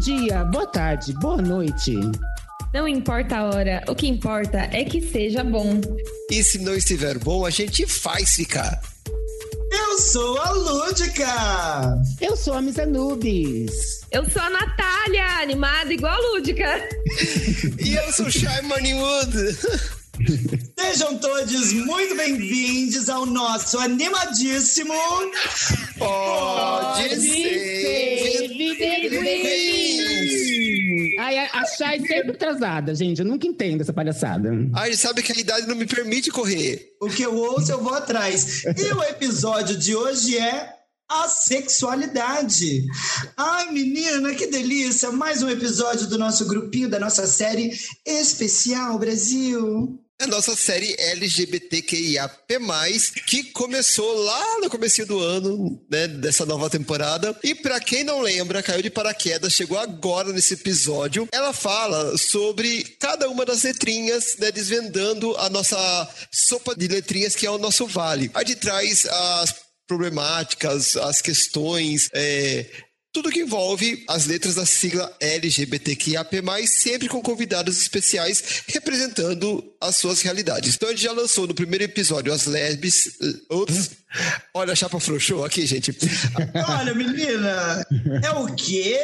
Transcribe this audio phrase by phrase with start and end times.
[0.00, 1.94] dia, boa tarde, boa noite.
[2.72, 5.78] Não importa a hora, o que importa é que seja bom.
[6.30, 8.80] E se não estiver bom, a gente faz ficar.
[9.70, 12.00] Eu sou a Lúdica!
[12.18, 14.00] Eu sou a Miss Anubis.
[14.10, 16.88] Eu sou a Natália, animada igual a Lúdica.
[17.78, 19.58] e eu sou o Shy Moneywood.
[20.78, 24.94] Sejam todos muito bem-vindos ao nosso animadíssimo.
[25.98, 27.28] Pode, Pode ser.
[27.28, 28.39] ser.
[31.60, 33.20] A Chay sempre atrasada, gente.
[33.20, 34.50] Eu nunca entendo essa palhaçada.
[34.74, 36.94] Ai, sabe que a idade não me permite correr.
[37.00, 38.64] O que eu ouço, eu vou atrás.
[38.64, 40.79] E o episódio de hoje é
[41.10, 42.86] a sexualidade.
[43.36, 45.10] Ai, menina, que delícia!
[45.10, 52.58] Mais um episódio do nosso grupinho, da nossa série especial Brasil a nossa série LGBTQIAP+,
[53.26, 57.34] que começou lá no começo do ano, né, dessa nova temporada.
[57.42, 61.26] E para quem não lembra, caiu de paraquedas, chegou agora nesse episódio.
[61.32, 65.78] Ela fala sobre cada uma das letrinhas, né, desvendando a nossa
[66.30, 68.30] sopa de letrinhas que é o nosso vale.
[68.34, 72.64] A de traz as problemáticas, as questões, é,
[73.12, 76.36] tudo que envolve as letras da sigla LGBTQIAP+,
[76.68, 80.76] sempre com convidados especiais representando as suas realidades.
[80.76, 83.18] Então a gente já lançou no primeiro episódio as lesbis...
[83.50, 83.90] Ups,
[84.54, 85.92] olha a chapa frouxou aqui, gente.
[86.68, 87.84] olha, menina,
[88.22, 88.96] é o quê?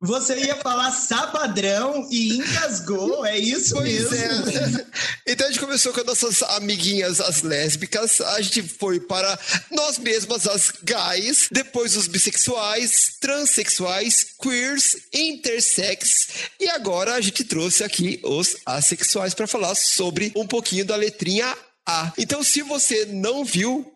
[0.00, 4.48] Você ia falar sapadrão e engasgou, é isso pois mesmo.
[4.48, 4.86] É.
[5.26, 9.36] Então a gente começou com as nossas amiguinhas, as lésbicas, a gente foi para
[9.72, 16.28] nós mesmas, as gays, depois os bissexuais, transexuais, queers, intersex
[16.60, 21.56] e agora a gente trouxe aqui os assexuais para falar sobre um pouquinho da letrinha
[21.84, 22.12] A.
[22.16, 23.92] Então se você não viu,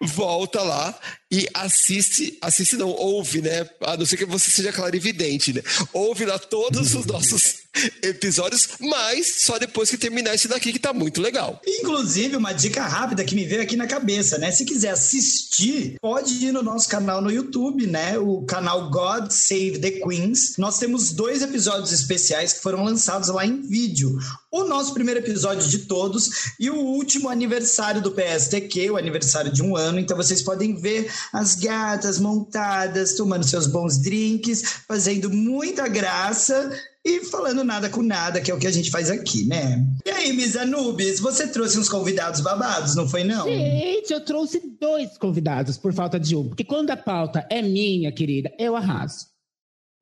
[0.00, 0.98] volta lá
[1.36, 3.68] e assiste, assiste não, ouve, né?
[3.82, 5.60] A não ser que você seja clarividente, né?
[5.92, 7.66] Ouve lá todos os nossos
[8.02, 11.60] episódios, mas só depois que terminar esse daqui que tá muito legal.
[11.66, 14.50] Inclusive, uma dica rápida que me veio aqui na cabeça, né?
[14.50, 18.18] Se quiser assistir, pode ir no nosso canal no YouTube, né?
[18.18, 20.56] O canal God Save the Queens.
[20.56, 24.16] Nós temos dois episódios especiais que foram lançados lá em vídeo.
[24.50, 29.62] O nosso primeiro episódio de todos e o último aniversário do PSTQ, o aniversário de
[29.62, 29.98] um ano.
[29.98, 36.70] Então vocês podem ver as gatas montadas, tomando seus bons drinks, fazendo muita graça
[37.04, 39.86] e falando nada com nada, que é o que a gente faz aqui, né?
[40.04, 43.44] E aí, Miss Anubis, você trouxe uns convidados babados, não foi não?
[43.44, 46.48] Gente, eu trouxe dois convidados por falta de um.
[46.48, 49.26] Porque quando a pauta é minha, querida, eu arraso.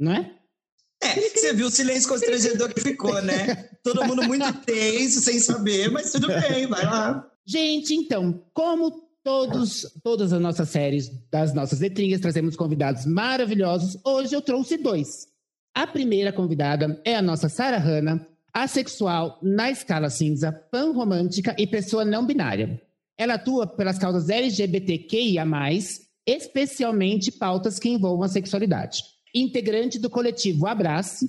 [0.01, 0.35] Não é?
[1.03, 3.69] É, você viu o silêncio constrangedor que ficou, né?
[3.83, 7.31] Todo mundo muito tenso, sem saber, mas tudo bem, vai lá.
[7.47, 14.35] Gente, então, como todos, todas as nossas séries das nossas letrinhas, trazemos convidados maravilhosos, hoje
[14.35, 15.27] eu trouxe dois.
[15.75, 22.05] A primeira convidada é a nossa Sara Hanna, assexual na escala cinza, pan-romântica e pessoa
[22.05, 22.81] não binária.
[23.17, 25.45] Ela atua pelas causas LGBTQIA+,
[26.27, 29.03] especialmente pautas que envolvam a sexualidade.
[29.35, 31.29] Integrante do coletivo Abrace,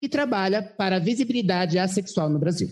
[0.00, 2.68] que trabalha para a visibilidade assexual no Brasil.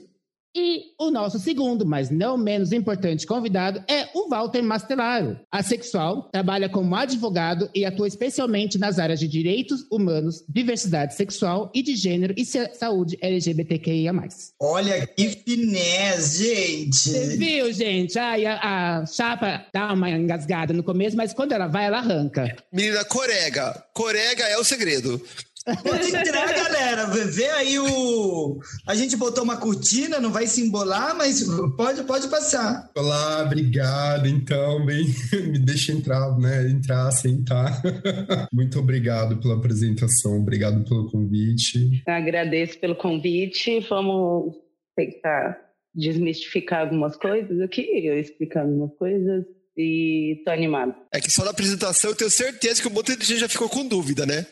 [0.56, 5.36] E o nosso segundo, mas não menos importante convidado é o Walter Mastelaro.
[5.50, 11.82] Asexual, trabalha como advogado e atua especialmente nas áreas de direitos humanos, diversidade sexual e
[11.82, 14.12] de gênero e saúde LGBTQIA+.
[14.60, 16.94] Olha que finesse, gente!
[16.94, 18.16] Você viu, gente?
[18.16, 22.54] Ai, a, a chapa dá uma engasgada no começo, mas quando ela vai, ela arranca.
[22.72, 23.84] Menina, corega.
[23.92, 25.20] Corega é o segredo.
[25.64, 27.06] Pode entrar, galera.
[27.06, 28.58] Vê aí o.
[28.86, 31.42] A gente botou uma cortina, não vai se embolar, mas
[31.76, 32.90] pode, pode passar.
[32.94, 34.28] Olá, obrigado.
[34.28, 35.06] Então, bem,
[35.50, 36.68] me deixa entrar, né?
[36.68, 37.80] Entrar, sentar.
[38.52, 42.02] Muito obrigado pela apresentação, obrigado pelo convite.
[42.06, 43.80] agradeço pelo convite.
[43.88, 44.54] Vamos
[44.94, 45.58] tentar
[45.94, 49.44] desmistificar algumas coisas aqui, eu explicar algumas coisas
[49.76, 50.94] e tô animado.
[51.12, 53.68] É que só na apresentação eu tenho certeza que um monte de gente já ficou
[53.68, 54.46] com dúvida, né?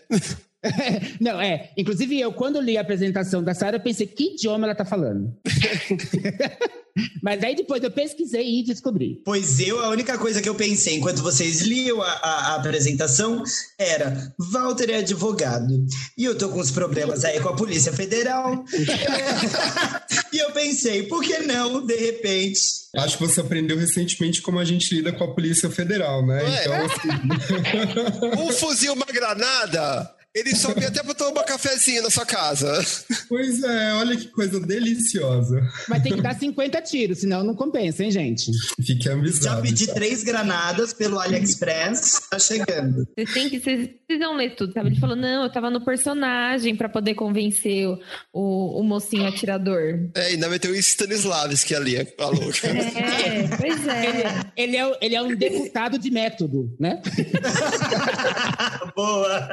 [1.20, 1.70] Não, é.
[1.76, 5.36] Inclusive, eu, quando li a apresentação da Sara, eu pensei, que idioma ela tá falando?
[7.22, 9.22] Mas aí depois eu pesquisei e descobri.
[9.24, 13.42] Pois eu, a única coisa que eu pensei enquanto vocês liam a, a, a apresentação
[13.78, 15.86] era: Walter é advogado.
[16.18, 18.62] E eu tô com uns problemas aí com a Polícia Federal.
[20.32, 22.60] e eu pensei, por que não, de repente?
[22.94, 26.42] Acho que você aprendeu recentemente como a gente lida com a Polícia Federal, né?
[26.42, 28.38] Ué, então, assim...
[28.38, 32.82] um fuzil, uma granada Ele sobe até pra tomar um cafezinho na sua casa.
[33.28, 35.60] Pois é, olha que coisa deliciosa.
[35.88, 38.50] Mas tem que dar 50 tiros, senão não compensa, hein, gente?
[38.82, 39.62] Fique Já avisado.
[39.62, 43.06] pedi três granadas pelo AliExpress, tá chegando.
[43.14, 43.60] Vocês têm que.
[43.60, 44.88] Vocês precisam ler tudo, sabe?
[44.88, 47.98] Ele falou: não, eu tava no personagem pra poder convencer o,
[48.32, 50.08] o, o mocinho atirador.
[50.14, 52.68] É, ainda vai ter o Stanislavski ali, a louca.
[52.68, 54.52] É, pois é.
[54.56, 57.02] Ele é, o- ele é um deputado de método, né?
[58.96, 59.48] Boa!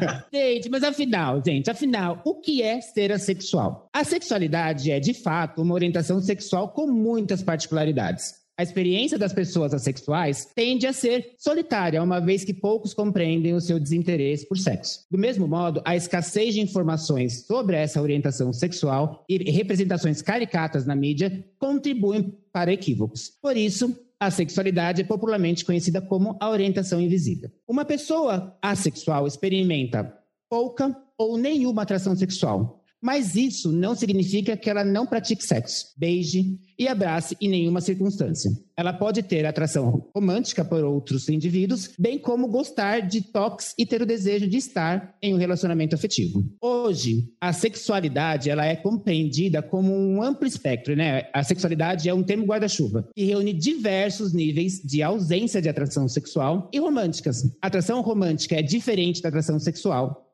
[0.32, 3.88] Gente, mas afinal, gente, afinal, o que é ser assexual?
[3.92, 8.40] A sexualidade é, de fato, uma orientação sexual com muitas particularidades.
[8.60, 13.60] A experiência das pessoas assexuais tende a ser solitária, uma vez que poucos compreendem o
[13.60, 15.06] seu desinteresse por sexo.
[15.10, 20.94] Do mesmo modo, a escassez de informações sobre essa orientação sexual e representações caricatas na
[20.94, 23.30] mídia contribuem para equívocos.
[23.40, 27.50] Por isso, a sexualidade é popularmente conhecida como a orientação invisível.
[27.66, 30.14] Uma pessoa assexual experimenta
[30.50, 32.79] pouca ou nenhuma atração sexual.
[33.00, 38.50] Mas isso não significa que ela não pratique sexo, beije e abrace em nenhuma circunstância.
[38.76, 44.00] Ela pode ter atração romântica por outros indivíduos, bem como gostar de toques e ter
[44.00, 46.44] o desejo de estar em um relacionamento afetivo.
[46.60, 51.24] Hoje, a sexualidade ela é compreendida como um amplo espectro, né?
[51.32, 56.70] A sexualidade é um termo guarda-chuva que reúne diversos níveis de ausência de atração sexual
[56.72, 57.44] e românticas.
[57.60, 60.29] A atração romântica é diferente da atração sexual,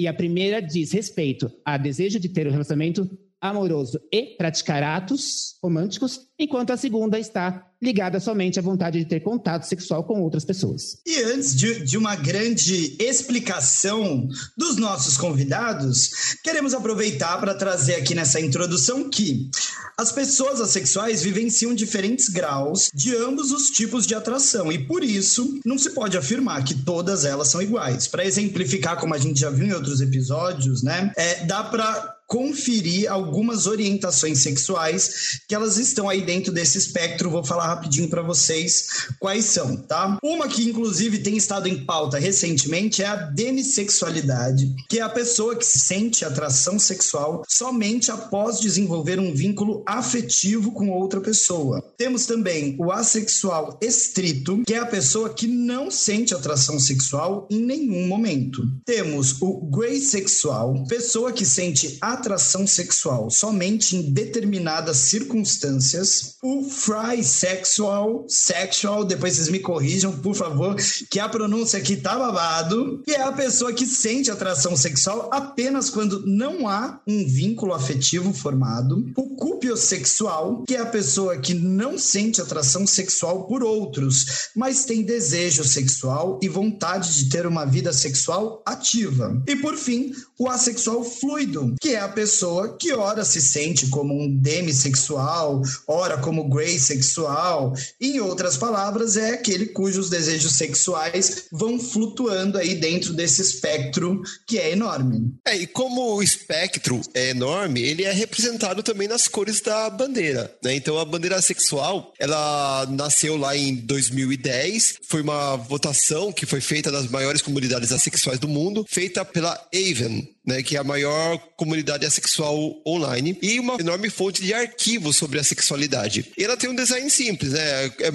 [0.00, 3.06] e a primeira diz respeito a desejo de ter um relacionamento
[3.40, 9.20] amoroso e praticar atos românticos, enquanto a segunda está ligada somente à vontade de ter
[9.20, 10.98] contato sexual com outras pessoas.
[11.06, 18.14] E antes de, de uma grande explicação dos nossos convidados, queremos aproveitar para trazer aqui
[18.14, 19.48] nessa introdução que
[19.96, 25.60] as pessoas assexuais vivenciam diferentes graus de ambos os tipos de atração e por isso
[25.64, 28.06] não se pode afirmar que todas elas são iguais.
[28.08, 33.10] Para exemplificar, como a gente já viu em outros episódios, né, é, dá para conferir
[33.10, 37.28] algumas orientações sexuais que elas estão aí dentro desse espectro.
[37.28, 40.16] Vou falar rapidinho para vocês quais são, tá?
[40.22, 45.56] Uma que inclusive tem estado em pauta recentemente é a demissexualidade, que é a pessoa
[45.56, 51.82] que sente atração sexual somente após desenvolver um vínculo afetivo com outra pessoa.
[51.98, 57.58] Temos também o assexual estrito, que é a pessoa que não sente atração sexual em
[57.58, 58.62] nenhum momento.
[58.84, 62.19] Temos o greysexual, pessoa que sente atração
[62.66, 66.36] sexual somente em determinadas circunstâncias.
[66.42, 70.76] O frysexual, sexual, depois vocês me corrijam, por favor,
[71.08, 75.90] que a pronúncia aqui tá babado, que é a pessoa que sente atração sexual apenas
[75.90, 79.10] quando não há um vínculo afetivo formado.
[79.16, 85.02] O cupiosexual, que é a pessoa que não sente atração sexual por outros, mas tem
[85.02, 89.42] desejo sexual e vontade de ter uma vida sexual ativa.
[89.46, 94.14] E por fim, o assexual fluido, que é a pessoa que ora se sente como
[94.14, 97.74] um demissexual, ora como grey sexual.
[98.00, 104.58] Em outras palavras, é aquele cujos desejos sexuais vão flutuando aí dentro desse espectro que
[104.58, 105.32] é enorme.
[105.46, 110.54] É, e como o espectro é enorme, ele é representado também nas cores da bandeira,
[110.62, 110.74] né?
[110.74, 116.90] Então a bandeira sexual, ela nasceu lá em 2010, foi uma votação que foi feita
[116.90, 122.04] nas maiores comunidades assexuais do mundo, feita pela Avon, né, que é a maior comunidade
[122.04, 126.32] assexual online e uma enorme fonte de arquivos sobre a sexualidade.
[126.36, 127.86] E ela tem um design simples, né?
[128.00, 128.10] É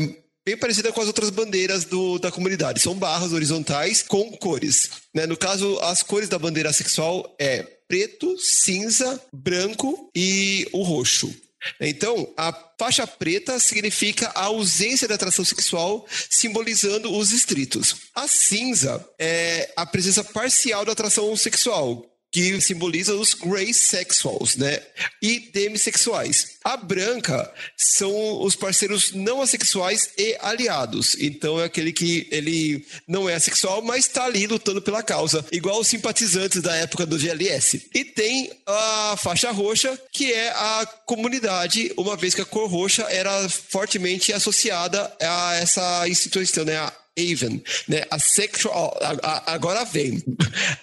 [0.46, 2.82] bem parecida com as outras bandeiras do, da comunidade.
[2.82, 4.90] São barras horizontais com cores.
[5.14, 5.26] Né?
[5.26, 11.34] No caso, as cores da bandeira sexual é preto, cinza, branco e o roxo.
[11.82, 17.96] Então, a faixa preta significa a ausência da atração sexual, simbolizando os estritos.
[18.14, 24.82] A cinza é a presença parcial da atração sexual, que simboliza os grey sexuals, né?
[25.22, 26.58] E demissexuais.
[26.66, 31.16] A branca são os parceiros não assexuais e aliados.
[31.18, 35.80] Então é aquele que ele não é assexual, mas está ali lutando pela causa, igual
[35.80, 37.90] os simpatizantes da época do GLS.
[37.94, 43.04] E tem a faixa roxa, que é a comunidade, uma vez que a cor roxa
[43.04, 46.76] era fortemente associada a essa instituição, né?
[46.76, 48.04] A Avon, né?
[48.12, 50.22] A sexual, a- a- agora vem.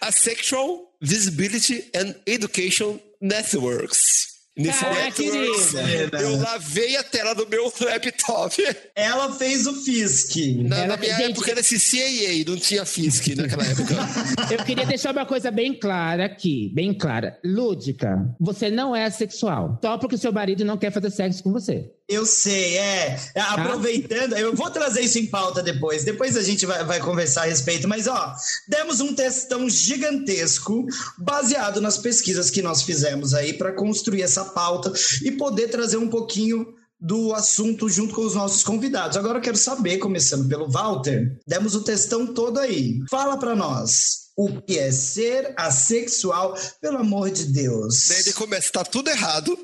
[0.00, 4.30] A sexual visibility and education networks.
[4.54, 5.72] Nesse Ah, networks,
[6.20, 8.54] eu lavei a tela do meu laptop.
[8.94, 10.62] Ela fez o FISC.
[10.64, 13.94] Na, Ela- na minha gente- época era esse CAA, não tinha FISC naquela época.
[14.52, 17.38] Eu queria deixar uma coisa bem clara aqui, bem clara.
[17.42, 19.80] Lúdica, você não é assexual.
[19.82, 21.90] Só porque o seu marido não quer fazer sexo com você.
[22.12, 23.18] Eu sei, é.
[23.34, 26.04] Aproveitando, eu vou trazer isso em pauta depois.
[26.04, 27.88] Depois a gente vai, vai conversar a respeito.
[27.88, 28.34] Mas, ó,
[28.68, 34.92] demos um testão gigantesco baseado nas pesquisas que nós fizemos aí para construir essa pauta
[35.22, 39.16] e poder trazer um pouquinho do assunto junto com os nossos convidados.
[39.16, 43.00] Agora eu quero saber, começando pelo Walter, demos o testão todo aí.
[43.10, 48.08] Fala para nós o que é ser assexual, pelo amor de Deus.
[48.08, 49.58] Daí ele começa, tá tudo errado.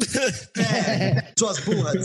[0.59, 2.05] É, suas burras.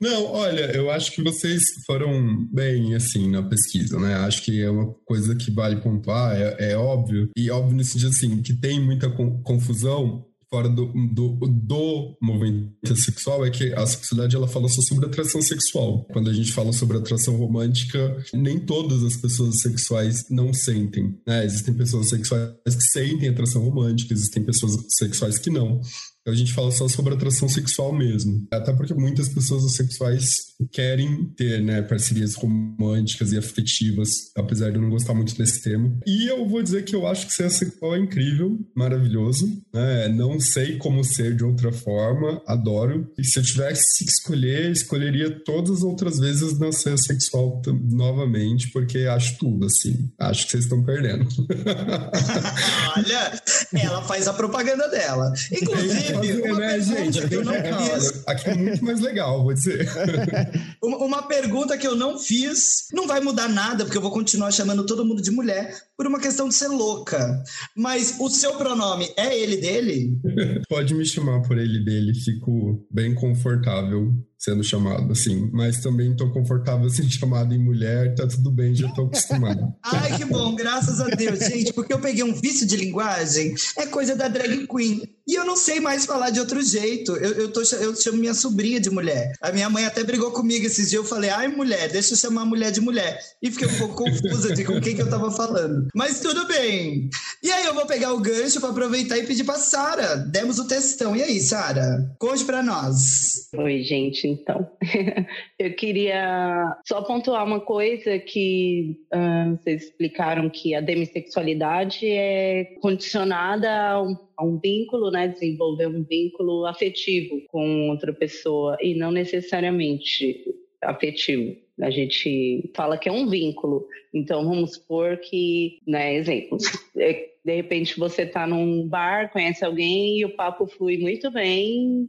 [0.00, 4.14] Não, olha, eu acho que vocês foram bem, assim, na pesquisa, né?
[4.14, 8.10] Acho que é uma coisa que vale pontuar, é, é óbvio, e óbvio no sentido,
[8.10, 9.10] assim, que tem muita
[9.42, 15.06] confusão fora do, do, do movimento sexual é que a sexualidade ela fala só sobre
[15.06, 16.06] atração sexual.
[16.12, 21.18] Quando a gente fala sobre atração romântica, nem todas as pessoas sexuais não sentem.
[21.26, 21.44] Né?
[21.44, 25.80] Existem pessoas sexuais que sentem atração romântica, existem pessoas sexuais que não.
[26.26, 28.46] A gente fala só sobre atração sexual mesmo.
[28.50, 34.82] Até porque muitas pessoas assexuais querem ter, né, parcerias românticas e afetivas, apesar de eu
[34.82, 35.98] não gostar muito desse termo.
[36.06, 40.08] E eu vou dizer que eu acho que ser assexual é incrível, maravilhoso, né?
[40.08, 43.10] Não sei como ser de outra forma, adoro.
[43.18, 48.70] E se eu tivesse que escolher, escolheria todas as outras vezes não ser sexual novamente,
[48.70, 50.10] porque acho tudo, assim.
[50.18, 51.26] Acho que vocês estão perdendo.
[52.96, 53.42] Olha,
[53.74, 55.32] ela faz a propaganda dela.
[55.52, 57.32] Inclusive, fazer, né, gente?
[57.32, 58.22] Eu não fiz.
[58.26, 59.88] Aqui é muito mais legal, vou dizer.
[60.82, 64.86] Uma pergunta que eu não fiz, não vai mudar nada, porque eu vou continuar chamando
[64.86, 67.42] todo mundo de mulher por uma questão de ser louca.
[67.76, 70.18] Mas o seu pronome é ele dele?
[70.68, 74.12] Pode me chamar por ele dele, fico bem confortável
[74.44, 78.88] sendo chamado assim, mas também tô confortável sendo chamado em mulher, tá tudo bem, já
[78.90, 79.74] tô acostumado.
[79.82, 83.86] Ai, que bom, graças a Deus, gente, porque eu peguei um vício de linguagem, é
[83.86, 85.02] coisa da drag queen.
[85.26, 87.16] E eu não sei mais falar de outro jeito.
[87.16, 89.32] Eu, eu, tô, eu chamo minha sobrinha de mulher.
[89.40, 91.02] A minha mãe até brigou comigo esses dias.
[91.02, 93.18] Eu falei, ai, mulher, deixa eu chamar a mulher de mulher.
[93.42, 95.83] E fiquei um pouco confusa de com quem que eu tava falando.
[95.94, 97.08] Mas tudo bem.
[97.42, 100.16] E aí eu vou pegar o gancho para aproveitar e pedir pra Sara.
[100.16, 101.14] Demos o textão.
[101.16, 102.14] E aí, Sara?
[102.18, 103.50] Conte para nós.
[103.56, 104.70] Oi, gente então.
[105.58, 113.70] eu queria só pontuar uma coisa que uh, vocês explicaram que a demissexualidade é condicionada
[113.70, 115.28] a um, a um, vínculo, né?
[115.28, 120.44] Desenvolver um vínculo afetivo com outra pessoa e não necessariamente
[120.84, 121.56] afetivo.
[121.80, 123.86] A gente fala que é um vínculo.
[124.12, 126.64] Então, vamos supor que, né, exemplos.
[126.96, 132.08] É, de repente, você está num bar, conhece alguém e o papo flui muito bem,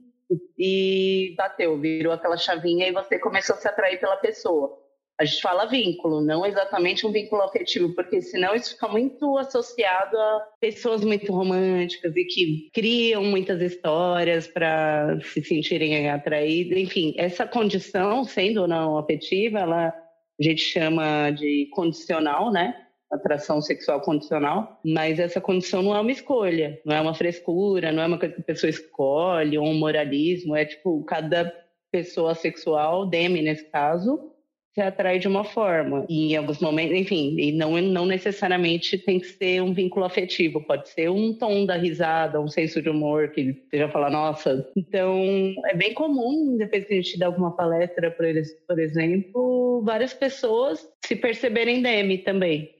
[0.57, 4.84] e bateu, virou aquela chavinha e você começou a se atrair pela pessoa.
[5.17, 10.17] A gente fala vínculo, não exatamente um vínculo afetivo, porque senão isso fica muito associado
[10.17, 16.77] a pessoas muito românticas e que criam muitas histórias para se sentirem atraídas.
[16.77, 19.93] Enfim, essa condição, sendo ou não afetiva, ela
[20.37, 22.75] a gente chama de condicional, né?
[23.11, 28.03] atração sexual condicional, mas essa condição não é uma escolha, não é uma frescura, não
[28.03, 31.53] é uma coisa que a pessoa escolhe, ou um moralismo, é tipo, cada
[31.91, 34.34] pessoa sexual, Demi nesse caso,
[34.75, 36.05] se atrai de uma forma.
[36.09, 40.61] E em alguns momentos, enfim, e não, não necessariamente tem que ser um vínculo afetivo,
[40.61, 44.69] pode ser um tom da risada, um senso de humor que você já fala, nossa.
[44.75, 50.85] Então, é bem comum, depois que a gente dá alguma palestra, por exemplo, várias pessoas
[51.05, 52.75] se perceberem Demi também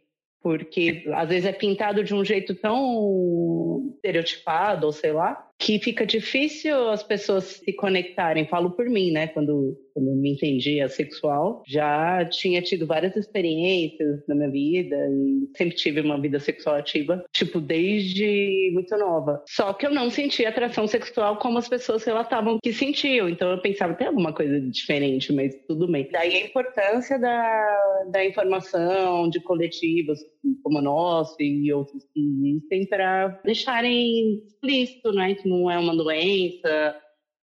[0.45, 6.05] porque às vezes é pintado de um jeito tão estereotipado, ou sei lá, que fica
[6.05, 8.47] difícil as pessoas se conectarem.
[8.47, 9.27] Falo por mim, né?
[9.27, 15.75] Quando, quando me entendia sexual, já tinha tido várias experiências na minha vida e sempre
[15.75, 19.43] tive uma vida sexual ativa, tipo, desde muito nova.
[19.47, 23.29] Só que eu não sentia atração sexual como as pessoas relatavam que sentiam.
[23.29, 26.07] Então eu pensava, tem alguma coisa diferente, mas tudo bem.
[26.11, 30.19] Daí a importância da, da informação de coletivos
[30.63, 35.35] como o nosso e outros que existem para deixarem explícito, né?
[35.35, 36.95] Que não é uma doença,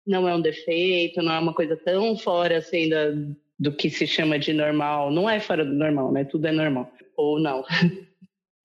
[0.06, 3.10] não é um defeito, não é uma coisa tão fora assim da,
[3.58, 5.10] do que se chama de normal.
[5.10, 6.24] Não é fora do normal, né?
[6.24, 6.90] Tudo é normal.
[7.16, 7.64] Ou não.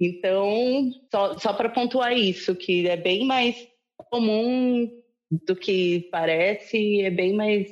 [0.01, 3.55] Então, só, só para pontuar isso, que é bem mais
[4.09, 4.91] comum
[5.45, 7.71] do que parece, é bem mais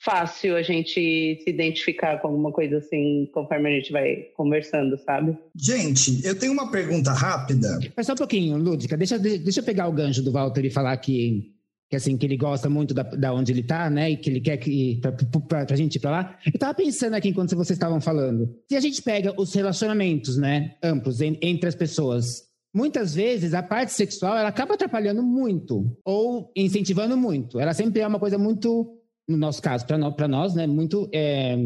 [0.00, 5.36] fácil a gente se identificar com alguma coisa assim, conforme a gente vai conversando, sabe?
[5.54, 7.78] Gente, eu tenho uma pergunta rápida.
[7.94, 10.96] Mas só um pouquinho, Lúdica, deixa, deixa eu pegar o gancho do Walter e falar
[10.96, 11.52] que,
[11.90, 14.40] que assim, que ele gosta muito da, da onde ele tá, né, e que ele
[14.40, 16.38] quer que, pra, pra, pra gente ir pra lá.
[16.46, 20.76] Eu tava pensando aqui enquanto vocês estavam falando, se a gente pega os relacionamentos, né,
[20.82, 26.52] amplos en, entre as pessoas, Muitas vezes a parte sexual ela acaba atrapalhando muito ou
[26.54, 27.58] incentivando muito.
[27.58, 28.99] Ela sempre é uma coisa muito
[29.30, 31.56] no nosso caso, para nós, nós, né, muito é,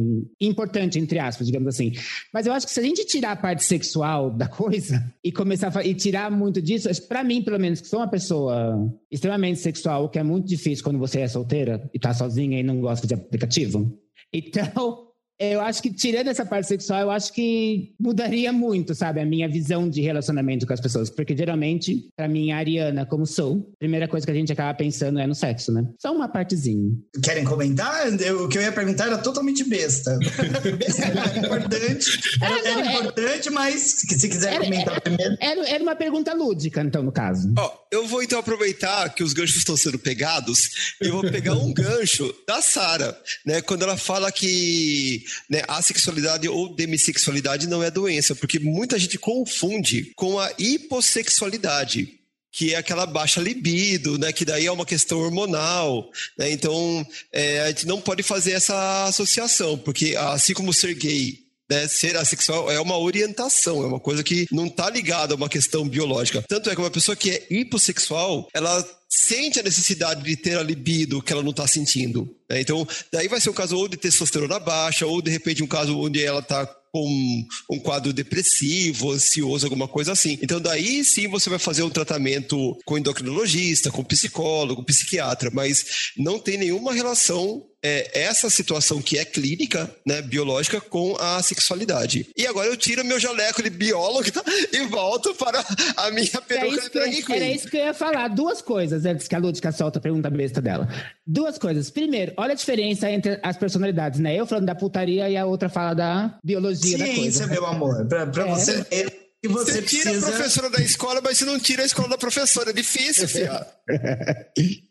[0.40, 1.92] importante, entre aspas, digamos assim.
[2.32, 5.76] Mas eu acho que se a gente tirar a parte sexual da coisa e começar
[5.76, 10.04] a e tirar muito disso, para mim, pelo menos, que sou uma pessoa extremamente sexual,
[10.04, 13.06] o que é muito difícil quando você é solteira e tá sozinha e não gosta
[13.06, 13.96] de aplicativo.
[14.32, 19.24] Então, eu acho que, tirando essa parte sexual, eu acho que mudaria muito, sabe, a
[19.24, 21.10] minha visão de relacionamento com as pessoas.
[21.10, 24.72] Porque geralmente, pra mim, a Ariana, como sou, a primeira coisa que a gente acaba
[24.74, 25.84] pensando é no sexo, né?
[26.00, 26.90] Só uma partezinha.
[27.22, 28.08] Querem comentar?
[28.20, 30.16] Eu, o que eu ia perguntar era totalmente besta.
[30.78, 32.06] besta era importante.
[32.40, 35.36] Era, era é- importante, mas se quiser era, comentar primeiro.
[35.40, 37.52] Era, era, uma pergunta lúdica, então, no caso.
[37.58, 41.22] Ó, oh, eu vou então aproveitar que os ganchos estão sendo pegados e eu vou
[41.22, 43.60] pegar um gancho da Sara, né?
[43.60, 50.12] Quando ela fala que né, assexualidade ou demissexualidade não é doença, porque muita gente confunde
[50.16, 52.20] com a hipossexualidade
[52.54, 54.32] que é aquela baixa libido, né?
[54.32, 56.52] Que daí é uma questão hormonal, né?
[56.52, 61.88] Então, é, a gente não pode fazer essa associação, porque assim como ser gay né,
[61.88, 65.88] ser assexual é uma orientação, é uma coisa que não está ligada a uma questão
[65.88, 66.42] biológica.
[66.48, 70.62] Tanto é que uma pessoa que é hipossexual, ela sente a necessidade de ter a
[70.62, 72.28] libido que ela não está sentindo.
[72.50, 72.60] Né?
[72.60, 75.98] Então, daí vai ser um caso ou de testosterona baixa, ou de repente um caso
[75.98, 80.38] onde ela está com um quadro depressivo, ansioso, alguma coisa assim.
[80.40, 86.38] Então, daí sim você vai fazer um tratamento com endocrinologista, com psicólogo, psiquiatra, mas não
[86.38, 92.26] tem nenhuma relação é, essa situação que é clínica, né, biológica, com a sexualidade.
[92.34, 94.30] E agora eu tiro meu jaleco de biólogo
[94.72, 95.62] e volto para
[95.98, 97.36] a minha peruca de drag queen.
[97.36, 98.28] Era isso que eu ia falar.
[98.28, 100.88] Duas coisas antes que a Lúdica solta a pergunta besta dela.
[101.26, 101.90] Duas coisas.
[101.90, 104.34] Primeiro, olha a diferença entre as personalidades, né?
[104.34, 107.38] Eu falando da putaria e a outra fala da biologia Ciência, da coisa.
[107.38, 108.06] Ciência, meu amor.
[108.06, 108.54] Para é.
[108.54, 110.28] você e você, você tira precisa...
[110.28, 112.70] a professora da escola, mas você não tira a escola da professora.
[112.70, 113.50] É difícil, filho.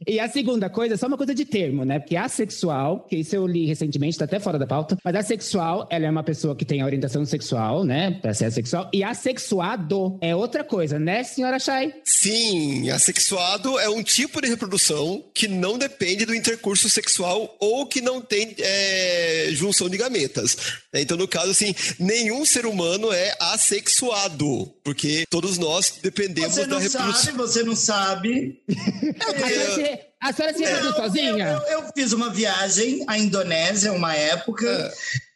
[0.08, 2.00] e a segunda coisa, só uma coisa de termo, né?
[2.00, 6.06] Porque assexual, que isso eu li recentemente, tá até fora da pauta, mas assexual, ela
[6.06, 8.12] é uma pessoa que tem a orientação sexual, né?
[8.22, 8.92] Pra ser assexual.
[8.94, 11.92] E assexuado é outra coisa, né, senhora Chay?
[12.06, 18.02] Sim, assexuado é um tipo de reprodução que não depende do intercurso sexual ou que
[18.02, 20.83] não tem é, junção de gametas.
[20.94, 27.14] Então, no caso, assim, nenhum ser humano é assexuado porque todos nós dependemos da reprodução.
[27.14, 28.62] Sabe, você não sabe.
[29.44, 31.48] É, a senhora se reproduz sozinha?
[31.48, 34.68] Eu, eu, eu, fiz uma viagem à Indonésia, uma época.
[34.70, 34.94] É.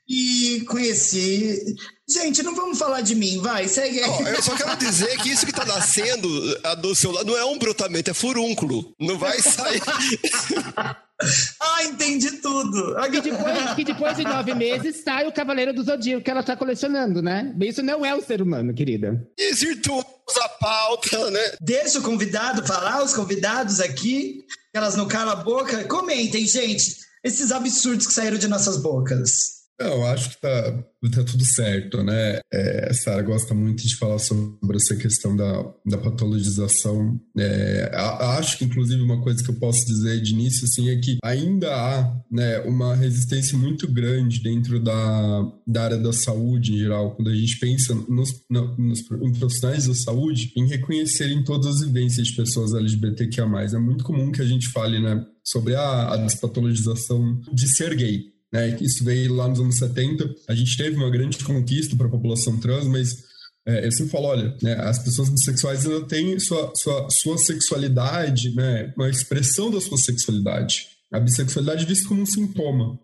[0.08, 1.76] E conheci.
[2.10, 4.34] Gente, não vamos falar de mim, vai, segue aí.
[4.34, 6.30] eu só quero dizer que isso que está nascendo
[6.78, 8.96] do seu lado não é um brotamento, é furúnculo.
[8.98, 9.82] Não vai sair.
[11.60, 12.96] ah, entendi tudo.
[13.12, 16.56] Que depois, que depois de nove meses sai o Cavaleiro do Zodíaco que ela está
[16.56, 17.54] colecionando, né?
[17.60, 19.22] Isso não é o ser humano, querida.
[19.38, 20.06] Desvirtuamos
[20.42, 21.56] a pauta, né?
[21.60, 25.84] Deixa o convidado falar, os convidados aqui, elas não calam a boca.
[25.86, 29.57] Comentem, gente, esses absurdos que saíram de nossas bocas.
[29.80, 30.72] Eu acho que tá,
[31.14, 32.40] tá tudo certo, né?
[32.52, 37.20] É, a Sara gosta muito de falar sobre essa questão da, da patologização.
[37.38, 41.18] É, acho que, inclusive, uma coisa que eu posso dizer de início, assim, é que
[41.24, 47.16] ainda há né, uma resistência muito grande dentro da, da área da saúde em geral,
[47.16, 52.28] quando a gente pensa nos, nos, em profissionais da saúde, em reconhecerem todas as vivências
[52.28, 53.46] de pessoas LGBTQIA+.
[53.46, 58.37] É muito comum que a gente fale, né, sobre a, a despatologização de ser gay
[58.52, 58.78] né?
[58.82, 60.36] Isso veio lá nos anos 70.
[60.48, 63.28] A gente teve uma grande conquista para a população trans, mas
[63.68, 68.56] é, eu sempre falo, olha, né, as pessoas bissexuais ainda têm sua, sua, sua sexualidade,
[68.56, 70.88] né, uma expressão da sua sexualidade.
[71.12, 72.98] A bissexualidade é vista como um sintoma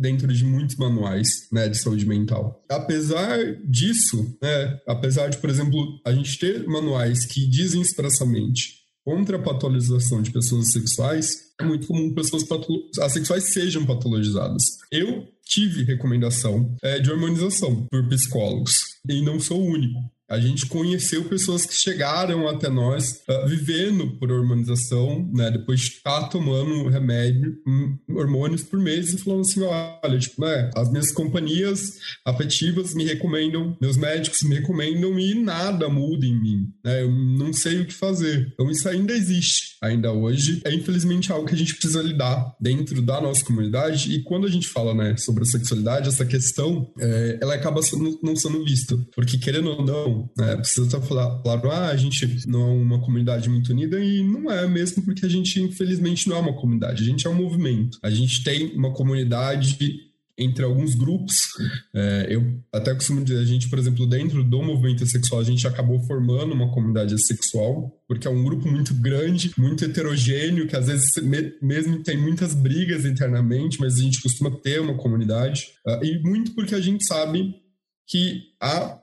[0.00, 2.64] dentro de muitos manuais né, de saúde mental.
[2.70, 8.77] Apesar disso, né, apesar de, por exemplo, a gente ter manuais que dizem expressamente
[9.08, 12.44] contra a patologização de pessoas sexuais, é muito comum pessoas
[13.00, 14.62] assexuais sejam patologizadas.
[14.92, 19.98] Eu tive recomendação é, de hormonização por psicólogos e não sou o único.
[20.28, 25.50] A gente conheceu pessoas que chegaram até nós uh, vivendo por hormonização, né?
[25.50, 30.70] Depois de estar tomando remédio, um, hormônios por mês e falando assim: olha, tipo, né?
[30.76, 31.80] As minhas companhias
[32.26, 37.02] afetivas me recomendam, meus médicos me recomendam e nada muda em mim, né?
[37.02, 38.50] Eu não sei o que fazer.
[38.52, 40.60] Então isso ainda existe, ainda hoje.
[40.64, 44.14] É infelizmente algo que a gente precisa lidar dentro da nossa comunidade.
[44.14, 48.18] E quando a gente fala, né, sobre a sexualidade, essa questão, é, ela acaba sendo,
[48.22, 50.56] não sendo vista, porque querendo ou não né?
[50.56, 54.66] Precisa estar falando, ah, a gente não é uma comunidade muito unida e não é
[54.66, 57.98] mesmo porque a gente, infelizmente, não é uma comunidade, a gente é um movimento.
[58.02, 61.34] A gente tem uma comunidade entre alguns grupos.
[61.92, 65.66] É, eu até costumo dizer, a gente, por exemplo, dentro do movimento sexual, a gente
[65.66, 70.86] acabou formando uma comunidade sexual, porque é um grupo muito grande, muito heterogêneo, que às
[70.86, 71.10] vezes
[71.60, 75.66] mesmo tem muitas brigas internamente, mas a gente costuma ter uma comunidade.
[75.84, 77.54] Uh, e muito porque a gente sabe
[78.08, 78.98] que há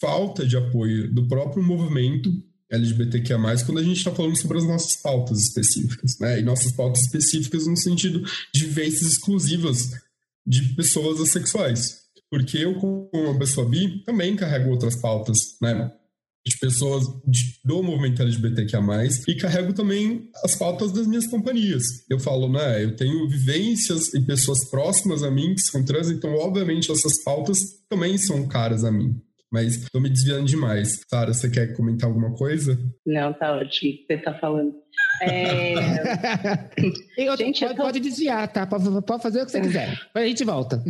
[0.00, 2.30] falta de apoio do próprio movimento
[2.70, 6.40] LGBTQIA+, quando a gente está falando sobre as nossas pautas específicas, né?
[6.40, 9.90] E nossas pautas específicas no sentido de vivências exclusivas
[10.46, 12.00] de pessoas assexuais.
[12.30, 15.90] Porque eu, como uma pessoa bi, também carrego outras pautas, né?
[16.48, 18.80] De pessoas de, do movimento LGBTQIA+,
[19.28, 21.82] e carrego também as pautas das minhas companhias.
[22.08, 26.34] Eu falo, né, eu tenho vivências e pessoas próximas a mim que são trans, então,
[26.34, 27.58] obviamente, essas pautas
[27.88, 31.00] também são caras a mim mas tô me desviando demais.
[31.08, 32.78] Sara, você quer comentar alguma coisa?
[33.06, 33.94] Não, tá ótimo.
[34.06, 34.74] Você tá falando.
[35.22, 35.74] É...
[37.38, 37.82] gente, pode, tô...
[37.82, 38.66] pode, desviar, tá?
[38.66, 39.98] Pode, pode, fazer o que você quiser.
[40.14, 40.82] A gente volta.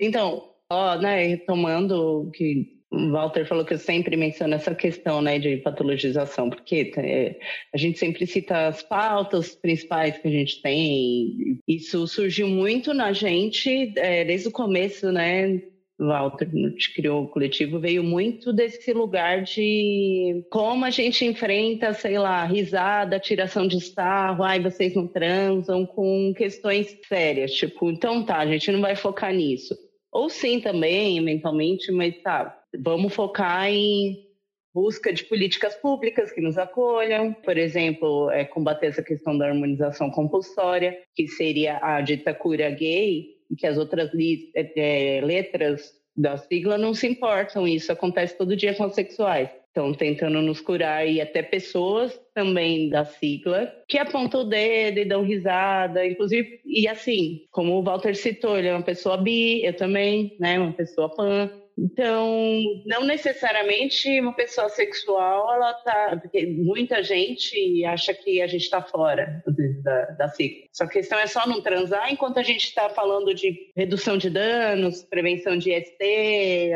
[0.00, 5.56] então, ó, né, retomando que Walter falou que eu sempre menciono essa questão né, de
[5.56, 7.38] patologização, porque é,
[7.74, 11.58] a gente sempre cita as pautas principais que a gente tem.
[11.66, 15.62] Isso surgiu muito na gente é, desde o começo, né?
[15.98, 22.18] Walter te criou o coletivo, veio muito desse lugar de como a gente enfrenta, sei
[22.18, 28.38] lá, risada, tiração de sarro, ai, vocês não transam, com questões sérias, tipo, então tá,
[28.38, 29.76] a gente não vai focar nisso.
[30.10, 34.26] Ou sim também, eventualmente, mas tá, vamos focar em
[34.74, 40.10] busca de políticas públicas que nos acolham, por exemplo, é, combater essa questão da harmonização
[40.10, 44.10] compulsória, que seria a dita cura gay, e que as outras
[44.54, 44.72] é,
[45.16, 47.68] é, letras da sigla não se importam.
[47.68, 49.50] Isso acontece todo dia com os sexuais.
[49.68, 55.04] Estão tentando nos curar e até pessoas também da sigla que apontam o dedo e
[55.04, 59.74] dão risada, inclusive e assim, como o Walter citou, ele é uma pessoa bi, eu
[59.74, 61.50] também, né, uma pessoa pan.
[61.78, 66.18] Então, não necessariamente uma pessoa sexual, ela tá.
[66.20, 69.42] Porque muita gente acha que a gente está fora
[69.82, 70.68] da, da ciclo.
[70.72, 74.28] Só a questão é só não transar enquanto a gente está falando de redução de
[74.30, 76.72] danos, prevenção de ST,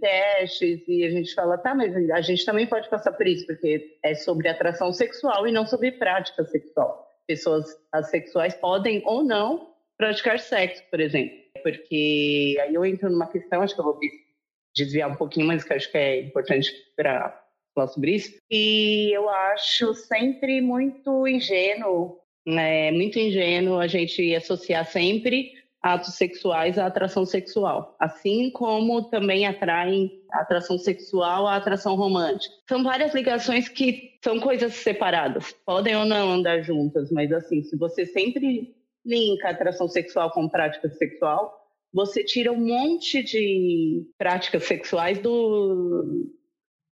[0.00, 3.98] testes, e a gente fala, tá, mas a gente também pode passar por isso, porque
[4.02, 7.08] é sobre atração sexual e não sobre prática sexual.
[7.26, 13.62] Pessoas assexuais podem ou não praticar sexo, por exemplo porque aí eu entro numa questão,
[13.62, 13.98] acho que eu vou
[14.74, 17.42] desviar um pouquinho, mas que acho que é importante para
[17.74, 18.34] falar sobre isso.
[18.50, 26.78] E eu acho sempre muito ingênuo, né, muito ingênuo a gente associar sempre atos sexuais
[26.78, 32.54] à atração sexual, assim como também atraem atração sexual à atração romântica.
[32.68, 37.76] São várias ligações que são coisas separadas, podem ou não andar juntas, mas assim, se
[37.76, 38.72] você sempre
[39.04, 41.58] linka atração sexual com prática sexual,
[41.92, 46.30] você tira um monte de práticas sexuais do,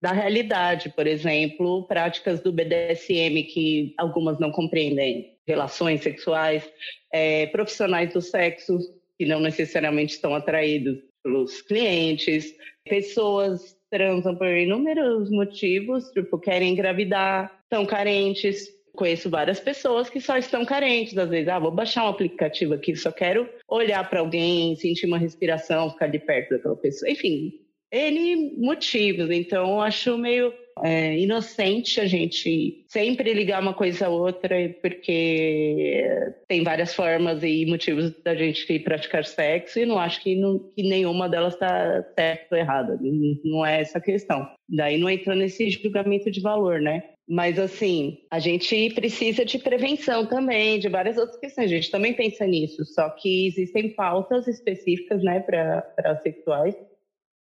[0.01, 0.91] da realidade.
[0.91, 6.71] Por exemplo, práticas do BDSM que algumas não compreendem, relações sexuais,
[7.13, 8.79] é, profissionais do sexo
[9.19, 17.51] que não necessariamente estão atraídos pelos clientes, pessoas transam por inúmeros motivos, tipo, querem engravidar,
[17.63, 22.09] estão carentes, conheço várias pessoas que só estão carentes, às vezes, ah, vou baixar um
[22.09, 27.11] aplicativo aqui, só quero olhar para alguém, sentir uma respiração, ficar de perto daquela pessoa,
[27.11, 27.53] enfim,
[27.93, 29.31] N motivos.
[29.31, 30.53] Então, acho meio
[30.83, 36.05] é, inocente a gente sempre ligar uma coisa a outra, porque
[36.49, 40.83] tem várias formas e motivos da gente praticar sexo, e não acho que, não, que
[40.83, 42.99] nenhuma delas está certa ou errada.
[43.45, 44.49] Não é essa a questão.
[44.69, 47.05] Daí não entra nesse julgamento de valor, né?
[47.27, 51.67] Mas, assim, a gente precisa de prevenção também, de várias outras questões.
[51.67, 56.75] A gente também pensa nisso, só que existem pautas específicas, né, para sexuais.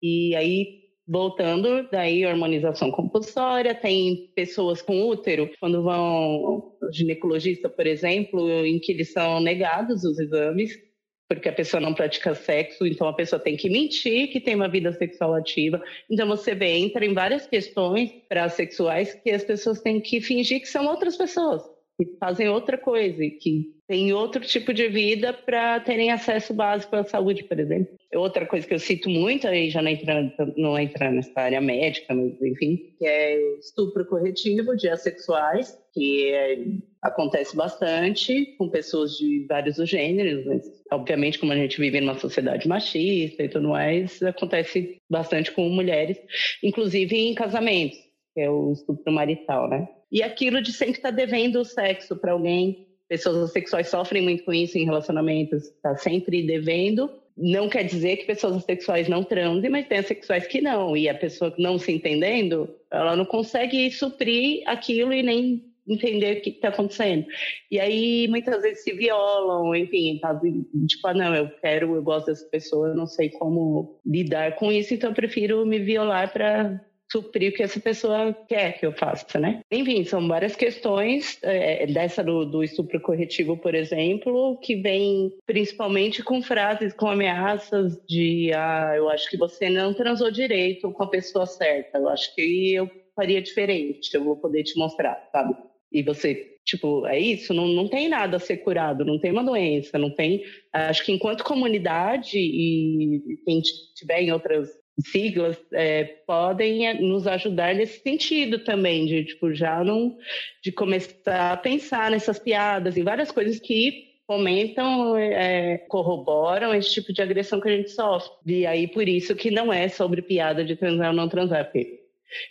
[0.02, 8.50] E aí, voltando, daí hormonização compulsória, tem pessoas com útero, quando vão ginecologista, por exemplo,
[8.66, 10.87] em que eles são negados os exames,
[11.28, 14.68] porque a pessoa não pratica sexo, então a pessoa tem que mentir que tem uma
[14.68, 15.82] vida sexual ativa.
[16.08, 20.68] Então você entra em várias questões para sexuais que as pessoas têm que fingir que
[20.68, 21.62] são outras pessoas,
[21.98, 26.94] que fazem outra coisa, e que têm outro tipo de vida para terem acesso básico
[26.94, 27.96] à saúde, por exemplo.
[28.14, 32.14] Outra coisa que eu cito muito, aí já não entrando, não entrando nessa área médica,
[32.14, 36.58] mas enfim, que é estupro corretivo de assexuais, que é,
[37.02, 42.68] acontece bastante com pessoas de vários gêneros, mas obviamente como a gente vive numa sociedade
[42.68, 46.18] machista e tudo mais, acontece bastante com mulheres,
[46.62, 47.98] inclusive em casamentos,
[48.34, 49.88] que é o estupro marital, né?
[50.10, 54.52] E aquilo de sempre estar devendo o sexo para alguém, pessoas assexuais sofrem muito com
[54.52, 57.10] isso em relacionamentos, tá sempre devendo.
[57.36, 60.96] Não quer dizer que pessoas assexuais não transem, mas tem assexuais que não.
[60.96, 66.40] E a pessoa não se entendendo, ela não consegue suprir aquilo e nem entender o
[66.42, 67.26] que está acontecendo.
[67.70, 70.38] E aí muitas vezes se violam, enfim, tá,
[70.86, 74.70] tipo, ah, não, eu quero, eu gosto dessa pessoa, eu não sei como lidar com
[74.70, 78.92] isso, então eu prefiro me violar para suprir o que essa pessoa quer que eu
[78.92, 79.60] faça, né?
[79.70, 86.22] Enfim, são várias questões, é, dessa do, do estupro corretivo, por exemplo, que vem principalmente
[86.22, 91.10] com frases, com ameaças de, ah, eu acho que você não transou direito com a
[91.10, 95.54] pessoa certa, eu acho que eu faria diferente, eu vou poder te mostrar, sabe?
[95.90, 99.44] e você, tipo, é isso, não, não tem nada a ser curado, não tem uma
[99.44, 100.44] doença, não tem.
[100.72, 103.60] Acho que enquanto comunidade e quem
[103.94, 104.68] tiver em outras
[105.00, 110.16] siglas é, podem nos ajudar nesse sentido também, de tipo, já não
[110.62, 117.12] de começar a pensar nessas piadas e várias coisas que fomentam, é, corroboram esse tipo
[117.14, 118.30] de agressão que a gente sofre.
[118.44, 121.98] E aí, por isso que não é sobre piada de transar ou não transar, porque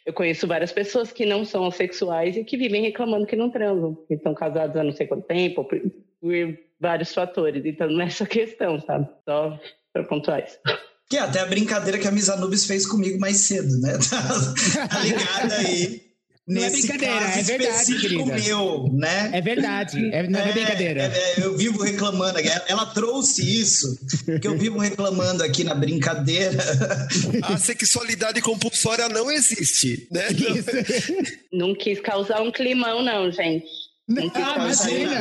[0.04, 3.96] eu conheço várias pessoas que não são assexuais e que vivem reclamando que não transam,
[4.08, 5.80] que estão casados há não sei quanto tempo, por,
[6.20, 7.64] por vários fatores.
[7.64, 9.08] Então, não é essa questão, sabe?
[9.24, 9.60] Só
[9.94, 10.60] para pontuar isso.
[11.10, 13.98] Que é até a brincadeira que a Miss Anubis fez comigo mais cedo, né?
[14.10, 16.08] Tá, tá ligada aí.
[16.48, 18.36] Não é brincadeira, é verdade, querida.
[18.38, 19.32] meu, né?
[19.34, 21.02] É verdade, é, não é, é brincadeira.
[21.02, 24.00] É, é, eu vivo reclamando, ela trouxe isso,
[24.40, 26.58] que eu vivo reclamando aqui na brincadeira.
[27.44, 30.28] A sexualidade compulsória não existe, né?
[30.32, 31.38] Isso.
[31.52, 33.66] Não quis causar um climão, não, gente.
[34.36, 35.18] Ah, imagina.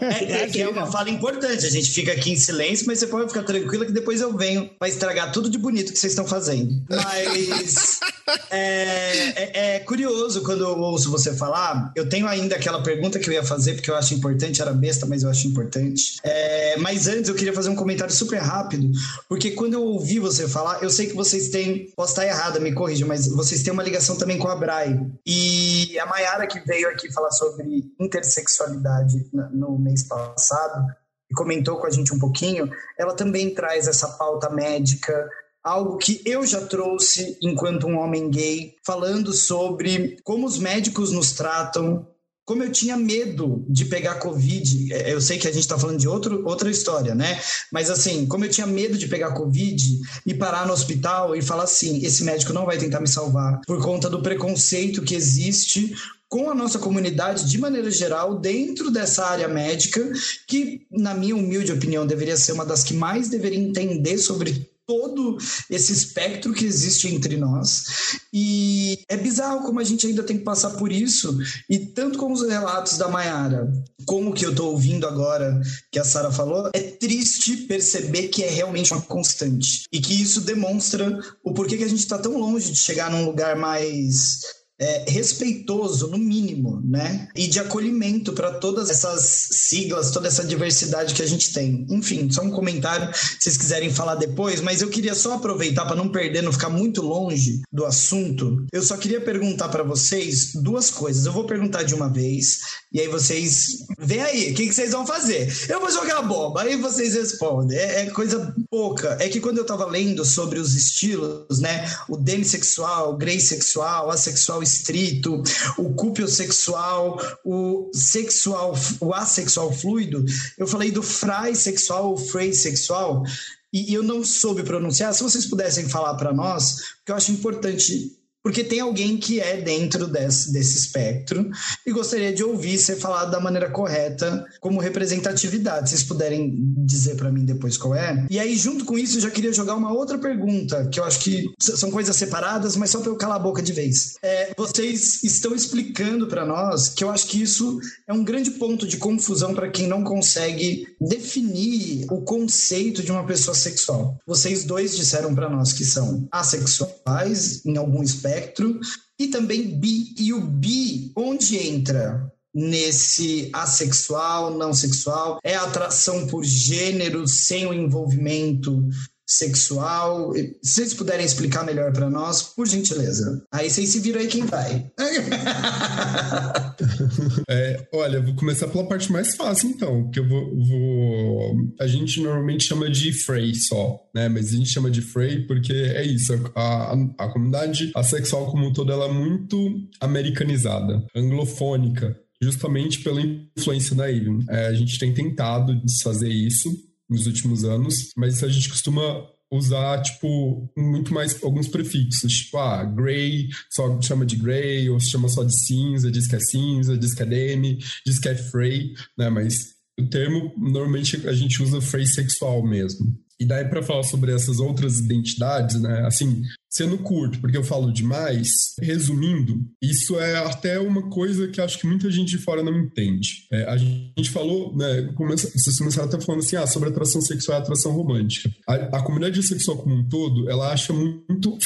[0.00, 1.66] É, é, que é uma fala importante.
[1.66, 4.70] A gente fica aqui em silêncio, mas você pode ficar tranquila que depois eu venho
[4.78, 6.80] para estragar tudo de bonito que vocês estão fazendo.
[6.88, 7.98] Mas
[8.50, 11.92] é, é, é, curioso quando eu ouço você falar.
[11.96, 15.04] Eu tenho ainda aquela pergunta que eu ia fazer, porque eu acho importante, era besta,
[15.04, 16.18] mas eu acho importante.
[16.22, 18.88] É, mas antes eu queria fazer um comentário super rápido,
[19.28, 22.72] porque quando eu ouvi você falar, eu sei que vocês têm, posso estar errada, me
[22.72, 25.00] corrija, mas vocês têm uma ligação também com a Brai.
[25.26, 30.86] E a Mayara que veio aqui falar sobre inter sexualidade no mês passado
[31.30, 35.28] e comentou com a gente um pouquinho, ela também traz essa pauta médica,
[35.62, 41.32] algo que eu já trouxe enquanto um homem gay, falando sobre como os médicos nos
[41.32, 42.06] tratam,
[42.48, 45.98] como eu tinha medo de pegar Covid, é, eu sei que a gente está falando
[45.98, 47.38] de outro, outra história, né?
[47.70, 49.84] Mas assim, como eu tinha medo de pegar Covid
[50.24, 53.82] e parar no hospital e falar assim: esse médico não vai tentar me salvar, por
[53.82, 55.94] conta do preconceito que existe
[56.28, 60.12] com a nossa comunidade de maneira geral dentro dessa área médica,
[60.46, 65.36] que, na minha humilde opinião, deveria ser uma das que mais deveria entender sobre todo
[65.68, 68.18] esse espectro que existe entre nós.
[68.32, 71.38] E é bizarro como a gente ainda tem que passar por isso.
[71.68, 73.70] E tanto como os relatos da Mayara,
[74.06, 75.60] como que eu estou ouvindo agora
[75.92, 79.84] que a Sara falou, é triste perceber que é realmente uma constante.
[79.92, 83.26] E que isso demonstra o porquê que a gente está tão longe de chegar num
[83.26, 84.40] lugar mais
[84.78, 87.28] é, respeitoso, no mínimo, né?
[87.34, 91.86] E de acolhimento para todas essas siglas, toda essa diversidade que a gente tem.
[91.90, 95.96] Enfim, só um comentário se vocês quiserem falar depois, mas eu queria só aproveitar para
[95.96, 98.66] não perder, não ficar muito longe do assunto.
[98.72, 101.26] Eu só queria perguntar para vocês duas coisas.
[101.26, 102.60] Eu vou perguntar de uma vez
[102.90, 105.52] e aí vocês vê aí, o que, que, vocês vão fazer?
[105.68, 107.76] Eu vou jogar a bomba, aí vocês respondem.
[107.76, 109.16] É, é, coisa pouca.
[109.20, 111.84] É que quando eu tava lendo sobre os estilos, né?
[112.08, 115.42] O demissexual, o grey sexual, assexual estrito,
[115.76, 120.24] o cupiosexual, o sexual, o assexual fluido,
[120.56, 123.24] eu falei do frai sexual, o frei sexual,
[123.72, 125.12] e eu não soube pronunciar.
[125.12, 129.60] Se vocês pudessem falar para nós, porque eu acho importante porque tem alguém que é
[129.60, 131.50] dentro desse, desse espectro
[131.86, 135.90] e gostaria de ouvir ser falado da maneira correta como representatividade.
[135.90, 136.54] Se vocês puderem
[136.86, 138.26] dizer para mim depois qual é.
[138.30, 141.20] E aí, junto com isso, eu já queria jogar uma outra pergunta, que eu acho
[141.20, 144.14] que são coisas separadas, mas só para eu calar a boca de vez.
[144.22, 148.86] É, vocês estão explicando para nós que eu acho que isso é um grande ponto
[148.86, 154.16] de confusão para quem não consegue definir o conceito de uma pessoa sexual.
[154.26, 158.78] Vocês dois disseram para nós que são assexuais em algum espectro espectro,
[159.18, 160.14] e também bi.
[160.18, 162.30] E o bi, onde entra?
[162.54, 168.88] Nesse assexual, não sexual, é atração por gênero sem o envolvimento
[169.28, 170.32] sexual.
[170.62, 173.44] Se vocês puderem explicar melhor para nós, por gentileza.
[173.52, 174.90] Aí vocês se viram aí quem vai.
[177.48, 182.22] é, olha, vou começar pela parte mais fácil então, que eu vou, vou, a gente
[182.22, 184.30] normalmente chama de Frey só, né?
[184.30, 188.72] Mas a gente chama de Frey porque é isso, a, a, comunidade assexual como um
[188.72, 189.58] todo ela é muito
[190.00, 192.16] americanizada, anglofônica.
[192.40, 194.38] justamente pela influência da Avon.
[194.48, 196.70] É, a gente tem tentado desfazer isso
[197.08, 202.84] nos últimos anos, mas a gente costuma usar, tipo, muito mais alguns prefixos, tipo, ah,
[202.84, 207.14] gray, só chama de gray, ou chama só de cinza, diz que é cinza, diz
[207.14, 211.80] que é demi, diz que é frey, né, mas o termo, normalmente a gente usa
[211.80, 213.06] frey sexual mesmo.
[213.40, 217.92] E daí para falar sobre essas outras identidades, né, assim, sendo curto, porque eu falo
[217.92, 222.76] demais, resumindo, isso é até uma coisa que acho que muita gente de fora não
[222.76, 223.46] entende.
[223.52, 227.58] É, a gente falou, né, começa, vocês começaram até falando assim, ah, sobre atração sexual
[227.58, 228.50] e atração romântica.
[228.68, 231.56] A, a comunidade sexual como um todo, ela acha muito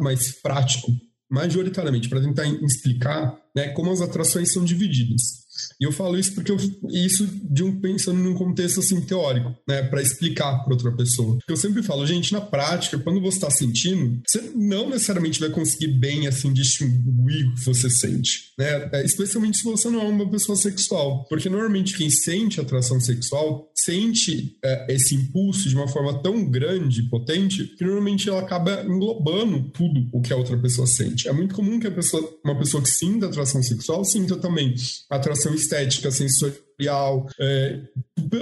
[0.00, 0.90] mais prático,
[1.30, 5.46] majoritariamente, para tentar explicar né, como as atrações são divididas.
[5.80, 6.56] E eu falo isso porque eu,
[6.90, 11.36] isso de um pensando num contexto assim teórico, né, para explicar para outra pessoa.
[11.36, 15.50] Porque eu sempre falo, gente, na prática, quando você está sentindo, você não necessariamente vai
[15.50, 18.88] conseguir bem assim distinguir o que você sente, né?
[18.92, 23.70] É, especialmente se você não é uma pessoa sexual, porque normalmente quem sente atração sexual
[23.74, 29.70] sente é, esse impulso de uma forma tão grande, potente, que normalmente ela acaba englobando
[29.70, 31.28] tudo o que a outra pessoa sente.
[31.28, 34.74] É muito comum que pessoa, uma pessoa que sinta atração sexual sinta também
[35.10, 37.80] atração estética, sensorial, é,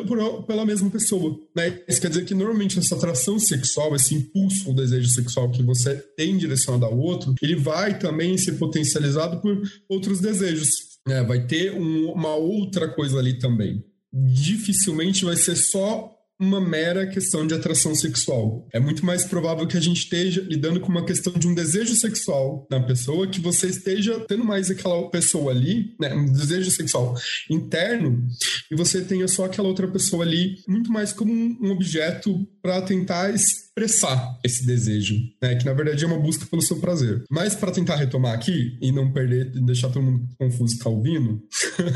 [0.07, 1.39] por, pela mesma pessoa.
[1.55, 1.81] Né?
[1.89, 5.97] Isso quer dizer que normalmente essa atração sexual, esse impulso, o desejo sexual que você
[6.17, 10.69] tem direcionado ao outro, ele vai também ser potencializado por outros desejos.
[11.07, 11.23] Né?
[11.23, 13.85] Vai ter um, uma outra coisa ali também.
[14.13, 18.69] Dificilmente vai ser só uma mera questão de atração sexual.
[18.73, 21.95] É muito mais provável que a gente esteja lidando com uma questão de um desejo
[21.95, 27.15] sexual na pessoa, que você esteja tendo mais aquela pessoa ali, né, um desejo sexual
[27.51, 28.27] interno,
[28.71, 33.35] e você tenha só aquela outra pessoa ali, muito mais como um, objeto para tentar
[33.35, 37.25] expressar esse desejo, né, que na verdade é uma busca pelo seu prazer.
[37.31, 41.43] Mas para tentar retomar aqui e não perder, deixar todo mundo confuso tá ouvindo,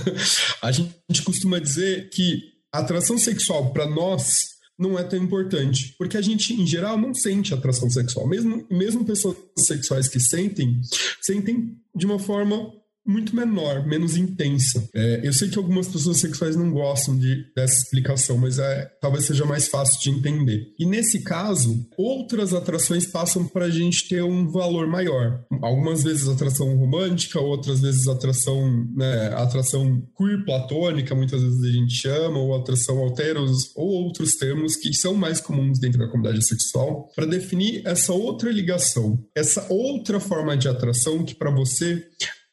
[0.63, 6.17] a gente costuma dizer que a atração sexual para nós não é tão importante, porque
[6.17, 8.27] a gente, em geral, não sente atração sexual.
[8.27, 10.81] Mesmo, mesmo pessoas sexuais que sentem,
[11.21, 12.73] sentem de uma forma
[13.11, 14.89] muito menor, menos intensa.
[14.95, 19.25] É, eu sei que algumas pessoas sexuais não gostam de, dessa explicação, mas é, talvez
[19.25, 20.73] seja mais fácil de entender.
[20.79, 25.45] E nesse caso, outras atrações passam para a gente ter um valor maior.
[25.61, 31.95] Algumas vezes atração romântica, outras vezes atração, né, atração queer platônica, muitas vezes a gente
[31.95, 37.09] chama, ou atração alteros, ou outros termos que são mais comuns dentro da comunidade sexual,
[37.15, 42.05] para definir essa outra ligação, essa outra forma de atração que para você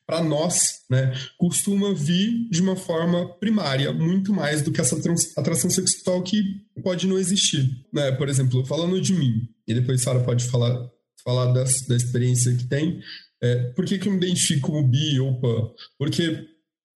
[0.07, 4.97] para nós, né, costuma vir de uma forma primária, muito mais do que essa
[5.35, 6.41] atração sexual que
[6.81, 7.69] pode não existir.
[7.93, 8.13] Né?
[8.13, 10.89] Por exemplo, falando de mim, e depois Sara pode falar,
[11.25, 13.01] falar das, da experiência que tem,
[13.43, 15.69] é, por que, que eu me identifico como bi ou pan?
[15.99, 16.47] Porque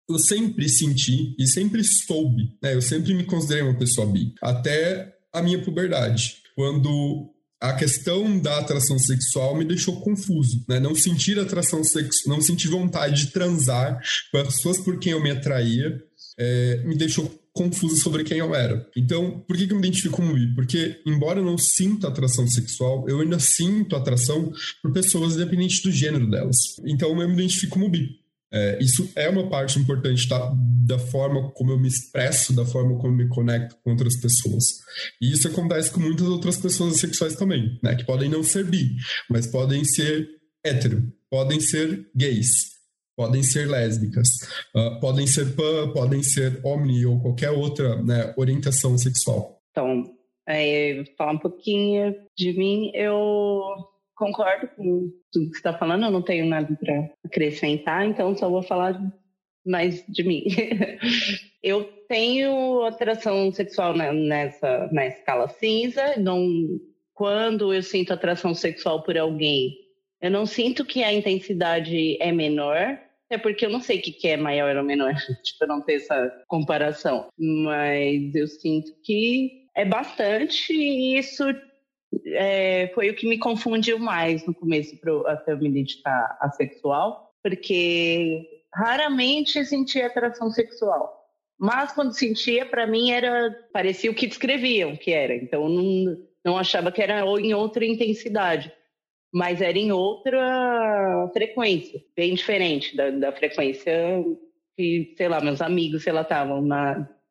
[0.08, 2.74] eu sempre senti e sempre soube, né?
[2.74, 6.42] eu sempre me considerei uma pessoa bi, até a minha puberdade.
[6.54, 10.78] Quando a questão da atração sexual me deixou confuso, né?
[10.78, 15.22] Não sentir atração sexual, não sentir vontade de transar com as pessoas por quem eu
[15.22, 16.00] me atraía,
[16.38, 18.88] é, me deixou confuso sobre quem eu era.
[18.96, 20.54] Então, por que, que eu me identifico como bi?
[20.54, 25.90] Porque, embora eu não sinta atração sexual, eu ainda sinto atração por pessoas independente do
[25.90, 26.56] gênero delas.
[26.84, 28.20] Então, eu me identifico como bi.
[28.52, 30.52] É, isso é uma parte importante da,
[30.86, 34.64] da forma como eu me expresso, da forma como eu me conecto com outras pessoas.
[35.20, 37.94] E isso acontece com muitas outras pessoas sexuais também, né?
[37.94, 38.96] Que podem não ser bi,
[39.28, 40.28] mas podem ser
[40.64, 42.48] hétero, podem ser gays,
[43.16, 44.28] podem ser lésbicas,
[44.74, 49.60] uh, podem ser pan, podem ser omni ou qualquer outra né, orientação sexual.
[49.70, 50.04] Então,
[50.48, 53.60] é, falar um pouquinho de mim, eu
[54.18, 58.50] concordo com tudo que você está falando, eu não tenho nada para acrescentar, então só
[58.50, 59.00] vou falar
[59.64, 60.44] mais de mim.
[61.62, 66.46] eu tenho atração sexual nessa na escala cinza, não,
[67.14, 69.74] quando eu sinto atração sexual por alguém,
[70.20, 72.98] eu não sinto que a intensidade é menor,
[73.30, 75.98] é porque eu não sei o que é maior ou menor, tipo, eu não tenho
[75.98, 77.28] essa comparação.
[77.38, 81.44] Mas eu sinto que é bastante e isso
[82.26, 86.50] é, foi o que me confundiu mais no começo pro, até eu me dedicar a
[86.50, 91.16] sexual, porque raramente sentia atração sexual.
[91.58, 95.34] Mas quando sentia, para mim era parecia o que descreviam que era.
[95.34, 98.72] Então não, não achava que era em outra intensidade,
[99.32, 104.24] mas era em outra frequência, bem diferente da, da frequência
[104.76, 106.66] que, sei lá, meus amigos, lá, estavam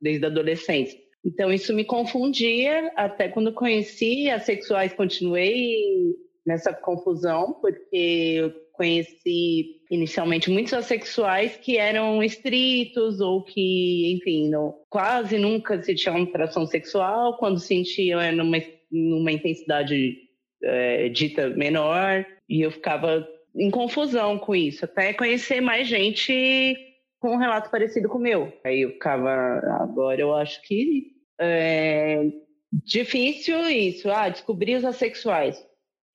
[0.01, 0.99] desde a adolescência.
[1.27, 6.15] Então isso me confundia, até quando conheci as sexuais continuei
[6.45, 14.73] nessa confusão, porque eu conheci inicialmente muitos assexuais que eram estritos ou que, enfim, não,
[14.89, 18.59] quase nunca sentiam atração sexual, quando sentiam era numa,
[18.89, 20.15] numa intensidade
[20.63, 26.77] é, dita menor, e eu ficava em confusão com isso, até conhecer mais gente
[27.19, 28.53] com um relato parecido com o meu.
[28.63, 32.31] Aí eu ficava, agora eu acho que é
[32.71, 35.63] difícil isso, ah, descobrir os assexuais.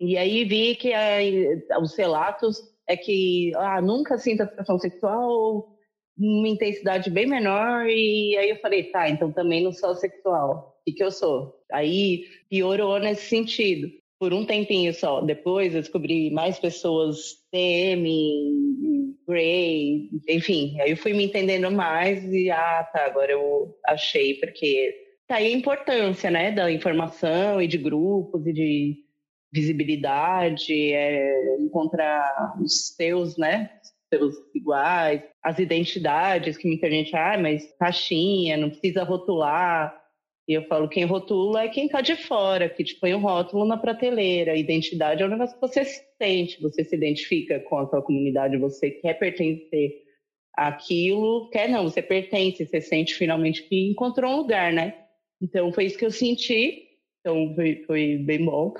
[0.00, 0.92] E aí vi que
[1.80, 2.58] os relatos
[2.88, 5.76] é que ah, nunca sinto atração sexual,
[6.18, 10.76] uma intensidade bem menor, e aí eu falei, tá, então também não sou sexual.
[10.80, 11.54] O que, que eu sou?
[11.70, 13.88] Aí piorou nesse sentido.
[14.18, 15.20] Por um tempinho só.
[15.20, 18.06] Depois eu descobri mais pessoas TM,
[19.26, 20.80] Gray, enfim.
[20.80, 25.01] Aí eu fui me entendendo mais e, ah, tá, agora eu achei, porque
[25.32, 28.96] tá aí a importância, né, da informação e de grupos e de
[29.50, 33.70] visibilidade, é, encontrar os seus, né,
[34.12, 39.98] seus iguais, as identidades que muita gente, ah, mas caixinha, não precisa rotular.
[40.46, 43.20] E eu falo, quem rotula é quem está de fora, que te põe o um
[43.20, 44.54] rótulo na prateleira.
[44.54, 48.58] Identidade é um negócio que você se sente, você se identifica com a sua comunidade,
[48.58, 49.92] você quer pertencer
[50.54, 55.01] àquilo, quer não, você pertence, você sente finalmente que encontrou um lugar, né?
[55.42, 56.88] Então foi isso que eu senti.
[57.20, 58.72] Então foi, foi bem bom.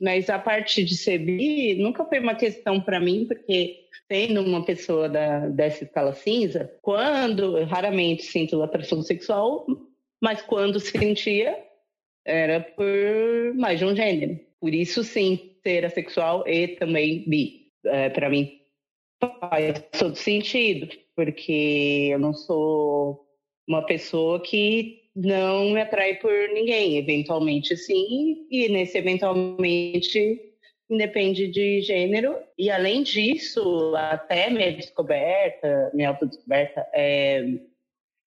[0.00, 4.64] Mas a parte de ser bi nunca foi uma questão para mim, porque sendo uma
[4.64, 9.66] pessoa da, dessa escala cinza, quando raramente sinto atração sexual,
[10.20, 11.56] mas quando sentia,
[12.24, 14.38] era por mais de um gênero.
[14.60, 17.62] Por isso, sim, ser assexual e também bi.
[17.84, 18.60] É, para mim,
[19.40, 23.26] faz todo sentido, porque eu não sou
[23.66, 26.96] uma pessoa que não me atrai por ninguém.
[26.96, 30.40] Eventualmente, sim, e nesse eventualmente
[30.90, 32.36] independe de gênero.
[32.58, 37.44] E além disso, até minha descoberta, minha autodescoberta, é,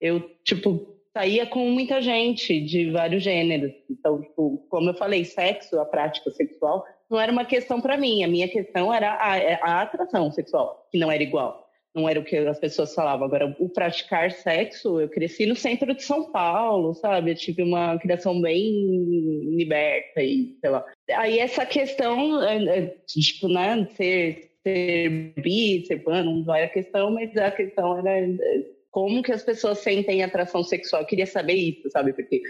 [0.00, 3.72] eu, tipo, saía com muita gente de vários gêneros.
[3.90, 8.24] Então, tipo, como eu falei, sexo, a prática sexual, não era uma questão para mim.
[8.24, 11.65] A minha questão era a, a atração sexual, que não era igual
[11.96, 13.26] não era o que as pessoas falavam.
[13.26, 17.30] Agora, o praticar sexo, eu cresci no centro de São Paulo, sabe?
[17.30, 20.84] Eu tive uma criação bem liberta e sei lá.
[21.14, 26.70] Aí essa questão, é, é, tipo, né, ser, ser bi, ser pan, não era a
[26.70, 28.36] questão, mas a questão era é,
[28.90, 31.02] como que as pessoas sentem atração sexual.
[31.02, 32.12] Eu queria saber isso, sabe?
[32.12, 32.42] Porque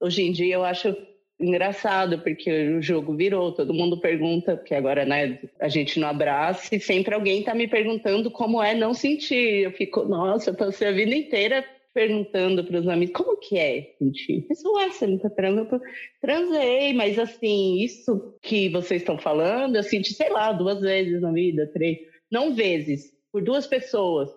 [0.00, 0.96] hoje em dia eu acho
[1.42, 6.74] engraçado, porque o jogo virou, todo mundo pergunta, porque agora, né, a gente não abraça
[6.74, 9.64] e sempre alguém tá me perguntando como é não sentir.
[9.64, 13.94] Eu fico, nossa, eu passei a vida inteira perguntando para os amigos, como que é
[13.98, 14.42] sentir?
[14.42, 15.80] Pessoal, você nunca transou?
[16.20, 21.30] Transei, mas assim, isso que vocês estão falando, eu senti, sei lá, duas vezes na
[21.30, 21.98] vida, três,
[22.30, 24.30] não vezes, por duas pessoas.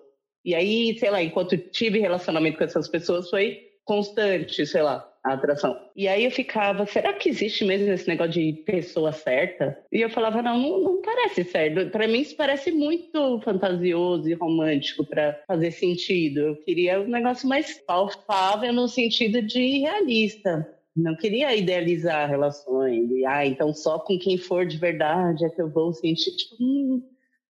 [0.43, 5.33] E aí, sei lá, enquanto tive relacionamento com essas pessoas, foi constante, sei lá, a
[5.33, 5.75] atração.
[5.95, 9.75] E aí eu ficava, será que existe mesmo esse negócio de pessoa certa?
[9.91, 11.89] E eu falava, não, não, não parece certo.
[11.89, 16.41] Para mim isso parece muito fantasioso e romântico para fazer sentido.
[16.41, 20.71] Eu queria um negócio mais palpável no sentido de realista.
[20.95, 23.09] Não queria idealizar relações.
[23.09, 26.35] E, ah, então só com quem for de verdade é que eu vou sentir.
[26.35, 27.01] Tipo, hum,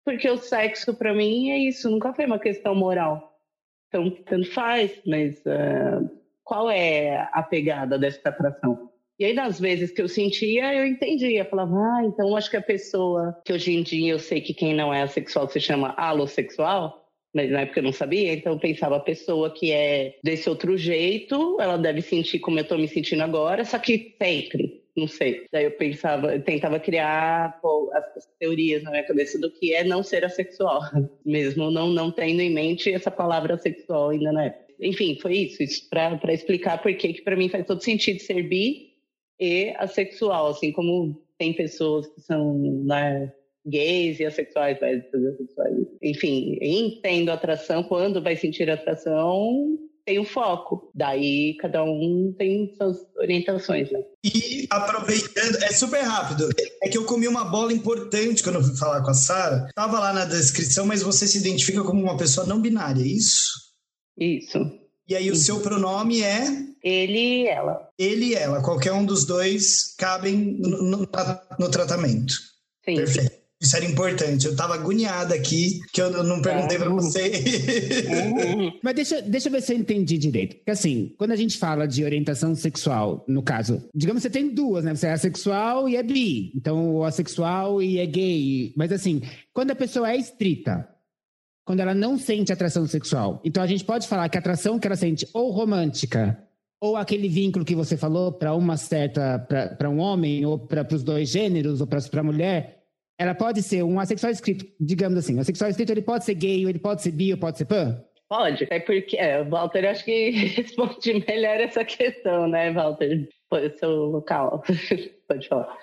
[0.04, 3.32] porque o sexo para mim é isso, nunca foi uma questão moral.
[3.88, 8.90] Então, tanto faz, mas uh, qual é a pegada dessa atração?
[9.22, 11.46] E aí, nas vezes que eu sentia, eu entendia.
[11.46, 14.74] Falava, ah, então acho que a pessoa que hoje em dia eu sei que quem
[14.74, 18.98] não é assexual se chama alossexual, mas na época eu não sabia, então eu pensava,
[18.98, 23.22] a pessoa que é desse outro jeito, ela deve sentir como eu estou me sentindo
[23.22, 25.46] agora, só que sempre, não sei.
[25.52, 29.84] Daí eu pensava, eu tentava criar pô, as teorias na minha cabeça do que é
[29.84, 30.82] não ser assexual,
[31.24, 35.62] mesmo não, não tendo em mente essa palavra sexual ainda na época enfim, foi isso,
[35.62, 38.92] isso para explicar por que para mim faz todo sentido ser bi
[39.40, 43.32] e assexual, assim como tem pessoas que são né,
[43.66, 45.88] gays e assexuais, assexuais.
[46.02, 50.92] Enfim, entendo atração, quando vai sentir atração, tem um foco.
[50.94, 54.00] Daí cada um tem suas orientações, né?
[54.24, 56.50] E aproveitando, é super rápido.
[56.84, 59.68] É que eu comi uma bola importante quando eu fui falar com a Sara.
[59.76, 63.71] Tava lá na descrição, mas você se identifica como uma pessoa não binária, é isso?
[64.22, 64.60] Isso.
[65.10, 66.46] E aí o seu pronome é?
[66.84, 67.90] Ele e ela.
[67.98, 68.62] Ele e ela.
[68.62, 71.10] Qualquer um dos dois cabem no, no,
[71.60, 72.34] no tratamento.
[72.86, 72.96] Sim.
[72.96, 73.42] Perfeito.
[73.62, 74.48] Isso era importante.
[74.48, 77.32] Eu tava agoniada aqui, que eu não perguntei para você.
[78.82, 80.56] Mas deixa, deixa eu ver se eu entendi direito.
[80.56, 84.50] Porque assim, quando a gente fala de orientação sexual, no caso, digamos que você tem
[84.50, 84.96] duas, né?
[84.96, 86.52] Você é assexual e é bi.
[86.56, 88.74] Então, o assexual e é gay.
[88.76, 89.22] Mas assim,
[89.54, 90.88] quando a pessoa é estrita,
[91.72, 94.86] quando ela não sente atração sexual, então a gente pode falar que a atração que
[94.86, 96.38] ela sente ou romântica
[96.82, 101.02] ou aquele vínculo que você falou para uma certa para um homem ou para os
[101.02, 102.84] dois gêneros ou para a mulher
[103.18, 106.66] ela pode ser um assexual escrito digamos assim o assexual escrito ele pode ser gay
[106.66, 110.04] ele pode ser bi ou pode ser pan Pode, é porque é, o Walter acho
[110.04, 113.28] que responde melhor essa questão, né, Walter?
[113.50, 114.64] Foi o seu local.
[115.28, 115.78] pode falar.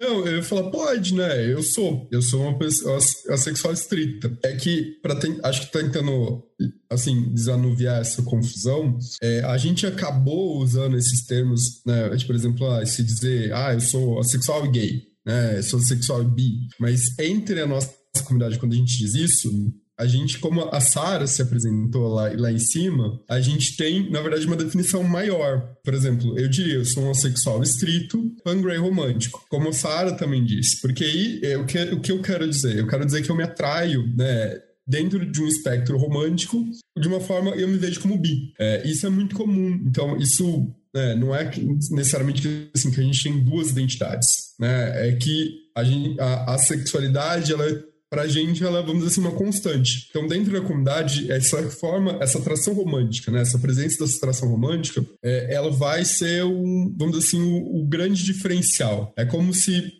[0.00, 1.52] Não, eu falar, pode, né?
[1.52, 2.08] Eu sou.
[2.10, 2.98] Eu sou uma pessoa
[3.30, 4.38] assexual estrita.
[4.44, 6.44] É que, para acho que tentando,
[6.88, 12.10] assim, desanuviar essa confusão, é, a gente acabou usando esses termos, né?
[12.10, 15.58] Tipo, por exemplo, ah, se dizer, ah, eu sou assexual e gay, né?
[15.58, 16.52] Eu sou assexual e bi.
[16.78, 17.92] Mas entre a nossa
[18.24, 19.50] comunidade, quando a gente diz isso,
[19.98, 24.20] a gente, como a Sara se apresentou lá, lá em cima, a gente tem, na
[24.20, 25.74] verdade, uma definição maior.
[25.82, 30.44] Por exemplo, eu diria, eu sou um homossexual estrito, pan-gray romântico, como a Sara também
[30.44, 30.80] disse.
[30.80, 32.78] Porque aí, é, o que, o que eu quero dizer?
[32.78, 36.64] Eu quero dizer que eu me atraio, né, dentro de um espectro romântico,
[36.98, 38.52] de uma forma eu me vejo como bi.
[38.58, 39.80] É, isso é muito comum.
[39.84, 41.50] Então, isso é, não é
[41.90, 44.54] necessariamente assim, que a gente tem duas identidades.
[44.58, 45.08] Né?
[45.08, 49.12] É que a, gente, a, a sexualidade ela é para a gente, ela, vamos dizer
[49.12, 50.06] assim, uma constante.
[50.08, 55.04] Então, dentro da comunidade, essa forma, essa atração romântica, né, essa presença dessa atração romântica,
[55.22, 59.12] é, ela vai ser, um, vamos dizer assim, o, o grande diferencial.
[59.16, 59.92] É como se.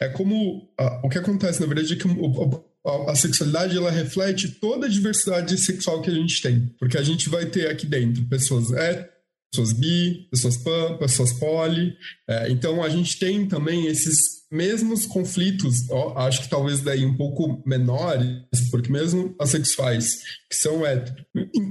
[0.00, 0.68] É como.
[0.78, 4.86] A, o que acontece, na verdade, é que o, a, a sexualidade ela reflete toda
[4.86, 6.74] a diversidade sexual que a gente tem.
[6.78, 9.08] Porque a gente vai ter aqui dentro pessoas é,
[9.50, 11.96] pessoas bi, pessoas pan, pessoas poli.
[12.28, 17.16] É, então a gente tem também esses mesmos conflitos, ó, acho que talvez daí um
[17.16, 20.18] pouco menores, porque mesmo assexuais
[20.50, 21.24] que são héteros,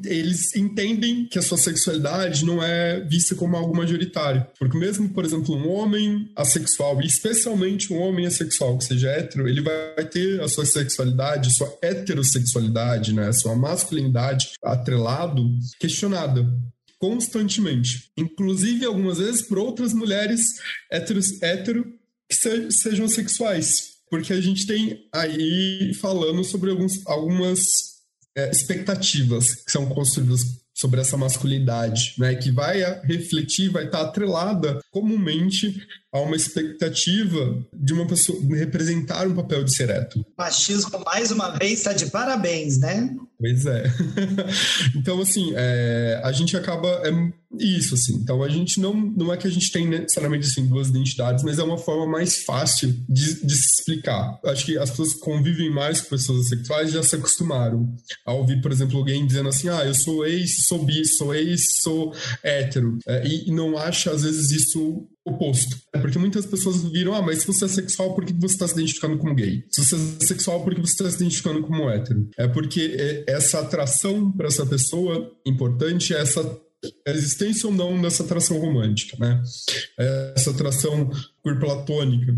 [0.05, 4.45] eles entendem que a sua sexualidade não é vista como algo majoritário.
[4.59, 9.61] Porque mesmo, por exemplo, um homem assexual, especialmente um homem assexual que seja hétero, ele
[9.61, 15.43] vai ter a sua sexualidade, sua heterossexualidade, né, sua masculinidade atrelado,
[15.79, 16.45] questionada
[16.99, 18.11] constantemente.
[18.17, 20.41] Inclusive, algumas vezes, por outras mulheres
[20.91, 21.85] héteros, hétero
[22.29, 23.97] que sejam sexuais.
[24.09, 27.59] Porque a gente tem aí falando sobre alguns, algumas
[28.35, 30.41] é, expectativas que são construídas
[30.73, 35.75] sobre essa masculinidade, né, que vai refletir, vai estar atrelada comumente
[36.17, 40.25] a uma expectativa de uma pessoa representar um papel de ser hétero.
[40.37, 43.15] Machismo, mais uma vez, está de parabéns, né?
[43.39, 43.83] Pois é.
[44.97, 46.87] então, assim, é, a gente acaba.
[47.05, 47.11] É
[47.59, 48.15] isso, assim.
[48.15, 48.93] Então, a gente não.
[48.95, 52.43] Não é que a gente tem necessariamente assim, duas identidades, mas é uma forma mais
[52.43, 54.39] fácil de, de se explicar.
[54.43, 57.93] Acho que as pessoas que convivem mais com pessoas sexuais já se acostumaram
[58.25, 61.61] a ouvir, por exemplo, alguém dizendo assim: ah, eu sou ex, sou bi, sou ex,
[61.83, 62.97] sou hétero.
[63.07, 65.77] É, e não acha, às vezes, isso oposto.
[65.93, 68.67] É porque muitas pessoas viram, ah, mas se você é sexual, por que você está
[68.67, 69.63] se identificando como gay?
[69.71, 72.29] Se você é sexual, por que você está se identificando como hétero?
[72.37, 76.41] É porque é, essa atração para essa pessoa importante é essa
[77.07, 79.41] a existência ou não dessa atração romântica, né?
[79.99, 81.09] É essa atração
[81.43, 82.37] queer platônica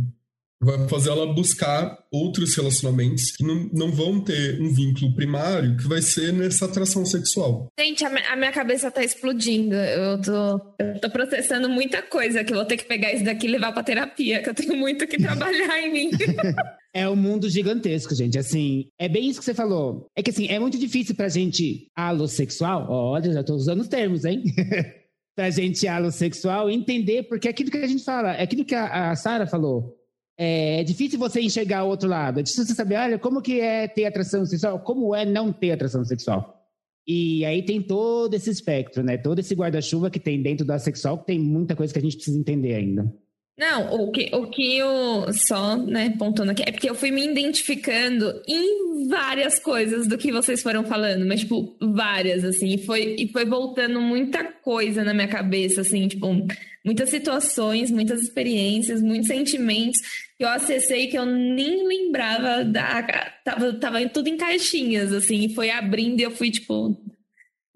[0.62, 5.88] vai fazer ela buscar outros relacionamentos que não, não vão ter um vínculo primário que
[5.88, 7.68] vai ser nessa atração sexual.
[7.80, 9.76] Gente, a, a minha cabeça tá explodindo.
[9.76, 13.48] Eu tô, eu tô processando muita coisa que eu vou ter que pegar isso daqui
[13.48, 16.10] e levar pra terapia, que eu tenho muito que trabalhar em mim.
[16.92, 18.38] É um mundo gigantesco, gente.
[18.38, 20.08] Assim, é bem isso que você falou.
[20.16, 22.88] É que assim, é muito difícil pra gente alossexual.
[22.90, 24.44] Olha, já tô usando os termos, hein?
[25.36, 29.12] pra gente alossexual entender, porque é aquilo que a gente fala, é aquilo que a,
[29.12, 29.99] a Sara falou.
[30.42, 32.40] É difícil você enxergar o outro lado.
[32.40, 35.72] É difícil você saber, olha, como que é ter atração sexual, como é não ter
[35.72, 36.66] atração sexual.
[37.06, 39.18] E aí tem todo esse espectro, né?
[39.18, 42.16] Todo esse guarda-chuva que tem dentro da sexual, que tem muita coisa que a gente
[42.16, 43.14] precisa entender ainda.
[43.60, 47.28] Não, o que, o que eu só, né, pontuando aqui, é porque eu fui me
[47.28, 53.18] identificando em várias coisas do que vocês foram falando, mas, tipo, várias, assim, e foi,
[53.20, 56.26] e foi voltando muita coisa na minha cabeça, assim, tipo,
[56.86, 60.00] muitas situações, muitas experiências, muitos sentimentos
[60.38, 63.04] que eu acessei que eu nem lembrava da.
[63.44, 66.98] Tava, tava tudo em caixinhas, assim, e foi abrindo e eu fui, tipo,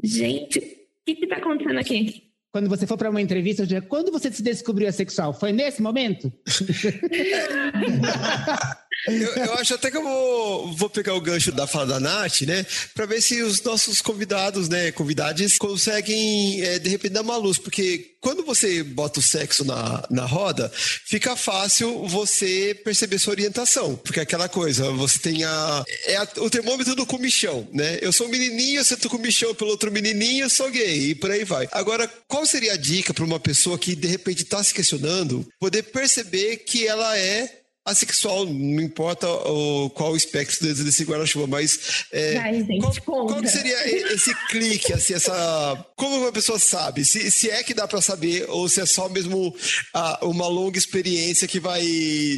[0.01, 0.63] gente, o
[1.05, 2.22] que que tá acontecendo aqui?
[2.54, 5.34] Quando você for para uma entrevista, diria, quando você se descobriu assexual?
[5.34, 6.32] Foi nesse momento?
[9.08, 12.41] Eu, eu, acho até que eu vou, vou pegar o gancho da fala da Nath,
[12.41, 12.66] né?
[12.93, 14.91] Pra ver se os nossos convidados, né?
[14.91, 17.58] Convidados conseguem, é, de repente, dar uma luz.
[17.58, 23.95] Porque quando você bota o sexo na, na roda, fica fácil você perceber sua orientação.
[23.97, 25.84] Porque é aquela coisa, você tem a.
[26.06, 27.99] É a, o termômetro do comichão, né?
[28.01, 31.10] Eu sou um menininho, eu sinto comichão pelo outro menininho, eu sou gay.
[31.10, 31.68] E por aí vai.
[31.72, 35.84] Agora, qual seria a dica para uma pessoa que, de repente, está se questionando, poder
[35.84, 42.38] perceber que ela é assexual, não importa o, qual o espectro desse guarda-chuva, mas é,
[42.38, 45.86] Ai, gente, qual, qual seria esse clique, assim, essa...
[45.95, 47.03] Como uma pessoa sabe?
[47.03, 49.55] Se, se é que dá para saber ou se é só mesmo
[49.93, 51.84] a, uma longa experiência que vai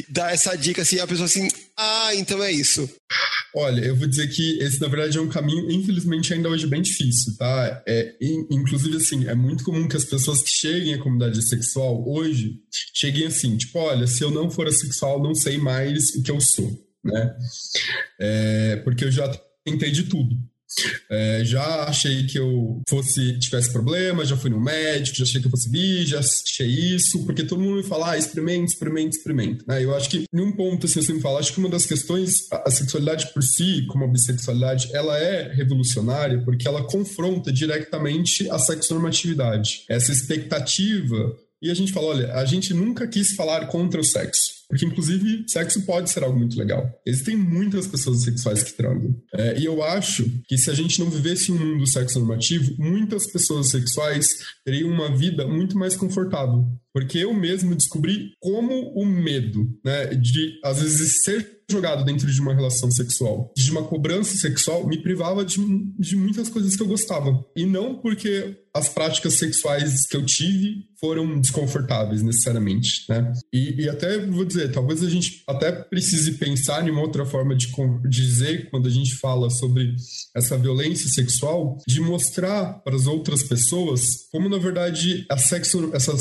[0.08, 2.88] dar essa dica, assim, a pessoa assim, ah, então é isso.
[3.54, 6.82] Olha, eu vou dizer que esse, na verdade, é um caminho, infelizmente, ainda hoje bem
[6.82, 7.82] difícil, tá?
[7.86, 8.14] É,
[8.50, 12.54] inclusive, assim, é muito comum que as pessoas que cheguem à comunidade sexual hoje
[12.94, 16.40] cheguem assim, tipo, olha, se eu não for assexual, não sei mais o que eu
[16.40, 16.70] sou,
[17.04, 17.36] né?
[18.18, 19.28] É, porque eu já
[19.64, 20.36] tentei de tudo.
[21.08, 25.46] É, já achei que eu fosse tivesse problema, já fui no médico, já achei que
[25.46, 29.64] eu fosse bi, já achei isso, porque todo mundo me fala, ah, experimente, experimente, experimente.
[29.66, 29.84] Né?
[29.84, 32.32] Eu acho que, em um ponto, assim, você me fala, acho que uma das questões,
[32.50, 38.58] a sexualidade por si, como a bissexualidade, ela é revolucionária porque ela confronta diretamente a
[38.58, 39.84] sexonormatividade.
[39.88, 44.55] Essa expectativa e a gente fala, olha, a gente nunca quis falar contra o sexo.
[44.68, 46.90] Porque, inclusive, sexo pode ser algo muito legal.
[47.06, 49.14] Existem muitas pessoas sexuais que transam.
[49.32, 53.30] É, e eu acho que se a gente não vivesse um mundo sexo normativo, muitas
[53.30, 54.28] pessoas sexuais
[54.64, 56.66] teriam uma vida muito mais confortável.
[56.96, 62.40] Porque eu mesmo descobri como o medo, né, de às vezes ser jogado dentro de
[62.40, 65.58] uma relação sexual, de uma cobrança sexual, me privava de,
[65.98, 67.44] de muitas coisas que eu gostava.
[67.54, 73.32] E não porque as práticas sexuais que eu tive foram desconfortáveis necessariamente, né?
[73.52, 77.54] E, e, até vou dizer, talvez a gente até precise pensar em uma outra forma
[77.56, 77.68] de
[78.08, 79.94] dizer quando a gente fala sobre
[80.34, 86.16] essa violência sexual, de mostrar para as outras pessoas como na verdade a sexo, essa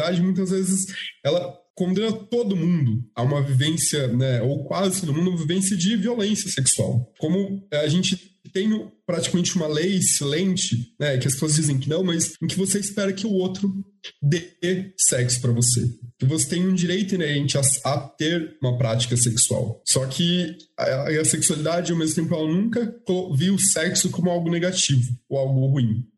[0.00, 0.86] sexonormatividade muitas vezes
[1.24, 5.96] ela condena todo mundo a uma vivência, né, ou quase todo mundo, uma vivência de
[5.96, 7.10] violência sexual.
[7.18, 8.68] Como a gente tem
[9.06, 12.78] praticamente uma lei silente, né, que as pessoas dizem que não, mas em que você
[12.78, 13.72] espera que o outro
[14.20, 15.80] dê sexo para você.
[16.18, 19.80] Que você tem um direito inerente a, a, ter uma prática sexual.
[19.86, 22.94] Só que a, a sexualidade, ao mesmo tempo, ela nunca
[23.34, 26.09] viu o sexo como algo negativo ou algo ruim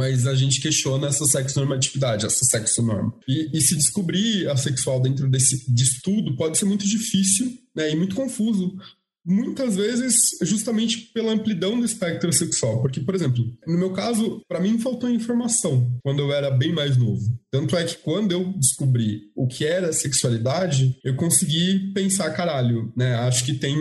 [0.00, 3.12] mas a gente questiona essa sexonormatividade, essa sexonorma.
[3.28, 7.92] E, e se descobrir a sexual dentro desse de estudo pode ser muito difícil né,
[7.92, 8.78] e muito confuso,
[9.22, 12.80] muitas vezes justamente pela amplidão do espectro sexual.
[12.80, 16.96] Porque, por exemplo, no meu caso, para mim faltou informação quando eu era bem mais
[16.96, 17.38] novo.
[17.50, 23.16] Tanto é que quando eu descobri o que era sexualidade, eu consegui pensar, caralho, né?
[23.16, 23.76] Acho que tem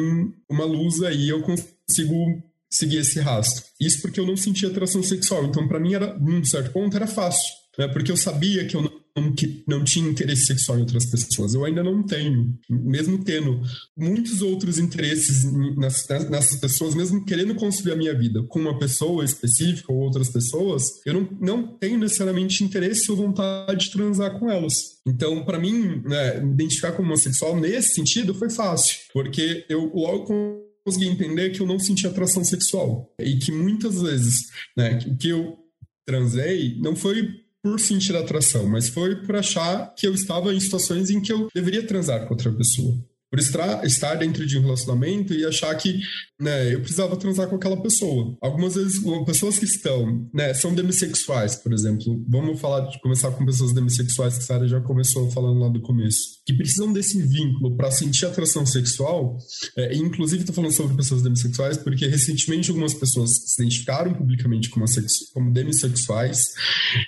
[0.50, 3.64] uma luz aí, eu consigo seguir esse rastro.
[3.80, 5.46] Isso porque eu não sentia atração sexual.
[5.46, 7.50] Então, para mim, era, num certo ponto, era fácil.
[7.78, 7.88] Né?
[7.88, 8.82] Porque eu sabia que eu
[9.16, 11.54] não, que não tinha interesse sexual em outras pessoas.
[11.54, 12.54] Eu ainda não tenho.
[12.70, 13.62] Mesmo tendo
[13.98, 15.46] muitos outros interesses
[15.78, 20.30] nessas, nessas pessoas, mesmo querendo construir a minha vida com uma pessoa específica ou outras
[20.30, 24.74] pessoas, eu não, não tenho necessariamente interesse ou vontade de transar com elas.
[25.08, 28.98] Então, para mim, né, identificar como homossexual nesse sentido foi fácil.
[29.14, 33.14] Porque eu logo consegui entender que eu não sentia atração sexual.
[33.20, 34.36] E que muitas vezes,
[34.78, 35.58] né, o que eu
[36.06, 37.28] transei não foi
[37.62, 41.50] por sentir atração, mas foi por achar que eu estava em situações em que eu
[41.54, 42.98] deveria transar com outra pessoa
[43.32, 46.00] por estar dentro de um relacionamento e achar que
[46.40, 48.36] né, eu precisava transar com aquela pessoa.
[48.42, 52.24] Algumas vezes, pessoas que estão, né, são demissexuais, por exemplo.
[52.28, 55.82] Vamos falar de começar com pessoas demissexuais, que a Sarah já começou falando lá do
[55.82, 59.38] começo, que precisam desse vínculo para sentir atração sexual.
[59.78, 64.86] É, inclusive, estou falando sobre pessoas demissexuais porque recentemente algumas pessoas se identificaram publicamente como,
[65.34, 66.48] como demissexuais.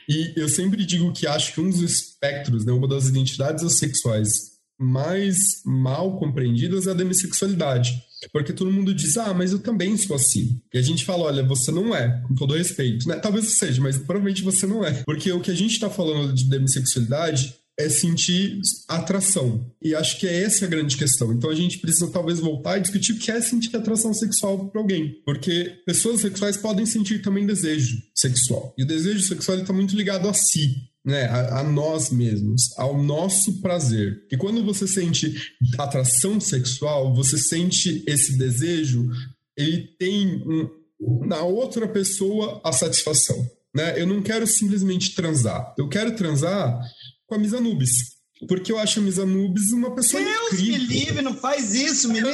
[0.07, 4.50] E eu sempre digo que acho que um dos espectros, né, uma das identidades sexuais
[4.81, 8.03] mais mal compreendidas é a demissexualidade.
[8.31, 10.59] Porque todo mundo diz, ah, mas eu também sou assim.
[10.73, 13.07] E a gente fala, olha, você não é, com todo respeito.
[13.07, 13.15] Né?
[13.15, 15.03] Talvez seja, mas provavelmente você não é.
[15.03, 19.65] Porque o que a gente está falando de demissexualidade é sentir atração.
[19.81, 21.33] E acho que é essa a grande questão.
[21.33, 24.79] Então a gente precisa talvez voltar e discutir o que é sentir atração sexual para
[24.79, 25.19] alguém.
[25.25, 28.73] Porque pessoas sexuais podem sentir também desejo sexual.
[28.77, 33.01] E o desejo sexual está muito ligado a si né, a, a, nós mesmos, ao
[33.01, 34.25] nosso prazer.
[34.31, 35.33] E quando você sente
[35.77, 39.09] atração sexual, você sente esse desejo,
[39.57, 43.37] ele tem um, na outra pessoa a satisfação.
[43.73, 43.99] Né?
[43.99, 46.79] Eu não quero simplesmente transar, eu quero transar
[47.25, 48.20] com a Misa Nubis.
[48.47, 50.79] Porque eu acho a Misa Nubes uma pessoa Deus incrível.
[50.79, 52.31] me livre, não faz isso, menino.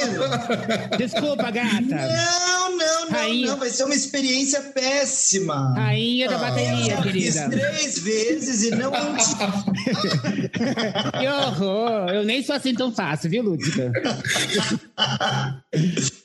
[0.98, 1.80] Desculpa, gata.
[1.82, 3.50] Não, não, não, Rainha.
[3.50, 3.58] não.
[3.58, 5.74] Vai ser uma experiência péssima.
[5.74, 6.38] Rainha da Ah.
[6.38, 7.48] bateria, Eu fiz querida.
[7.50, 8.90] três vezes e não
[11.18, 12.08] Que horror!
[12.10, 13.92] Eu nem sou assim tão fácil, viu, Lúdica?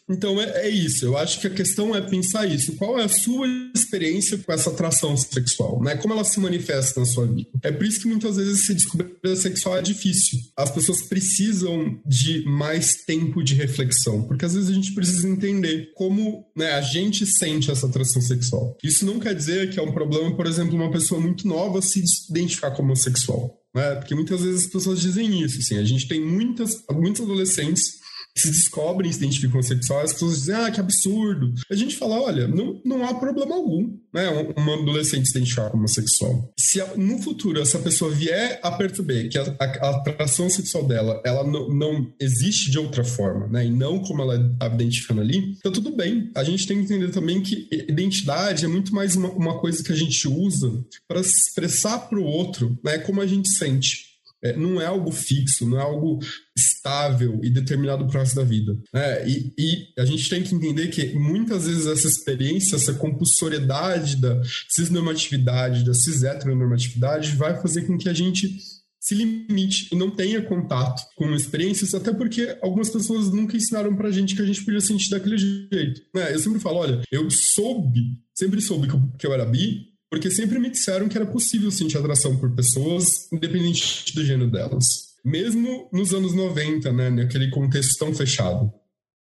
[0.10, 1.06] Então é, é isso.
[1.06, 2.76] Eu acho que a questão é pensar isso.
[2.76, 5.82] Qual é a sua experiência com essa atração sexual?
[5.82, 5.96] Né?
[5.96, 7.50] Como ela se manifesta na sua vida?
[7.62, 10.40] É por isso que muitas vezes se descobrir sexual é difícil.
[10.58, 15.92] As pessoas precisam de mais tempo de reflexão, porque às vezes a gente precisa entender
[15.96, 18.78] como né, a gente sente essa atração sexual.
[18.84, 22.04] Isso não quer dizer que é um problema, por exemplo, uma pessoa muito nova se
[22.30, 23.60] identificar como homossexual.
[23.74, 23.96] Né?
[23.96, 25.60] Porque muitas vezes as pessoas dizem isso.
[25.60, 28.03] Assim, a gente tem muitas, muitos adolescentes
[28.36, 31.54] se descobrem se identificam sexuais, as pessoas dizem, ah, que absurdo.
[31.70, 34.30] A gente fala, olha, não, não há problema algum, né?
[34.58, 36.52] Um, um adolescente se identificar como homossexual.
[36.60, 41.22] Se no futuro essa pessoa vier a perceber que a, a- a atração sexual dela,
[41.26, 43.66] ela não, não existe de outra forma, né?
[43.66, 46.32] E não como ela está identificando ali, então tudo bem.
[46.36, 49.92] A gente tem que entender também que identidade é muito mais uma, uma coisa que
[49.92, 52.98] a gente usa para expressar para o outro, né?
[53.00, 54.13] Como a gente sente.
[54.44, 56.20] É, não é algo fixo, não é algo
[56.58, 58.78] estável e determinado para o resto da vida.
[58.94, 59.28] né?
[59.28, 64.42] e, e a gente tem que entender que muitas vezes essa experiência, essa compulsoriedade da
[64.70, 68.58] cisnormatividade, da cis-heteronormatividade, vai fazer com que a gente
[69.04, 74.10] se limite e não tenha contato com experiências, até porque algumas pessoas nunca ensinaram pra
[74.12, 76.02] gente que a gente podia sentir daquele jeito.
[76.16, 76.34] né?
[76.34, 80.30] Eu sempre falo, olha, eu soube, sempre soube que eu, que eu era bi, porque
[80.30, 84.86] sempre me disseram que era possível sentir atração por pessoas, independente do gênero delas.
[85.26, 88.72] Mesmo nos anos 90, né, naquele contexto tão fechado.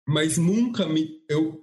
[0.08, 1.08] Mas nunca me.
[1.30, 1.62] Eu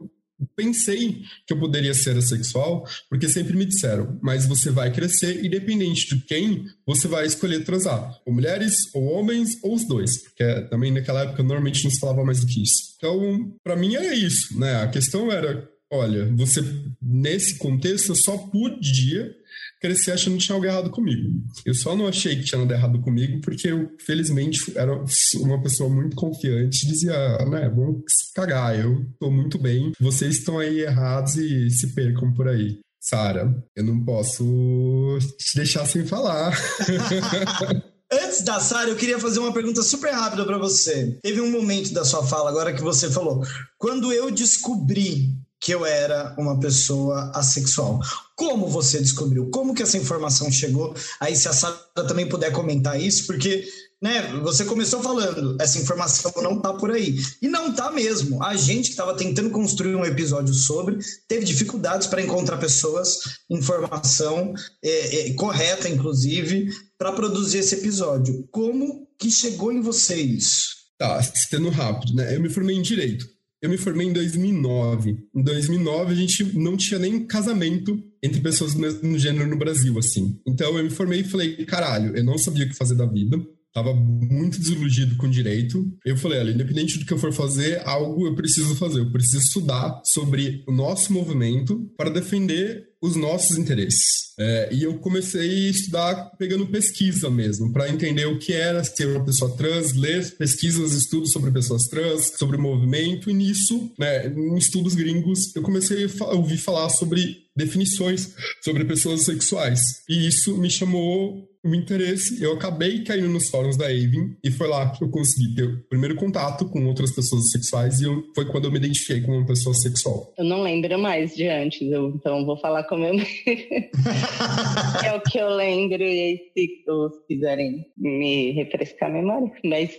[0.54, 6.14] pensei que eu poderia ser assexual, porque sempre me disseram, mas você vai crescer, independente
[6.14, 8.20] de quem você vai escolher transar.
[8.24, 10.22] Ou mulheres, ou homens, ou os dois.
[10.22, 12.94] Porque também naquela época normalmente não se falava mais do que isso.
[12.96, 14.76] Então, para mim era isso, né?
[14.80, 16.62] A questão era, olha, você
[17.00, 19.34] nesse contexto eu só podia
[19.80, 21.42] crescer achando que tinha algo errado comigo.
[21.64, 24.92] Eu só não achei que tinha nada errado comigo porque eu, felizmente, era
[25.36, 28.02] uma pessoa muito confiante e dizia, né, vamos
[28.34, 32.78] cagar, eu tô muito bem, vocês estão aí errados e se percam por aí.
[33.00, 36.52] Sara, eu não posso te deixar sem falar.
[38.10, 41.18] Antes da Sara, eu queria fazer uma pergunta super rápida para você.
[41.22, 43.42] Teve um momento da sua fala agora que você falou:
[43.76, 48.00] quando eu descobri que eu era uma pessoa assexual.
[48.36, 49.50] Como você descobriu?
[49.50, 50.94] Como que essa informação chegou?
[51.20, 53.66] Aí se a Sara também puder comentar isso, porque
[54.00, 57.16] né, você começou falando, essa informação não tá por aí.
[57.42, 58.42] E não tá mesmo.
[58.42, 63.18] A gente que estava tentando construir um episódio sobre, teve dificuldades para encontrar pessoas,
[63.50, 68.46] informação é, é, correta, inclusive, para produzir esse episódio.
[68.52, 70.78] Como que chegou em você isso?
[70.96, 72.34] Tá, sendo rápido, né?
[72.34, 73.37] Eu me formei em Direito.
[73.60, 75.18] Eu me formei em 2009.
[75.34, 79.98] Em 2009, a gente não tinha nem casamento entre pessoas do mesmo gênero no Brasil,
[79.98, 80.40] assim.
[80.46, 83.36] Então, eu me formei e falei, caralho, eu não sabia o que fazer da vida.
[83.78, 85.86] Tava muito desiludido com direito.
[86.04, 88.98] Eu falei, olha, independente do que eu for fazer, algo eu preciso fazer.
[88.98, 94.28] Eu preciso estudar sobre o nosso movimento para defender os nossos interesses.
[94.36, 99.06] É, e eu comecei a estudar pegando pesquisa mesmo, para entender o que era ser
[99.06, 104.56] uma pessoa trans, ler pesquisas, estudos sobre pessoas trans, sobre movimento, e nisso, né, em
[104.56, 109.80] estudos gringos, eu comecei a ouvir falar sobre definições sobre pessoas sexuais.
[110.08, 112.42] E isso me chamou o interesse.
[112.42, 115.82] Eu acabei caindo nos fóruns da Avon e foi lá que eu consegui ter o
[115.88, 119.46] primeiro contato com outras pessoas sexuais e eu, foi quando eu me identifiquei como uma
[119.46, 120.32] pessoa sexual.
[120.38, 123.14] Eu não lembro mais de antes, eu, então vou falar como eu
[125.04, 129.50] é o que eu lembro e aí se todos quiserem me refrescar a memória.
[129.64, 129.98] Mas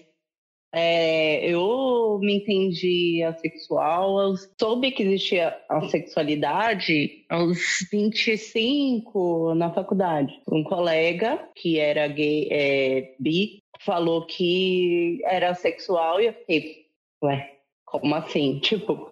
[0.72, 7.58] é, eu me entendi assexual, eu soube que existia a sexualidade aos
[7.92, 10.40] 25 na faculdade.
[10.48, 16.86] Um colega que era gay, é, bi, falou que era sexual e eu fiquei,
[17.24, 18.60] ué, como assim?
[18.64, 19.12] Tipo,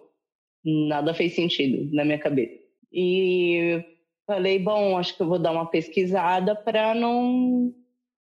[0.64, 2.56] nada fez sentido na minha cabeça.
[2.92, 3.84] E
[4.26, 7.74] falei, bom, acho que eu vou dar uma pesquisada para não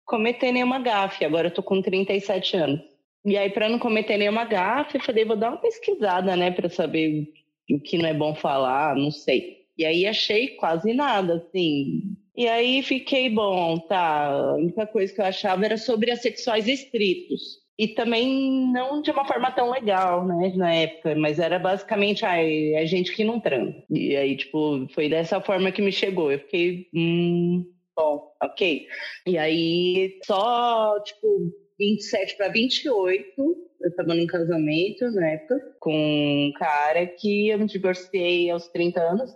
[0.05, 1.25] cometer nenhuma gafe.
[1.25, 2.92] Agora eu tô com 37 anos.
[3.25, 6.69] E aí, para não cometer nenhuma gafe, eu falei, vou dar uma pesquisada, né, para
[6.69, 7.29] saber
[7.69, 9.63] o que não é bom falar, não sei.
[9.77, 12.15] E aí achei quase nada, assim.
[12.35, 14.27] E aí fiquei, bom, tá.
[14.27, 17.63] A única coisa que eu achava era sobre assexuais estritos.
[17.77, 22.73] E também não de uma forma tão legal, né, na época, mas era basicamente, ai,
[22.75, 23.75] é gente que não transa.
[23.89, 26.31] E aí, tipo, foi dessa forma que me chegou.
[26.31, 27.65] Eu fiquei, hum,
[27.95, 28.87] bom, ok.
[29.25, 36.51] E aí, só, tipo, 27 para 28, eu estava num casamento na época com um
[36.53, 39.31] cara que eu me divorciei aos 30 anos.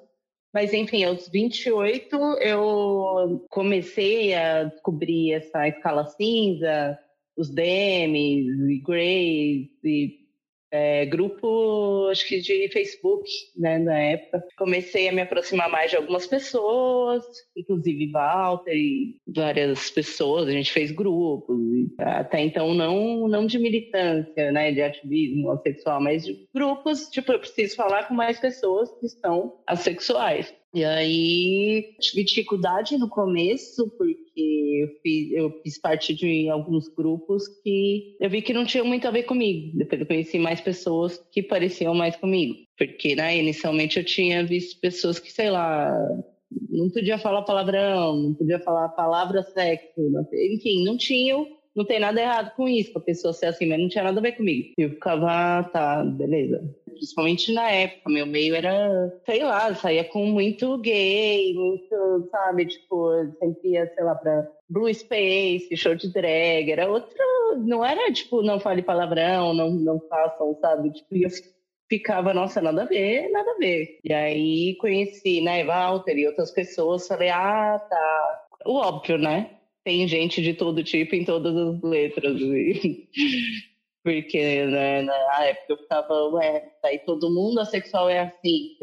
[0.53, 6.97] Mas, enfim, aos 28 eu comecei a descobrir essa escala cinza,
[7.37, 10.26] os DMs e Grays e
[10.71, 14.43] é, grupo, acho que de Facebook, né, na época.
[14.57, 17.23] Comecei a me aproximar mais de algumas pessoas,
[17.55, 21.57] inclusive Walter e várias pessoas, a gente fez grupos,
[21.99, 27.39] até então não, não de militância, né, de ativismo sexual, mas de grupos, tipo, eu
[27.39, 30.53] preciso falar com mais pessoas que estão assexuais.
[30.73, 37.47] E aí tive dificuldade no começo, porque eu fiz, eu fiz parte de alguns grupos
[37.63, 39.77] que eu vi que não tinham muito a ver comigo.
[39.77, 42.55] Depois eu conheci mais pessoas que pareciam mais comigo.
[42.77, 45.91] Porque, né, inicialmente eu tinha visto pessoas que, sei lá,
[46.69, 49.99] não podia falar palavrão, não podia falar palavra sexo,
[50.33, 51.47] enfim, não tinham
[51.77, 54.23] não tem nada errado com isso, a pessoa ser assim, mas não tinha nada a
[54.23, 54.69] ver comigo.
[54.79, 56.75] Eu ficava, tá, beleza.
[56.97, 63.11] Principalmente na época, meu meio era, sei lá, saía com muito gay, muito, sabe, tipo,
[63.39, 67.17] sempre ia, sei lá, pra Blue Space, show de drag, era outro,
[67.57, 71.29] não era tipo, não fale palavrão, não, não façam, sabe, tipo, eu
[71.89, 73.99] ficava, nossa, nada a ver, nada a ver.
[74.03, 78.43] E aí conheci, né, Walter e outras pessoas, falei, ah, tá.
[78.65, 79.57] O óbvio, né?
[79.87, 82.41] tem gente de todo tipo em todas as letras.
[84.07, 88.77] Porque né, na época eu ficava, ué, aí todo mundo assexual é assim,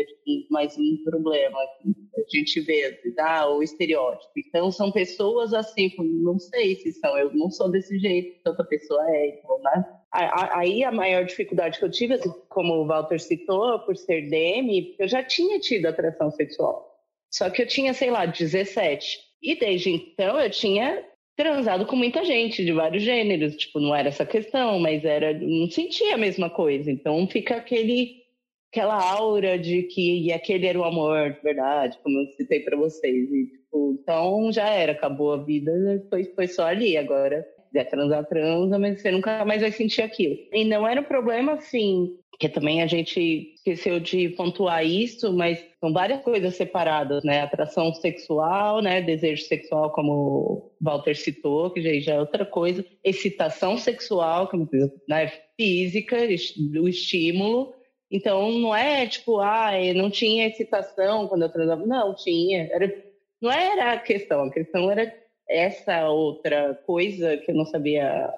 [0.51, 4.31] mas um problema a gente vê, ah, o estereótipo.
[4.37, 9.03] Então são pessoas assim, não sei se são, eu não sou desse jeito, tanta pessoa
[9.17, 9.99] é, então, né?
[10.13, 14.95] Aí a maior dificuldade que eu tive, assim, como o Walter citou, por ser DM,
[14.99, 17.03] eu já tinha tido atração sexual.
[17.31, 19.21] Só que eu tinha, sei lá, 17.
[19.43, 21.03] E desde então eu tinha
[21.37, 25.69] transado com muita gente de vários gêneros, tipo, não era essa questão, mas era não
[25.69, 26.91] sentia a mesma coisa.
[26.91, 28.23] Então fica aquele
[28.71, 33.31] aquela aura de que aquele era o amor, de verdade, como eu citei para vocês.
[33.31, 35.73] E, tipo, então já era, acabou a vida,
[36.11, 36.97] foi, foi só ali.
[36.97, 40.37] Agora, quiser transar, transa, mas você nunca mais vai sentir aquilo.
[40.53, 45.65] E não era um problema assim que também a gente esqueceu de pontuar isso, mas
[45.81, 47.41] são várias coisas separadas, né?
[47.41, 49.01] Atração sexual, né?
[49.01, 52.85] Desejo sexual, como o Walter citou, que já é outra coisa.
[53.03, 55.33] Excitação sexual, que é coisa né?
[55.57, 57.75] física, o estímulo.
[58.11, 61.87] Então, não é tipo, ah, não tinha excitação quando eu transava.
[61.87, 62.69] Não, tinha.
[62.73, 62.93] Era,
[63.41, 65.13] não era a questão, a questão era
[65.49, 68.33] essa outra coisa que eu não sabia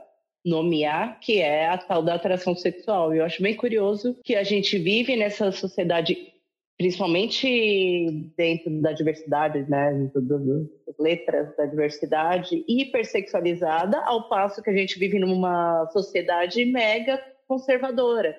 [0.46, 3.12] nomear, que é a tal da atração sexual.
[3.12, 6.16] Eu acho bem curioso que a gente vive nessa sociedade,
[6.78, 14.98] principalmente dentro da diversidade, né, das letras da diversidade, hipersexualizada, ao passo que a gente
[14.98, 18.36] vive numa sociedade mega conservadora.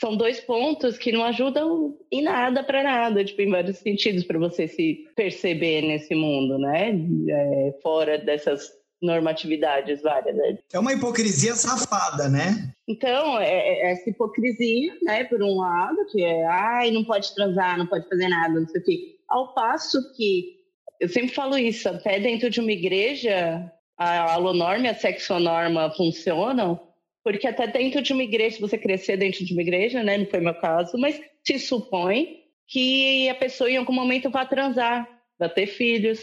[0.00, 4.40] São dois pontos que não ajudam em nada para nada, tipo, em vários sentidos, para
[4.40, 6.90] você se perceber nesse mundo, né?
[7.28, 8.72] É, fora dessas
[9.02, 10.36] normatividades várias.
[10.36, 10.58] Né?
[10.72, 12.72] É uma hipocrisia safada, né?
[12.88, 17.78] Então, é, é, essa hipocrisia, né, por um lado, que é, ai, não pode transar,
[17.78, 19.16] não pode fazer nada, não sei o quê.
[19.28, 20.56] Ao passo que,
[21.00, 26.80] eu sempre falo isso, até dentro de uma igreja, a alonorma e a sexonorma funcionam,
[27.22, 30.26] porque até dentro de uma igreja, se você crescer dentro de uma igreja, né, não
[30.26, 35.48] foi meu caso, mas se supõe que a pessoa em algum momento vai transar, vai
[35.48, 36.20] ter filhos.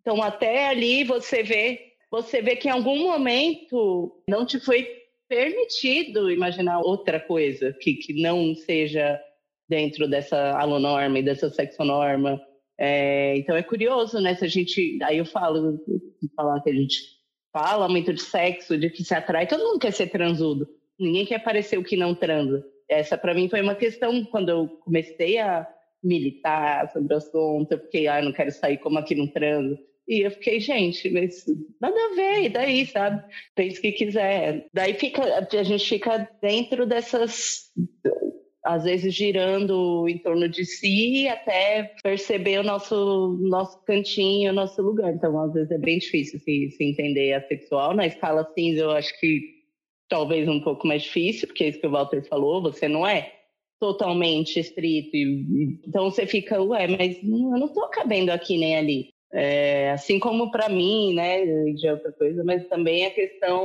[0.00, 4.88] Então, até ali você vê você vê que em algum momento não te foi
[5.28, 9.20] permitido imaginar outra coisa que, que não seja
[9.68, 12.40] dentro dessa alonorma e dessa sexonorma.
[12.76, 14.34] É, então é curioso, né?
[14.34, 14.98] Se a gente.
[15.04, 15.78] Aí eu falo,
[16.34, 16.98] falar que a gente
[17.52, 20.66] fala muito de sexo, de que se atrai, todo mundo quer ser transudo.
[20.98, 22.64] Ninguém quer parecer o que não transa.
[22.88, 25.66] Essa para mim foi uma questão quando eu comecei a
[26.02, 29.78] militar sobre o assunto, porque ah, eu não quero sair como aqui não transa.
[30.10, 31.44] E eu fiquei, gente, mas
[31.80, 33.22] nada a ver, e daí, sabe?
[33.54, 34.66] Pense o que quiser.
[34.74, 37.70] Daí fica, a gente fica dentro dessas
[38.64, 44.82] às vezes girando em torno de si até perceber o nosso nosso cantinho, o nosso
[44.82, 45.14] lugar.
[45.14, 47.94] Então, às vezes é bem difícil se, se entender a sexual.
[47.94, 49.40] Na escala cinza, eu acho que
[50.08, 53.32] talvez um pouco mais difícil, porque é isso que o Walter falou, você não é
[53.78, 55.16] totalmente estrito.
[55.16, 59.19] E, então você fica, ué, mas eu não tô cabendo aqui nem ali.
[59.32, 63.64] É, assim como para mim, né, de outra coisa, mas também a questão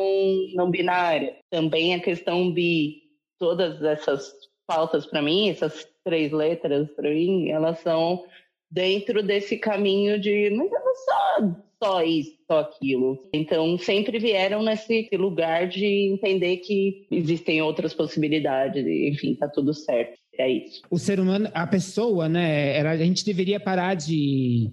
[0.54, 3.02] não binária, também a questão bi,
[3.40, 4.32] todas essas
[4.68, 8.26] pautas para mim, essas três letras para mim, elas são
[8.70, 13.28] dentro desse caminho de, mas eu não sou só isso, só aquilo.
[13.34, 20.18] Então, sempre vieram nesse lugar de entender que existem outras possibilidades, enfim, tá tudo certo.
[20.38, 20.82] É isso.
[20.90, 22.76] O ser humano, a pessoa, né?
[22.76, 24.70] Era, a gente deveria parar de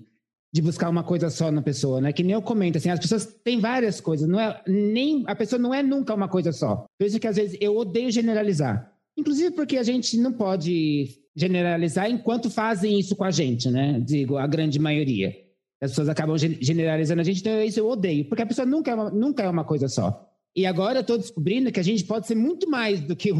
[0.52, 2.12] de buscar uma coisa só na pessoa, né?
[2.12, 5.58] Que nem eu comento, assim, as pessoas têm várias coisas, não é nem a pessoa
[5.58, 6.84] não é nunca uma coisa só.
[6.98, 8.92] Por isso que às vezes eu odeio generalizar.
[9.16, 13.98] Inclusive porque a gente não pode generalizar enquanto fazem isso com a gente, né?
[14.00, 15.34] Digo, a grande maioria.
[15.80, 18.94] As pessoas acabam generalizando a gente, então isso eu odeio, porque a pessoa nunca é
[18.94, 20.28] uma, nunca é uma coisa só.
[20.54, 23.32] E agora eu estou descobrindo que a gente pode ser muito mais do que,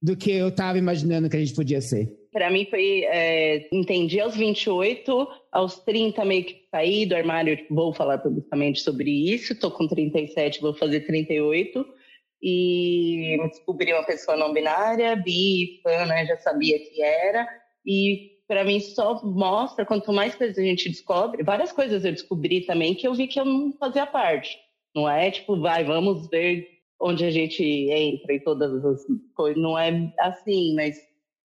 [0.00, 2.21] do que eu estava imaginando que a gente podia ser.
[2.32, 7.92] Para mim foi, é, entendi aos 28, aos 30 meio que saí do armário, vou
[7.92, 11.84] falar publicamente sobre isso, estou com 37, vou fazer 38,
[12.42, 17.46] e descobri uma pessoa não binária, bi, fã, né, já sabia que era,
[17.84, 22.62] e para mim só mostra, quanto mais coisas a gente descobre, várias coisas eu descobri
[22.62, 24.58] também que eu vi que eu não fazia parte,
[24.96, 26.66] não é tipo, vai, vamos ver
[26.98, 29.02] onde a gente entra e todas as
[29.34, 31.11] coisas, não é assim, mas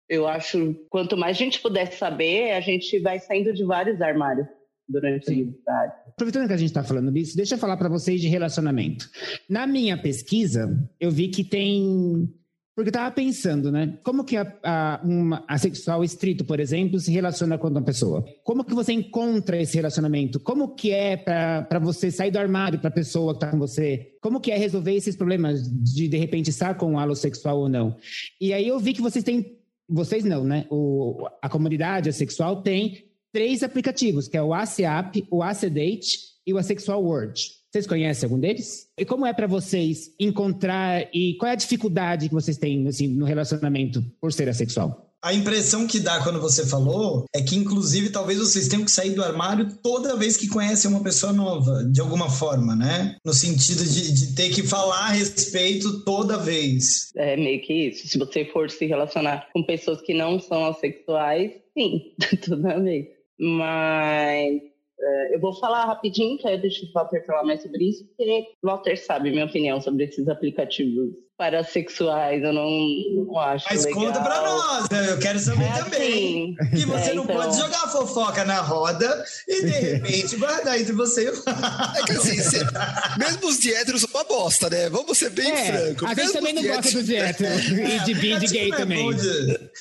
[0.09, 4.47] eu acho quanto mais a gente puder saber, a gente vai saindo de vários armários
[4.89, 5.33] durante Sim.
[5.33, 5.93] a universidade.
[6.09, 9.09] Aproveitando que a gente está falando disso, deixa eu falar para vocês de relacionamento.
[9.49, 12.33] Na minha pesquisa, eu vi que tem
[12.79, 13.99] porque eu estava pensando, né?
[14.05, 18.25] Como que a, a, uma, a sexual estrito, por exemplo, se relaciona com uma pessoa?
[18.45, 20.39] Como que você encontra esse relacionamento?
[20.39, 24.13] Como que é para você sair do armário para a pessoa que está com você?
[24.23, 27.97] Como que é resolver esses problemas de, de repente, estar com um alossexual ou não?
[28.41, 29.58] E aí eu vi que vocês têm
[29.89, 30.67] vocês não, né?
[30.71, 36.59] O, a comunidade sexual tem três aplicativos, que é o ACAP, o ACDate e o
[36.59, 37.41] Asexual World.
[37.71, 38.89] Vocês conhecem algum deles?
[38.97, 43.09] E como é para vocês encontrar e qual é a dificuldade que vocês têm assim,
[43.09, 45.08] no relacionamento por ser assexual?
[45.23, 49.15] A impressão que dá quando você falou é que, inclusive, talvez vocês tenham que sair
[49.15, 53.17] do armário toda vez que conhecem uma pessoa nova, de alguma forma, né?
[53.25, 57.11] No sentido de, de ter que falar a respeito toda vez.
[57.17, 58.07] É meio que isso.
[58.07, 62.15] Se você for se relacionar com pessoas que não são assexuais, sim,
[62.49, 63.07] toda vez.
[63.41, 64.61] Mas
[65.01, 68.07] é, eu vou falar rapidinho, que aí eu deixo o Walter falar mais sobre isso,
[68.07, 72.69] porque o Walter sabe minha opinião sobre esses aplicativos para sexuais, eu não,
[73.15, 74.07] não acho Mas legal.
[74.07, 76.57] conta pra nós, eu quero saber é também.
[76.61, 77.37] Assim, que você é, não então...
[77.37, 81.35] pode jogar fofoca na roda e de repente guardar entre você e o
[81.97, 82.59] É que assim, você...
[83.17, 84.91] mesmo os de héteros são uma bosta, né?
[84.91, 86.07] Vamos ser bem é, franco.
[86.07, 87.55] A gente também não gosta dos de hétero
[87.87, 89.09] e de bi de gay também.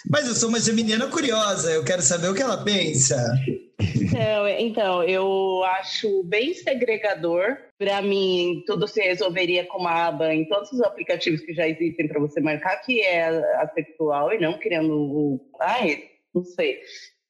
[0.08, 3.18] Mas eu sou uma menina curiosa, eu quero saber o que ela pensa.
[3.80, 7.58] Então, então, eu acho bem segregador.
[7.78, 12.08] Para mim, tudo se resolveria com uma aba em todos os aplicativos que já existem
[12.08, 13.28] para você marcar que é
[13.62, 15.52] assexual e não criando o.
[15.62, 16.80] Ai, não sei.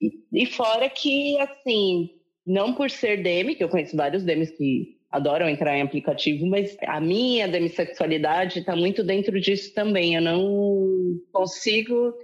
[0.00, 2.10] E, e fora que, assim,
[2.46, 6.76] não por ser DM, que eu conheço vários DMs que adoram entrar em aplicativo, mas
[6.86, 10.14] a minha demissexualidade está muito dentro disso também.
[10.14, 12.14] Eu não consigo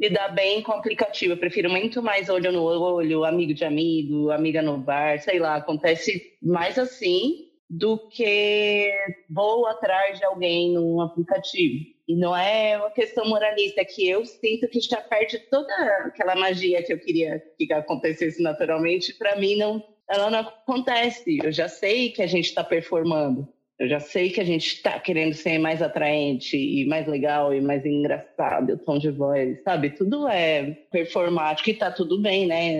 [0.00, 1.34] lidar bem com aplicativo.
[1.34, 5.56] Eu prefiro muito mais olho no olho, amigo de amigo, amiga no bar, sei lá.
[5.56, 8.90] Acontece mais assim do que
[9.28, 11.84] vou atrás de alguém num aplicativo.
[12.08, 15.72] E não é uma questão moralista, é que eu sinto que já perde toda
[16.06, 19.14] aquela magia que eu queria que acontecesse naturalmente.
[19.14, 21.38] Para mim, não, ela não acontece.
[21.44, 23.46] Eu já sei que a gente está performando.
[23.80, 27.62] Eu já sei que a gente está querendo ser mais atraente e mais legal e
[27.62, 29.88] mais engraçado, o tom de voz, sabe?
[29.88, 32.74] Tudo é performático e tá tudo bem, né?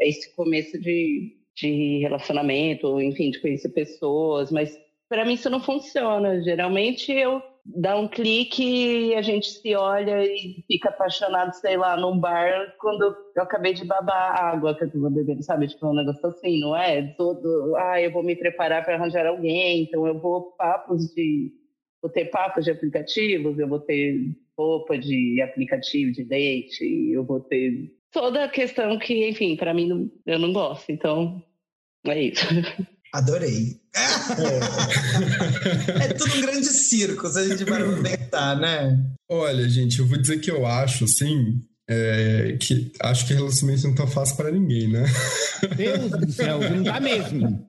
[0.00, 4.74] É esse começo de, de relacionamento, enfim, de conhecer pessoas, mas
[5.10, 6.42] para mim isso não funciona.
[6.42, 7.42] Geralmente eu
[7.74, 8.62] dá um clique
[9.10, 13.74] e a gente se olha e fica apaixonado, sei lá, num bar quando eu acabei
[13.74, 15.66] de babar a água que eu tava bebendo, sabe?
[15.66, 17.02] Tipo, um negócio assim, não é?
[17.16, 21.52] Todo, ah, eu vou me preparar para arranjar alguém, então eu vou papos de.
[22.00, 24.20] Vou ter papos de aplicativos, eu vou ter
[24.56, 30.10] roupa de aplicativo de date, eu vou ter toda a questão que, enfim, para mim
[30.24, 31.42] eu não gosto, então
[32.06, 32.46] é isso.
[33.12, 33.80] Adorei.
[33.94, 34.04] É.
[36.04, 39.02] é tudo um grande circo, se a gente vai pensar, né?
[39.28, 43.94] Olha, gente, eu vou dizer que eu acho, assim, é, que acho que relacionamento não
[43.94, 45.04] tá fácil para ninguém, né?
[45.76, 47.66] Deus do céu, não tá mesmo.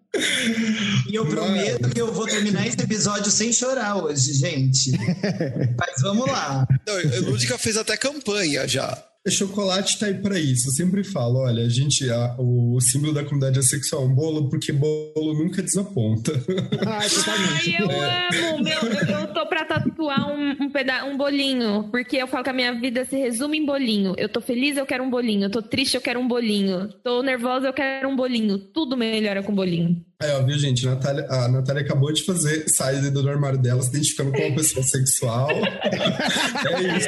[1.10, 1.94] E eu prometo Mas...
[1.94, 4.92] que eu vou terminar esse episódio sem chorar hoje, gente.
[5.78, 6.68] Mas vamos lá.
[6.88, 9.07] Não, a Lúdica fez até campanha já.
[9.30, 10.70] Chocolate tá aí para isso.
[10.70, 14.50] Eu sempre falo, olha, a gente, a, o símbolo da comunidade é sexual um bolo,
[14.50, 16.32] porque bolo nunca desaponta.
[16.86, 17.08] Ai.
[17.28, 18.50] Ai, eu é.
[18.50, 18.64] amo.
[18.64, 18.82] Meu,
[19.20, 22.74] eu tô pra tatuar um, um, peda um bolinho, porque eu falo que a minha
[22.80, 24.14] vida se resume em bolinho.
[24.18, 25.44] Eu tô feliz, eu quero um bolinho.
[25.44, 26.90] Eu tô triste, eu quero um bolinho.
[27.04, 28.58] Tô nervosa, eu quero um bolinho.
[28.58, 30.07] Tudo melhora com bolinho.
[30.20, 30.88] É, ó, viu, gente?
[30.88, 34.56] A Natália, a Natália acabou de fazer sair do armário dela, se identificando como uma
[34.56, 35.48] pessoa sexual.
[35.52, 37.08] é isso.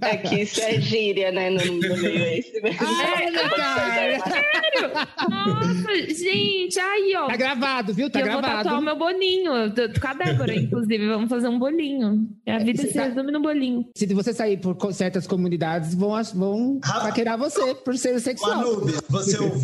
[0.00, 1.50] É que isso é gíria, né?
[1.50, 2.78] No, no meio é esse mesmo.
[2.86, 4.20] Olha, cara.
[4.20, 4.92] Sério?
[5.28, 7.26] Nossa, gente, aí, ó.
[7.26, 8.08] Tá gravado, viu?
[8.08, 8.62] Tá E eu vou gravado.
[8.64, 9.52] tatuar o meu bolinho.
[9.52, 11.04] Eu tô com a Débora, inclusive.
[11.08, 12.28] Vamos fazer um bolinho.
[12.46, 13.84] A vida Você se tá- resume no bolinho.
[13.96, 17.00] Se você sair por certas comunidades, vão, vão Ah.
[17.00, 18.56] paquerar você por ser sexual.
[18.58, 19.62] Manube, você ouviu?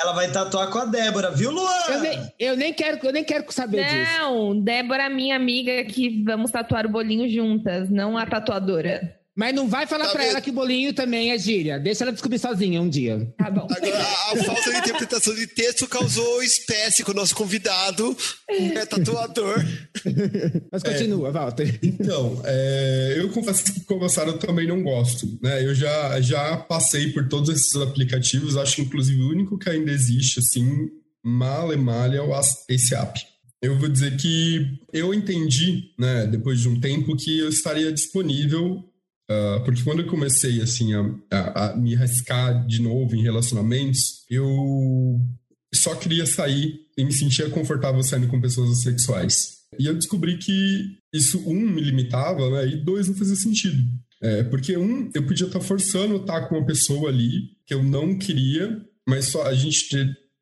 [0.00, 1.82] Ela vai tatuar com a Débora, viu, Luan?
[1.88, 4.18] Eu nem, eu nem quero, eu nem quero saber disso.
[4.20, 9.17] Não, Débora, minha amiga, que vamos tatuar o bolinho juntas, não a tatuadora.
[9.38, 10.30] Mas não vai falar Tá pra vendo?
[10.30, 11.78] ela que bolinho também é gíria.
[11.78, 13.32] Deixa ela descobrir sozinha um dia.
[13.38, 13.68] Tá bom.
[13.70, 18.16] Agora, a, a falta de interpretação de texto causou espécie com o nosso convidado,
[18.48, 19.64] é tatuador.
[20.72, 21.78] Mas continua, Walter.
[21.84, 25.38] Então, é, eu confesso que Sara eu também não gosto.
[25.40, 25.64] Né?
[25.64, 29.92] Eu já, já passei por todos esses aplicativos, acho que inclusive o único que ainda
[29.92, 30.88] existe, assim,
[31.24, 32.32] mal e mal, é o
[32.68, 33.20] esse app.
[33.62, 38.84] Eu vou dizer que eu entendi, né, depois de um tempo, que eu estaria disponível,
[39.30, 41.00] ah, porque quando eu comecei, assim, a,
[41.30, 45.20] a- a me arriscar de novo em relacionamentos, eu
[45.74, 49.58] só queria sair e me sentia confortável saindo com pessoas assexuais.
[49.78, 52.68] E eu descobri que isso, um, me limitava, né?
[52.72, 53.82] E dois, não fazia sentido.
[54.22, 58.16] É, porque, um, eu podia estar forçando estar com uma pessoa ali que eu não
[58.18, 59.94] queria, mas só a gente,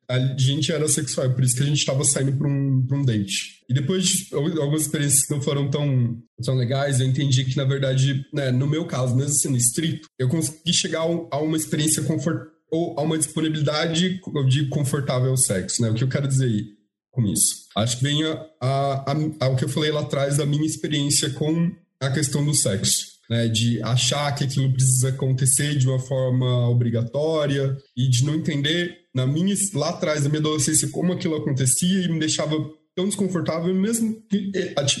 [0.09, 3.57] a gente era sexual, por isso que a gente estava saindo para um, um date.
[3.69, 7.57] E depois de al- algumas experiências que não foram tão, tão legais, eu entendi que,
[7.57, 11.57] na verdade, né, no meu caso, mesmo sendo estrito, eu consegui chegar a um- uma
[11.57, 15.89] experiência confortável ou a uma disponibilidade de confortável sexo, né?
[15.89, 16.65] O que eu quero dizer aí
[17.11, 17.65] com isso?
[17.77, 21.71] Acho que vem a, a, a- que eu falei lá atrás da minha experiência com
[21.99, 23.15] a questão do sexo.
[23.29, 28.99] Né, de achar que aquilo precisa acontecer de uma forma obrigatória e de não entender
[29.17, 32.55] na minha lá atrás da minha adolescência como aquilo acontecia e me deixava
[32.95, 34.51] tão desconfortável mesmo que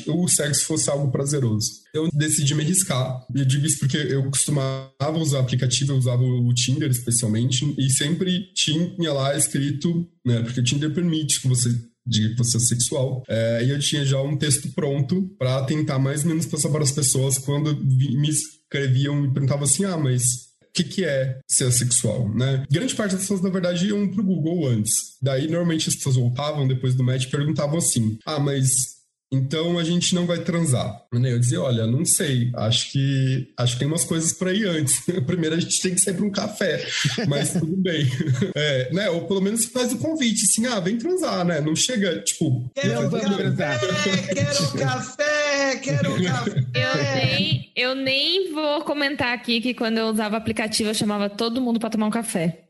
[0.07, 1.67] o sexo fosse algo prazeroso.
[1.93, 3.25] Eu decidi me arriscar.
[3.35, 7.89] E eu digo isso porque eu costumava usar aplicativo, eu usava o Tinder especialmente, e
[7.89, 11.69] sempre tinha lá escrito, né, porque o Tinder permite que você
[12.05, 13.23] diga que você é sexual.
[13.27, 16.83] É, e eu tinha já um texto pronto para tentar mais ou menos passar para
[16.83, 20.46] as pessoas quando me escreviam e perguntavam assim: ah, mas
[20.77, 22.63] que, que é ser assexual, né?
[22.69, 25.17] Grande parte das pessoas, na verdade, iam pro Google antes.
[25.21, 28.96] Daí, normalmente, as pessoas voltavam depois do match e perguntavam assim: ah, mas
[29.31, 31.01] então a gente não vai transar.
[31.13, 31.31] Né?
[31.33, 35.01] Eu dizia, olha, não sei, acho que acho que tem umas coisas por aí antes.
[35.25, 36.85] Primeiro a gente tem que sair para um café,
[37.27, 38.07] mas tudo bem.
[38.55, 39.09] É, né?
[39.09, 41.59] Ou pelo menos faz o convite, assim, ah, vem transar, né?
[41.61, 42.69] Não chega, tipo...
[42.75, 43.79] Quero um transar.
[43.79, 46.63] café, quero um café, quero um café.
[46.73, 51.61] Eu nem, eu nem vou comentar aqui que quando eu usava aplicativo eu chamava todo
[51.61, 52.63] mundo pra tomar um café.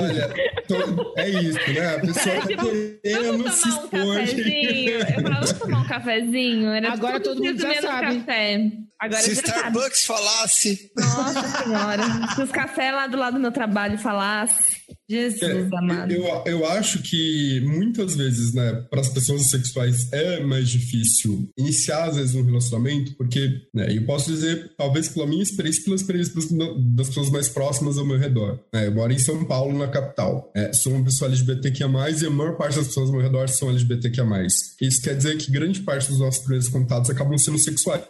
[0.00, 0.28] Olha,
[0.66, 1.96] to- é isso, né?
[1.96, 2.66] A pessoa tá Tipo,
[3.02, 4.16] querendo Vamos se tomar um expor.
[4.18, 4.90] cafezinho.
[4.90, 6.70] Eu falava, vamos tomar um cafezinho.
[6.70, 8.20] Era Agora tudo todo mundo já sabe.
[8.20, 8.87] Café.
[9.00, 9.58] Agora Se já sabe.
[9.58, 10.90] Starbucks falasse.
[10.96, 12.02] Nossa senhora.
[12.34, 14.78] Se os cafés lá do lado do meu trabalho falassem.
[15.08, 16.12] Jesus É, amado.
[16.12, 22.08] Eu, eu acho que muitas vezes, né, para as pessoas sexuais é mais difícil iniciar,
[22.08, 26.34] às vezes, um relacionamento, porque, né, eu posso dizer, talvez pela minha experiência, pela experiência
[26.34, 26.46] das,
[26.94, 28.60] das pessoas mais próximas ao meu redor.
[28.72, 28.86] né?
[28.86, 30.52] eu moro em São Paulo, na capital.
[30.54, 33.70] É, sou uma pessoa LGBTQIA, e a maior parte das pessoas ao meu redor são
[33.70, 34.26] LGBTQIA.
[34.80, 38.02] Isso quer dizer que grande parte dos nossos primeiros contatos acabam sendo sexuais.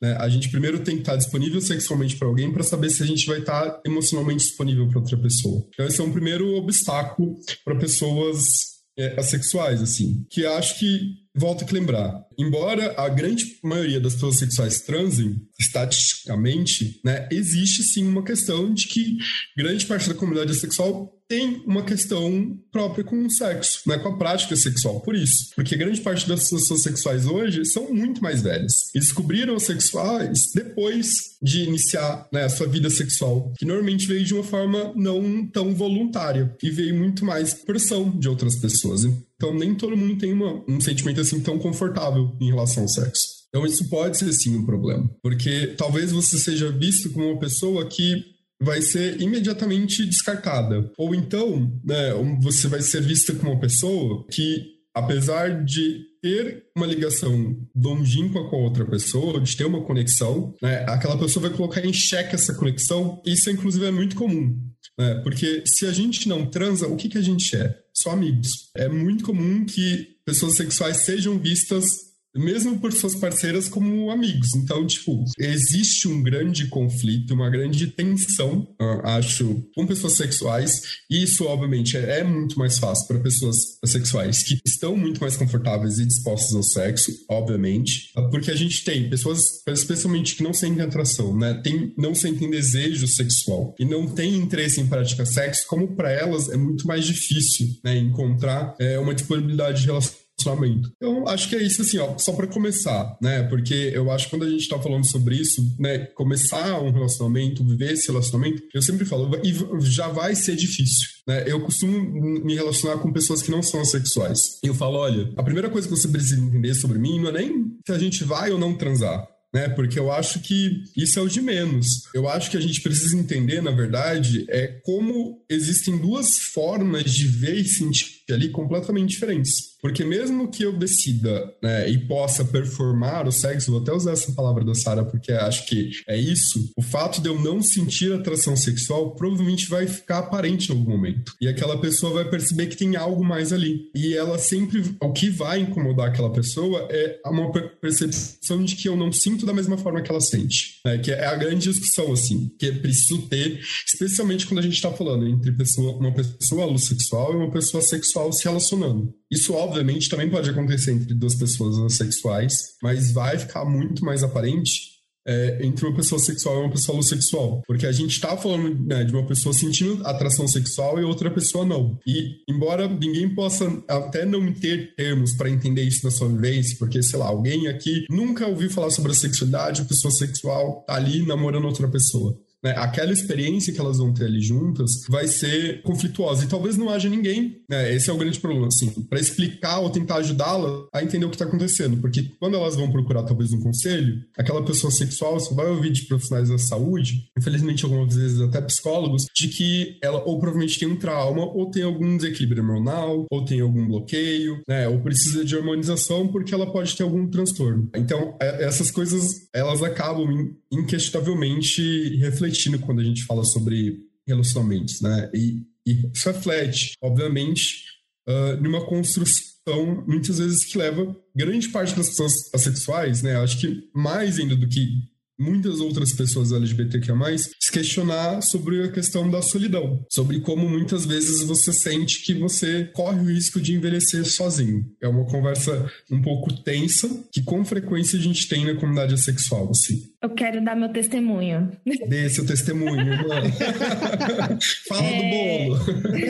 [0.00, 0.16] Né?
[0.18, 3.26] A gente primeiro tem que estar disponível sexualmente para alguém para saber se a gente
[3.26, 5.66] vai estar emocionalmente disponível para outra pessoa.
[5.72, 10.24] Então, esse é um primeiro obstáculo para pessoas é, assexuais, assim.
[10.30, 17.00] Que acho que, volto a lembrar, embora a grande maioria das pessoas sexuais transem, estatisticamente,
[17.04, 19.16] né, existe sim uma questão de que
[19.56, 24.18] grande parte da comunidade sexual tem uma questão própria com o sexo, né, com a
[24.18, 25.00] prática sexual.
[25.00, 29.58] Por isso, porque grande parte das pessoas sexuais hoje são muito mais velhas e descobriram
[29.58, 31.08] sexuais depois
[31.42, 35.74] de iniciar né, a sua vida sexual, que normalmente veio de uma forma não tão
[35.74, 39.04] voluntária e veio muito mais pressão de outras pessoas.
[39.36, 43.44] Então, nem todo mundo tem uma, um sentimento assim tão confortável em relação ao sexo.
[43.48, 47.86] Então, isso pode ser sim um problema, porque talvez você seja visto como uma pessoa
[47.86, 50.90] que vai ser imediatamente descartada.
[50.96, 56.86] Ou então, né, você vai ser vista como uma pessoa que, apesar de ter uma
[56.86, 61.84] ligação longínqua com a outra pessoa, de ter uma conexão, né, aquela pessoa vai colocar
[61.84, 63.20] em xeque essa conexão.
[63.26, 64.58] Isso, inclusive, é muito comum.
[64.98, 67.76] né, porque se a gente não transa, o que, que a gente é?
[67.92, 68.48] Só amigos.
[68.76, 74.54] É muito comum que pessoas sexuais sejam vistas mesmo por suas parceiras como amigos.
[74.54, 78.66] Então, tipo, existe um grande conflito, uma grande tensão,
[79.04, 84.42] acho, com pessoas sexuais, e isso, obviamente, é, é muito mais fácil para pessoas sexuais
[84.42, 89.62] que estão muito mais confortáveis e dispostas ao sexo, obviamente, porque a gente tem pessoas,
[89.68, 91.54] especialmente que não sentem atração, né?
[91.62, 96.48] Tem, não sentem desejo sexual e não têm interesse em praticar sexo, como para elas
[96.48, 100.90] é muito mais difícil, né, encontrar é, uma disponibilidade de relação relacionamento.
[100.96, 103.42] Então, acho que é isso, assim, ó, só para começar, né?
[103.44, 107.64] Porque eu acho que quando a gente tá falando sobre isso, né, começar um relacionamento,
[107.64, 111.44] viver esse relacionamento, eu sempre falo, e já vai ser difícil, né?
[111.46, 111.98] Eu costumo
[112.44, 114.58] me relacionar com pessoas que não são assexuais.
[114.62, 117.32] E eu falo, olha, a primeira coisa que você precisa entender sobre mim não é
[117.32, 117.52] nem
[117.86, 119.68] se a gente vai ou não transar né?
[119.68, 121.86] Porque eu acho que isso é o de menos.
[122.12, 127.28] Eu acho que a gente precisa entender, na verdade, é como existem duas formas de
[127.28, 129.74] ver e sentir ali completamente diferentes.
[129.80, 134.32] Porque mesmo que eu decida né, e possa performar o sexo, vou até usar essa
[134.32, 138.56] palavra da Sara porque acho que é isso, o fato de eu não sentir atração
[138.56, 141.34] sexual provavelmente vai ficar aparente em algum momento.
[141.40, 143.90] E aquela pessoa vai perceber que tem algo mais ali.
[143.94, 148.96] E ela sempre, o que vai incomodar aquela pessoa é uma percepção de que eu
[148.96, 150.80] não sinto da mesma forma que ela sente.
[150.84, 150.98] Né?
[150.98, 154.90] Que é a grande discussão, assim, que é preciso ter, especialmente quando a gente está
[154.90, 159.12] falando entre pessoa, uma pessoa homossexual e uma pessoa sexual se relacionando.
[159.30, 164.94] Isso, obviamente, também pode acontecer entre duas pessoas assexuais, mas vai ficar muito mais aparente
[165.26, 167.62] é, entre uma pessoa sexual e uma pessoa homossexual.
[167.66, 171.64] Porque a gente está falando né, de uma pessoa sentindo atração sexual e outra pessoa
[171.64, 171.98] não.
[172.06, 177.02] E, embora ninguém possa até não ter termos para entender isso na sua vivência, porque,
[177.02, 181.24] sei lá, alguém aqui nunca ouviu falar sobre a sexualidade, a pessoa sexual tá ali
[181.26, 186.44] namorando outra pessoa né, aquela experiência que elas vão ter ali juntas vai ser conflituosa.
[186.44, 189.90] E talvez não haja ninguém, né, esse é o grande problema, assim, para explicar ou
[189.90, 191.98] tentar ajudá-la a entender o que está acontecendo.
[191.98, 196.06] Porque quando elas vão procurar talvez um conselho, aquela pessoa sexual só vai ouvir de
[196.06, 200.96] profissionais da saúde, infelizmente algumas vezes até psicólogos, de que ela ou provavelmente tem um
[200.96, 206.28] trauma, ou tem algum desequilíbrio hormonal, ou tem algum bloqueio, né, ou precisa de hormonização
[206.28, 207.90] porque ela pode ter algum transtorno.
[207.94, 215.30] Então, é, essas coisas, elas acabam inquestionavelmente refletindo quando a gente fala sobre relacionamentos, né?
[215.34, 217.84] E, e isso reflete, obviamente,
[218.28, 223.36] uh, numa construção muitas vezes que leva grande parte das pessoas assexuais, né?
[223.36, 225.02] Acho que mais ainda do que
[225.38, 231.42] muitas outras pessoas LGBTQIA+, se questionar sobre a questão da solidão, sobre como muitas vezes
[231.42, 234.84] você sente que você corre o risco de envelhecer sozinho.
[235.02, 239.70] É uma conversa um pouco tensa que com frequência a gente tem na comunidade sexual,
[239.70, 240.14] assim.
[240.22, 241.70] Eu quero dar meu testemunho.
[242.08, 243.52] Dê seu testemunho, mano.
[244.88, 245.16] Fala é...
[245.16, 245.80] do bolo.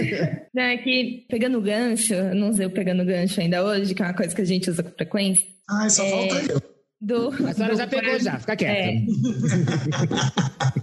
[0.55, 4.15] Não, é que pegando gancho, não usei o pegando gancho ainda hoje, que é uma
[4.15, 5.45] coisa que a gente usa com frequência.
[5.69, 6.11] Ai, só é...
[6.11, 6.74] falta eu
[7.05, 7.29] do.
[7.29, 8.79] A senhora já pegou, já, fica quieta.
[8.79, 9.03] É,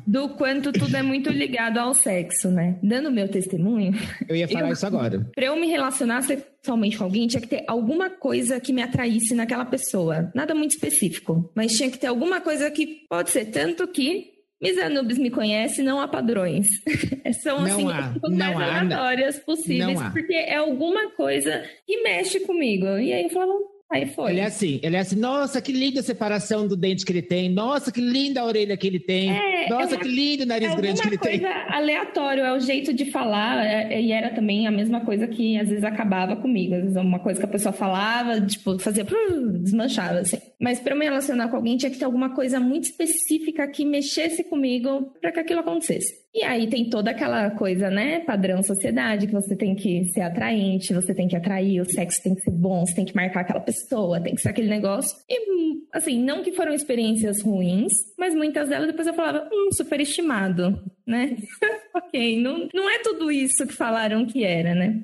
[0.05, 2.77] do quanto tudo é muito ligado ao sexo, né?
[2.83, 3.93] Dando meu testemunho.
[4.29, 5.27] Eu ia falar eu, isso agora.
[5.33, 9.33] Pra eu me relacionar sexualmente com alguém, tinha que ter alguma coisa que me atraísse
[9.33, 10.31] naquela pessoa.
[10.35, 14.31] Nada muito específico, mas tinha que ter alguma coisa que pode ser tanto que
[14.61, 16.67] Miss Anubis me conhece, não há padrões.
[17.41, 22.85] São, não assim, há, as mais aleatórias possíveis, porque é alguma coisa que mexe comigo.
[22.99, 23.53] E aí eu falava,
[23.91, 24.31] Aí foi.
[24.31, 27.21] Ele é assim, ele é assim, nossa, que linda a separação do dente que ele
[27.21, 30.07] tem, nossa, que linda a orelha que ele tem, é, é nossa, é uma, que
[30.07, 31.43] lindo o nariz é grande que ele tem.
[31.43, 35.57] É aleatório, é o jeito de falar, é, e era também a mesma coisa que
[35.59, 39.05] às vezes acabava comigo, às vezes uma coisa que a pessoa falava, tipo, fazia,
[39.59, 40.37] desmanchava, assim.
[40.57, 44.41] Mas para me relacionar com alguém tinha que ter alguma coisa muito específica que mexesse
[44.45, 46.20] comigo para que aquilo acontecesse.
[46.33, 48.21] E aí tem toda aquela coisa, né?
[48.21, 52.33] Padrão sociedade, que você tem que ser atraente, você tem que atrair, o sexo tem
[52.33, 55.17] que ser bom, você tem que marcar aquela pessoa, tem que ser aquele negócio.
[55.29, 60.81] E, assim, não que foram experiências ruins, mas muitas delas depois eu falava, hum, superestimado,
[61.05, 61.35] né?
[61.93, 65.03] ok, não, não é tudo isso que falaram que era, né?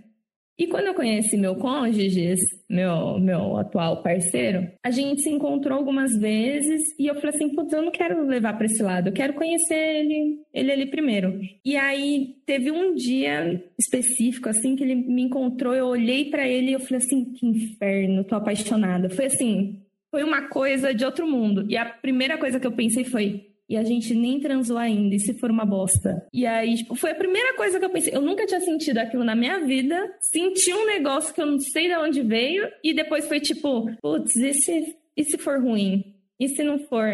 [0.59, 2.33] E quando eu conheci meu cônjuge,
[2.67, 7.71] meu, meu atual parceiro, a gente se encontrou algumas vezes e eu falei assim: putz,
[7.71, 11.39] eu não quero levar para esse lado, eu quero conhecer ele, ele ali primeiro.
[11.63, 16.71] E aí teve um dia específico, assim, que ele me encontrou, eu olhei para ele
[16.71, 19.11] e eu falei assim: que inferno, tô apaixonada.
[19.11, 19.79] Foi assim,
[20.09, 21.65] foi uma coisa de outro mundo.
[21.69, 25.19] E a primeira coisa que eu pensei foi: e a gente nem transou ainda, e
[25.19, 26.25] se for uma bosta?
[26.33, 28.15] E aí, tipo, foi a primeira coisa que eu pensei.
[28.15, 29.97] Eu nunca tinha sentido aquilo na minha vida.
[30.21, 34.35] Senti um negócio que eu não sei de onde veio, e depois foi tipo, putz,
[34.35, 36.17] e se, e se for ruim?
[36.39, 37.09] E se não for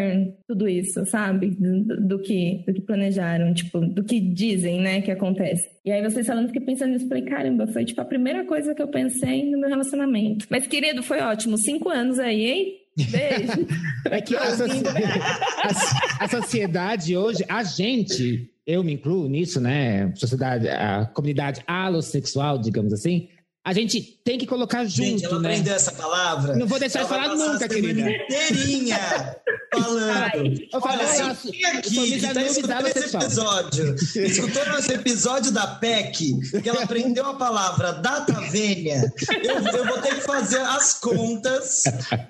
[0.47, 1.51] tudo isso, sabe?
[1.51, 5.69] Do, do, que, do que planejaram, tipo, do que dizem, né, que acontece.
[5.85, 8.81] E aí vocês falando, fiquei pensando nisso, falei, caramba, foi tipo a primeira coisa que
[8.81, 10.45] eu pensei no meu relacionamento.
[10.49, 11.57] Mas, querido, foi ótimo.
[11.57, 12.82] Cinco anos aí, hein?
[12.95, 13.67] Beijo.
[14.05, 20.11] É que a, soci- a- a sociedade hoje, a gente, eu me incluo nisso, né?
[20.15, 23.27] Sociedade, a comunidade alossexual, digamos assim,
[23.65, 25.49] a gente tem que colocar junto, Gente, ela né?
[25.51, 26.55] aprendeu essa palavra.
[26.55, 28.01] Não vou deixar Ela de falar nunca, querida.
[28.11, 28.99] inteirinha
[29.73, 30.61] falando.
[30.71, 34.91] Eu falo, Olha, eu alguém eu aqui que tá Nubes escutando esse episódio, escutou nosso
[34.91, 39.11] episódio da PEC, que ela aprendeu a palavra data vênia,
[39.43, 41.83] eu, eu vou ter que fazer as contas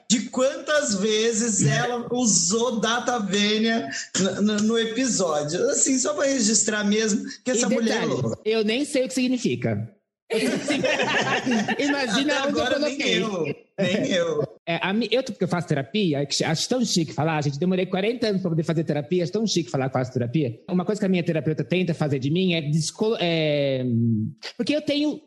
[0.10, 3.90] de quantas vezes ela usou data vênia
[4.42, 5.70] no, no- episódio.
[5.70, 9.08] Assim, só para registrar mesmo que essa e mulher é detalhe, eu nem sei o
[9.08, 9.90] que significa.
[11.80, 13.44] Imagina Até onde eu agora nem eu,
[13.78, 14.44] nem eu.
[14.66, 18.28] É, a eu, porque eu faço terapia, que acho tão chique falar, gente, demorei 40
[18.28, 20.58] anos para poder fazer terapia, acho tão chique falar que faço terapia.
[20.70, 23.84] Uma coisa que a minha terapeuta tenta fazer de mim é, descolo- é
[24.58, 25.20] porque eu tenho,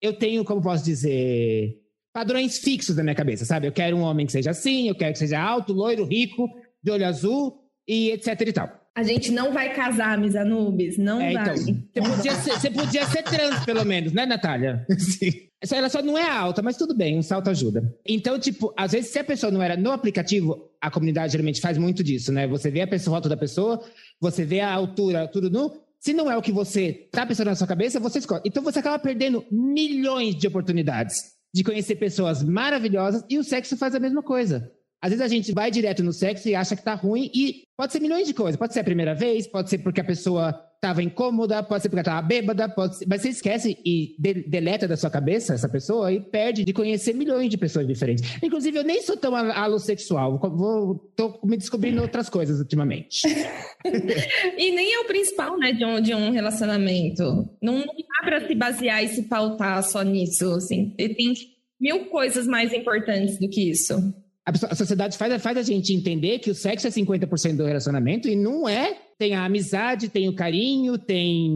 [0.00, 1.74] eu tenho, como posso dizer,
[2.12, 3.66] padrões fixos na minha cabeça, sabe?
[3.66, 6.48] Eu quero um homem que seja assim, eu quero que seja alto, loiro, rico,
[6.82, 8.83] de olho azul e etc e tal.
[8.96, 10.96] A gente não vai casar, Miss Anubis.
[10.96, 11.54] Não É, vai.
[11.56, 14.86] então, você podia, ser, você podia ser trans, pelo menos, né, Natália?
[14.96, 15.32] Sim.
[15.72, 17.82] Ela só não é alta, mas tudo bem, um salto ajuda.
[18.06, 21.78] Então, tipo, às vezes, se a pessoa não era no aplicativo, a comunidade geralmente faz
[21.78, 22.46] muito disso, né?
[22.46, 23.82] Você vê a pessoa, foto da pessoa,
[24.20, 25.72] você vê a altura, tudo nu.
[25.98, 28.42] Se não é o que você tá pensando na sua cabeça, você escolhe.
[28.44, 33.94] Então, você acaba perdendo milhões de oportunidades de conhecer pessoas maravilhosas e o sexo faz
[33.94, 34.70] a mesma coisa.
[35.04, 37.92] Às vezes a gente vai direto no sexo e acha que tá ruim e pode
[37.92, 38.56] ser milhões de coisas.
[38.58, 42.00] Pode ser a primeira vez, pode ser porque a pessoa estava incômoda, pode ser porque
[42.08, 43.06] ela estava bêbada, pode ser...
[43.06, 47.12] mas você esquece e de- deleta da sua cabeça essa pessoa e perde de conhecer
[47.14, 48.24] milhões de pessoas diferentes.
[48.42, 53.20] Inclusive, eu nem sou tão al- alossexual, vou, tô me descobrindo outras coisas ultimamente.
[54.56, 57.22] E nem é o principal, né, de um, de um relacionamento.
[57.62, 60.94] Não, dá pra se basear e se pautar só nisso, assim.
[60.98, 61.34] E Tem
[61.78, 63.94] mil coisas mais importantes do que isso.
[64.46, 68.36] A, sociedade faz, faz a gente entender que o sexo é 50% do relacionamento e
[68.36, 68.98] não é.
[69.18, 71.50] Tem a amizade, tem o carinho, tem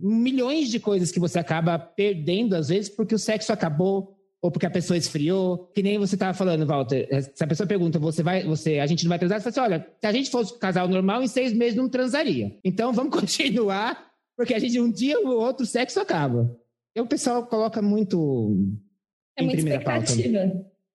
[0.00, 4.66] milhões de coisas que você acaba perdendo, às vezes, porque o sexo acabou ou porque
[4.66, 5.68] a pessoa esfriou.
[5.74, 7.08] Que nem você estava falando, Walter.
[7.10, 9.66] eh, Se a pessoa pergunta, você vai, você, a gente não vai transar, você fala
[9.66, 12.56] assim: olha, se a gente fosse casal normal, em seis meses não transaria.
[12.62, 16.56] Então vamos continuar, porque a gente um dia ou outro o sexo acaba.
[16.94, 18.56] E o pessoal coloca muito
[19.36, 20.12] É muita primeira pauta.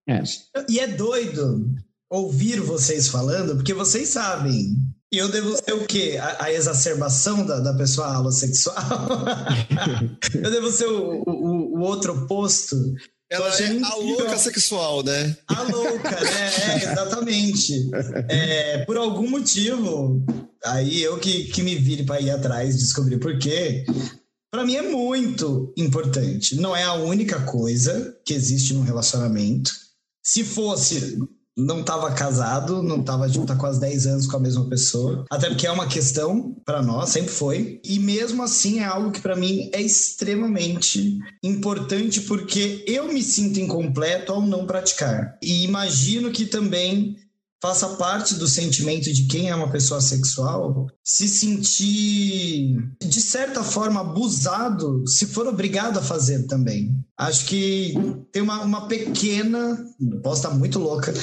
[0.07, 0.21] É.
[0.69, 1.65] E é doido
[2.09, 4.77] ouvir vocês falando, porque vocês sabem.
[5.11, 6.17] E eu devo ser o quê?
[6.19, 8.75] A, a exacerbação da, da pessoa alossexual?
[10.33, 12.75] eu devo ser o, o, o outro oposto?
[13.29, 15.35] Ela é a louca sexual, né?
[15.47, 16.51] A louca, né?
[16.69, 17.89] É, exatamente.
[18.29, 20.23] É, por algum motivo,
[20.63, 23.85] aí eu que, que me vire para ir atrás, descobrir por quê.
[24.51, 26.55] Para mim é muito importante.
[26.57, 29.71] Não é a única coisa que existe num relacionamento.
[30.23, 31.19] Se fosse,
[31.55, 35.25] não estava casado, não estava junto há quase 10 anos com a mesma pessoa.
[35.29, 37.81] Até porque é uma questão para nós, sempre foi.
[37.83, 43.59] E mesmo assim é algo que para mim é extremamente importante porque eu me sinto
[43.59, 45.37] incompleto ao não praticar.
[45.41, 47.17] E imagino que também
[47.63, 54.01] faça parte do sentimento de quem é uma pessoa sexual se sentir de certa forma
[54.01, 56.93] abusado se for obrigado a fazer também.
[57.15, 57.93] Acho que
[58.31, 59.85] tem uma, uma pequena,
[60.23, 61.13] posso estar muito louca,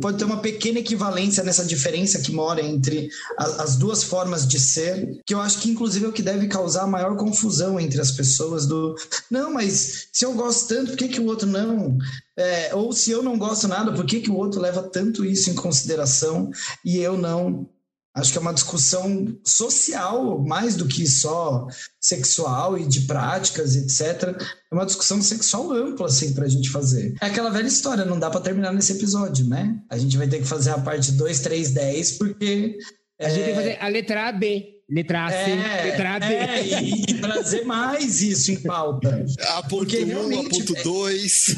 [0.00, 4.58] pode ter uma pequena equivalência nessa diferença que mora entre a- as duas formas de
[4.58, 8.10] ser, que eu acho que inclusive é o que deve causar maior confusão entre as
[8.12, 8.94] pessoas do
[9.30, 11.98] não, mas se eu gosto tanto, por que, que o outro não?
[12.34, 15.50] É, ou se eu não gosto nada, por que, que o outro leva tanto isso
[15.50, 16.50] em consideração
[16.82, 17.68] e eu não?
[18.14, 21.66] Acho que é uma discussão social, mais do que só
[22.00, 24.36] sexual e de práticas, etc.
[24.70, 27.14] É uma discussão sexual ampla, assim, pra gente fazer.
[27.20, 29.76] É aquela velha história, não dá pra terminar nesse episódio, né?
[29.88, 32.78] A gente vai ter que fazer a parte 2, 3, 10, porque.
[33.20, 34.80] A gente tem que fazer a letra A, B.
[34.90, 35.54] Letra A, C,
[35.84, 36.34] letra A, B.
[36.34, 39.24] é, e, e trazer mais isso em pauta.
[39.50, 41.56] A ponto Porque 1, a ponto 2.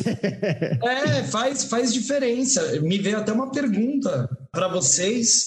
[0.82, 2.78] É, faz, faz diferença.
[2.82, 5.46] Me veio até uma pergunta para vocês.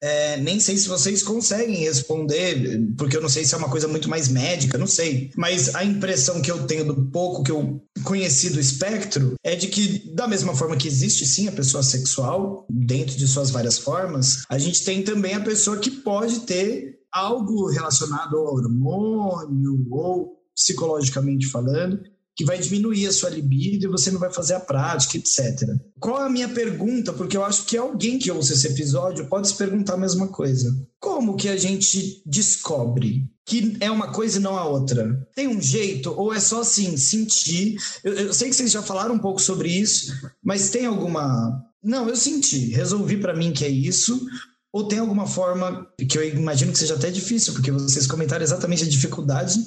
[0.00, 3.88] É, nem sei se vocês conseguem responder, porque eu não sei se é uma coisa
[3.88, 5.30] muito mais médica, não sei.
[5.36, 9.66] Mas a impressão que eu tenho do pouco que eu conheci do espectro é de
[9.66, 14.44] que, da mesma forma que existe sim a pessoa sexual, dentro de suas várias formas,
[14.48, 21.46] a gente tem também a pessoa que pode ter algo relacionado ao hormônio ou psicologicamente
[21.46, 22.00] falando,
[22.38, 25.68] que vai diminuir a sua libido e você não vai fazer a prática, etc.
[25.98, 27.12] Qual a minha pergunta?
[27.12, 30.72] Porque eu acho que alguém que ouça esse episódio pode se perguntar a mesma coisa.
[31.00, 35.28] Como que a gente descobre que é uma coisa e não a outra?
[35.34, 37.76] Tem um jeito ou é só assim, sentir?
[38.04, 42.08] Eu, eu sei que vocês já falaram um pouco sobre isso, mas tem alguma Não,
[42.08, 42.70] eu senti.
[42.70, 44.24] Resolvi para mim que é isso.
[44.72, 48.84] Ou tem alguma forma que eu imagino que seja até difícil, porque vocês comentaram exatamente
[48.84, 49.58] a dificuldade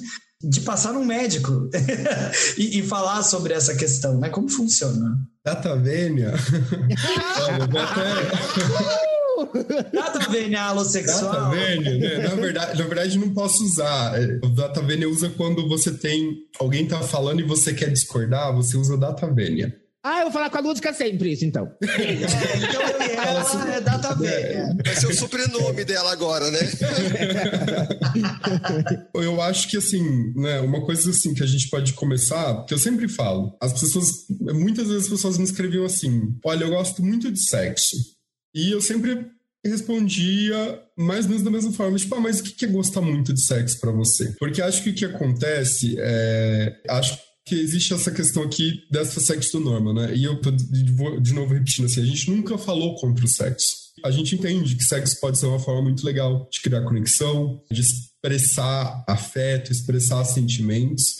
[0.42, 1.68] de passar num médico
[2.58, 4.28] e, e, falar sobre essa questão, né?
[4.28, 5.18] Como funciona?
[5.44, 6.32] Data Vênia.
[7.42, 8.02] Olha, até...
[9.92, 11.32] Data Vênia alossexual.
[11.32, 12.28] Data Vênia, né?
[12.28, 14.14] Na verdade, na verdade, não posso usar.
[14.42, 16.36] O Data Vênia usa quando você tem.
[16.58, 19.74] Alguém tá falando e você quer discordar, você usa Data Vênia.
[20.04, 21.72] Ah, eu vou falar com a Lúdica sempre isso, então.
[21.80, 21.86] É,
[22.58, 24.76] então eu e ela é data velha.
[24.84, 26.58] Vai ser o sobrenome dela agora, né?
[29.14, 32.78] eu acho que, assim, né, uma coisa assim que a gente pode começar, que eu
[32.78, 34.08] sempre falo, as pessoas,
[34.40, 37.96] muitas vezes as pessoas me escreviam assim, olha, eu gosto muito de sexo.
[38.52, 39.30] E eu sempre
[39.64, 43.32] respondia mais ou menos da mesma forma, tipo, ah, mas o que é gostar muito
[43.32, 44.34] de sexo para você?
[44.38, 49.58] Porque acho que o que acontece é, acho que existe essa questão aqui dessa sexo
[49.58, 50.14] norma, né?
[50.14, 53.82] E eu tô de, novo repetindo assim, a gente nunca falou contra o sexo.
[54.04, 57.80] A gente entende que sexo pode ser uma forma muito legal de criar conexão, de
[57.80, 61.16] expressar afeto, expressar sentimentos.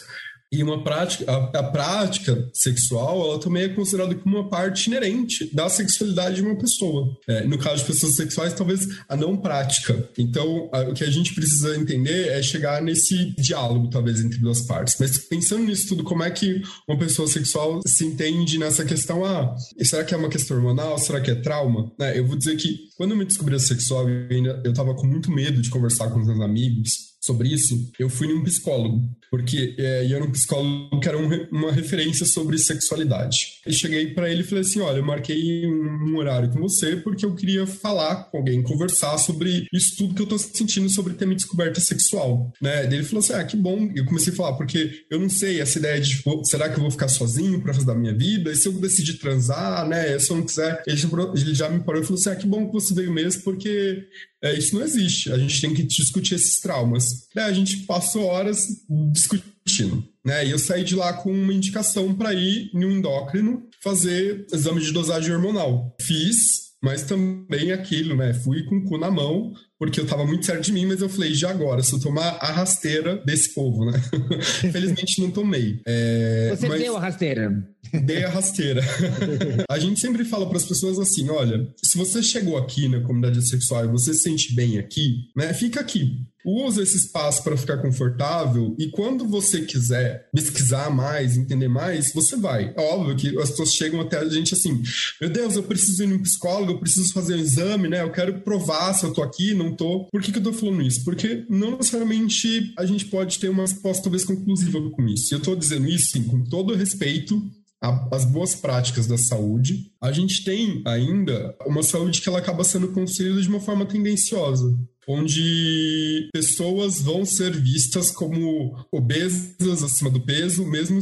[0.52, 5.48] E uma prática, a, a, prática sexual, ela também é considerada como uma parte inerente
[5.54, 7.16] da sexualidade de uma pessoa.
[7.26, 10.06] É, no caso de pessoas sexuais, talvez a não prática.
[10.18, 14.60] Então, a, o que a gente precisa entender é chegar nesse diálogo, talvez, entre duas
[14.60, 14.94] partes.
[15.00, 19.24] Mas pensando nisso tudo, como é que uma pessoa sexual se entende nessa questão?
[19.24, 20.98] Ah, será que é uma questão hormonal?
[20.98, 21.90] Será que é trauma?
[21.98, 25.06] É, eu vou dizer que quando eu me descobri sexual, eu, ainda, eu tava com
[25.06, 29.76] muito medo de conversar com os meus amigos sobre isso, eu fui num psicólogo, porque
[29.78, 33.60] é, eu era um psicólogo que era um, uma referência sobre sexualidade.
[33.64, 36.96] Eu cheguei para ele e falei assim: olha, eu marquei um, um, horário com você
[36.96, 41.14] porque eu queria falar com alguém, conversar sobre isso tudo que eu tô sentindo sobre
[41.14, 42.84] ter me descoberta sexual, né?
[42.86, 43.88] Ele falou assim: ah, que bom.
[43.94, 46.82] Eu comecei a falar, porque eu não sei essa ideia de, tipo, será que eu
[46.82, 48.50] vou ficar sozinho pro resto da minha vida?
[48.50, 50.18] E se eu decidir transar, né?
[50.18, 52.46] Se eu não quiser, ele já, ele já me parou e falou assim: ah, que
[52.46, 54.08] bom que você veio mesmo, porque
[54.42, 55.30] é, isso não existe.
[55.30, 57.11] A gente tem que discutir esses traumas.
[57.36, 58.66] É, a gente passou horas
[59.12, 60.04] discutindo.
[60.24, 60.46] Né?
[60.46, 64.92] E eu saí de lá com uma indicação para ir no endócrino fazer exame de
[64.92, 65.96] dosagem hormonal.
[66.00, 68.34] Fiz, mas também aquilo, né?
[68.34, 71.08] Fui com o cu na mão, porque eu tava muito certo de mim, mas eu
[71.08, 74.00] falei, já agora, se eu tomar a rasteira desse povo, né?
[74.72, 75.80] Felizmente não tomei.
[75.86, 77.68] É, Você deu a rasteira?
[78.04, 78.82] Dei a rasteira.
[79.68, 83.46] a gente sempre fala para as pessoas assim: olha, se você chegou aqui na comunidade
[83.48, 85.52] sexual e você se sente bem aqui, né?
[85.54, 86.24] Fica aqui.
[86.44, 92.36] Usa esse espaço para ficar confortável e quando você quiser pesquisar mais, entender mais, você
[92.36, 92.72] vai.
[92.76, 94.82] É óbvio que as pessoas chegam até a gente assim:
[95.20, 98.02] meu Deus, eu preciso ir num psicólogo, eu preciso fazer um exame, né?
[98.02, 100.06] Eu quero provar se eu tô aqui, não tô.
[100.10, 101.04] Por que, que eu tô falando isso?
[101.04, 105.34] Porque não necessariamente a gente pode ter uma resposta talvez conclusiva com isso.
[105.34, 107.42] Eu tô dizendo isso, sim, com todo respeito
[107.82, 112.88] as boas práticas da saúde, a gente tem ainda uma saúde que ela acaba sendo
[112.88, 114.72] construída de uma forma tendenciosa,
[115.08, 121.00] onde pessoas vão ser vistas como obesas acima do peso, mesmo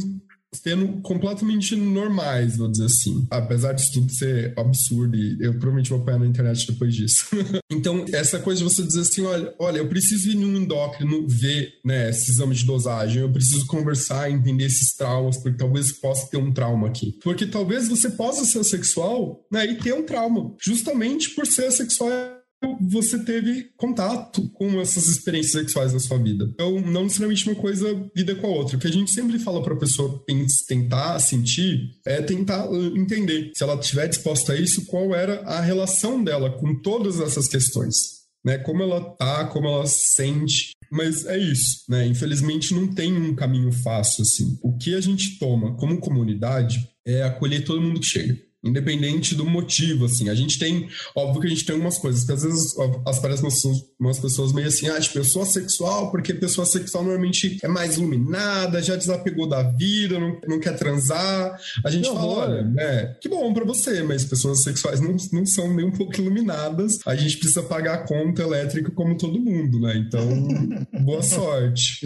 [0.53, 3.25] sendo completamente normais, vou dizer assim.
[3.29, 7.25] Apesar disso tudo ser absurdo, e eu provavelmente vou apanhar na internet depois disso.
[7.71, 11.73] então, essa coisa de você dizer assim, olha, olha, eu preciso ir num endócrino ver,
[11.85, 16.37] né, esse exame de dosagem, eu preciso conversar, entender esses traumas, porque talvez possa ter
[16.37, 17.17] um trauma aqui.
[17.23, 22.40] Porque talvez você possa ser sexual, né, e ter um trauma, justamente por ser sexual
[22.79, 26.49] você teve contato com essas experiências sexuais na sua vida.
[26.53, 28.77] Então, não necessariamente uma coisa vida com a outra.
[28.77, 30.23] O que a gente sempre fala para a pessoa
[30.67, 35.61] tentar sentir é tentar uh, entender se ela estiver disposta a isso, qual era a
[35.61, 38.21] relação dela com todas essas questões.
[38.43, 42.07] Né, como ela tá, como ela sente, mas é isso, né?
[42.07, 44.57] Infelizmente não tem um caminho fácil assim.
[44.63, 49.45] O que a gente toma como comunidade é acolher todo mundo que chega independente do
[49.45, 50.29] motivo, assim.
[50.29, 52.75] A gente tem, óbvio que a gente tem umas coisas, que às vezes
[53.05, 53.61] as parecem umas,
[53.99, 57.97] umas pessoas meio assim, ah, tipo, eu sou sexual, porque pessoa sexual normalmente é mais
[57.97, 61.59] iluminada, já desapegou da vida, não, não quer transar.
[61.83, 65.73] A gente fala, olha, né, que bom para você, mas pessoas sexuais não, não são
[65.73, 69.97] nem um pouco iluminadas, a gente precisa pagar a conta elétrica como todo mundo, né?
[69.97, 70.27] Então,
[71.03, 72.05] boa sorte.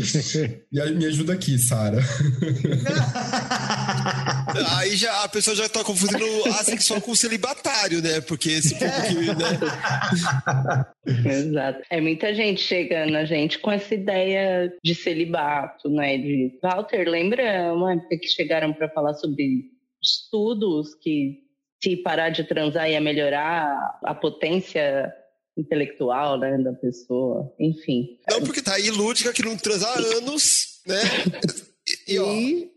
[0.72, 2.00] E aí, me ajuda aqui, Sara.
[4.78, 8.22] aí já a pessoa já tá confundindo assexual com celibatário, né?
[8.22, 9.60] Porque esse povo que, né?
[11.40, 11.82] Exato.
[11.90, 16.18] É muita gente chegando a gente com essa ideia de celibato, né?
[16.18, 19.66] De Walter, lembra uma época que chegaram para falar sobre
[20.02, 21.46] estudos que
[21.84, 25.14] se parar de transar ia melhorar a potência
[25.58, 28.18] intelectual né, da pessoa, enfim.
[28.30, 31.00] Não, porque tá aí lúdica que não transa há anos, né?
[32.08, 32.32] E, ó,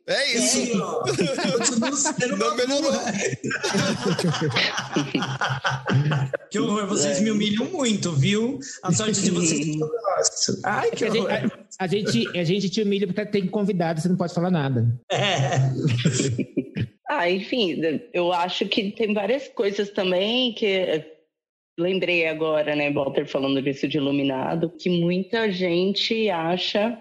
[0.07, 0.73] é isso.
[0.73, 2.93] É, ó, continua sendo Não melhorou.
[6.51, 8.59] que horror, vocês me humilham muito, viu?
[8.83, 10.59] A sorte de vocês gosto.
[10.65, 11.53] Ai, que A gente, horror.
[11.79, 14.87] a, a gente, a gente te humilha porque tem convidado, você não pode falar nada.
[15.13, 15.59] É.
[17.11, 17.81] Ah, enfim,
[18.13, 21.03] eu acho que tem várias coisas também que
[21.79, 26.99] lembrei agora, né, Walter falando disso de iluminado, que muita gente acha.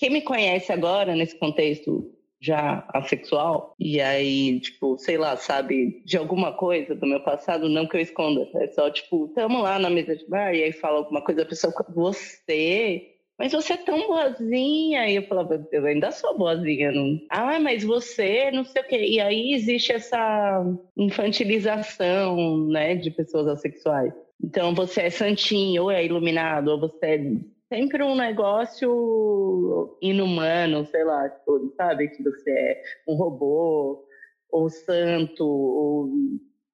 [0.00, 2.10] Quem me conhece agora nesse contexto
[2.40, 7.86] já assexual, e aí, tipo, sei lá, sabe, de alguma coisa do meu passado, não
[7.86, 11.00] que eu esconda, é só, tipo, tamo lá na mesa de bar, e aí fala
[11.00, 15.08] alguma coisa, a pessoa, você mas você é tão boazinha.
[15.08, 16.92] E eu falava, eu ainda sou boazinha.
[16.92, 17.18] Não...
[17.30, 19.02] Ah, mas você, não sei o quê.
[19.02, 20.62] E aí existe essa
[20.94, 24.12] infantilização, né, de pessoas assexuais.
[24.44, 27.32] Então, você é santinho, ou é iluminado, ou você é
[27.70, 32.08] sempre um negócio inumano, sei lá, tipo, sabe?
[32.08, 34.04] Que você é um robô,
[34.50, 36.10] ou santo, ou...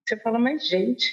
[0.08, 1.04] Você fala, mas gente,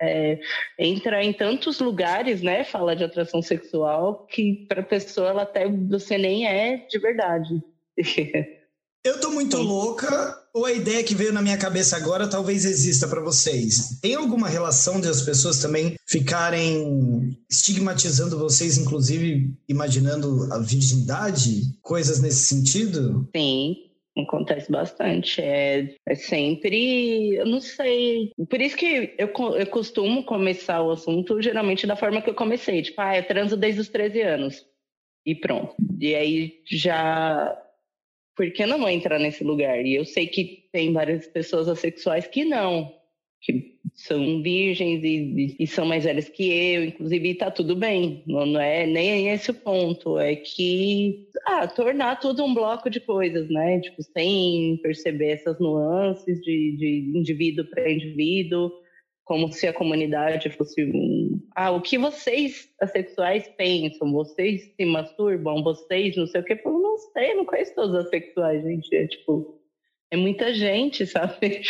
[0.00, 0.40] é,
[0.78, 2.64] entra em tantos lugares, né?
[2.64, 7.62] Fala de atração sexual que para a pessoa ela até você nem é de verdade.
[9.04, 10.08] Eu tô muito louca,
[10.54, 13.98] ou a ideia que veio na minha cabeça agora talvez exista para vocês.
[14.00, 21.62] Tem alguma relação de as pessoas também ficarem estigmatizando vocês, inclusive imaginando a virgindade?
[21.80, 23.28] Coisas nesse sentido?
[23.34, 23.76] Sim,
[24.18, 25.40] acontece bastante.
[25.40, 28.30] É, é sempre, eu não sei.
[28.48, 32.82] Por isso que eu, eu costumo começar o assunto geralmente da forma que eu comecei.
[32.82, 34.66] Tipo, ah, eu transo desde os 13 anos.
[35.24, 35.74] E pronto.
[36.00, 37.56] E aí já.
[38.36, 39.84] Por que não entrar nesse lugar?
[39.84, 42.92] E eu sei que tem várias pessoas assexuais que não.
[43.40, 48.22] Que são virgens e, e são mais velhas que eu, inclusive, e tá tudo bem.
[48.26, 50.18] Não, não é nem esse o ponto.
[50.18, 53.80] É que ah, tornar tudo um bloco de coisas, né?
[53.80, 58.72] Tipo, sem perceber essas nuances de, de indivíduo para indivíduo,
[59.24, 61.21] como se a comunidade fosse um.
[61.54, 64.12] Ah, o que vocês assexuais pensam?
[64.12, 65.62] Vocês se masturbam?
[65.62, 66.60] Vocês não sei o que?
[66.64, 68.94] Eu não sei, não conheço todos os assexuais, gente.
[68.94, 69.60] É tipo,
[70.10, 71.62] é muita gente, sabe?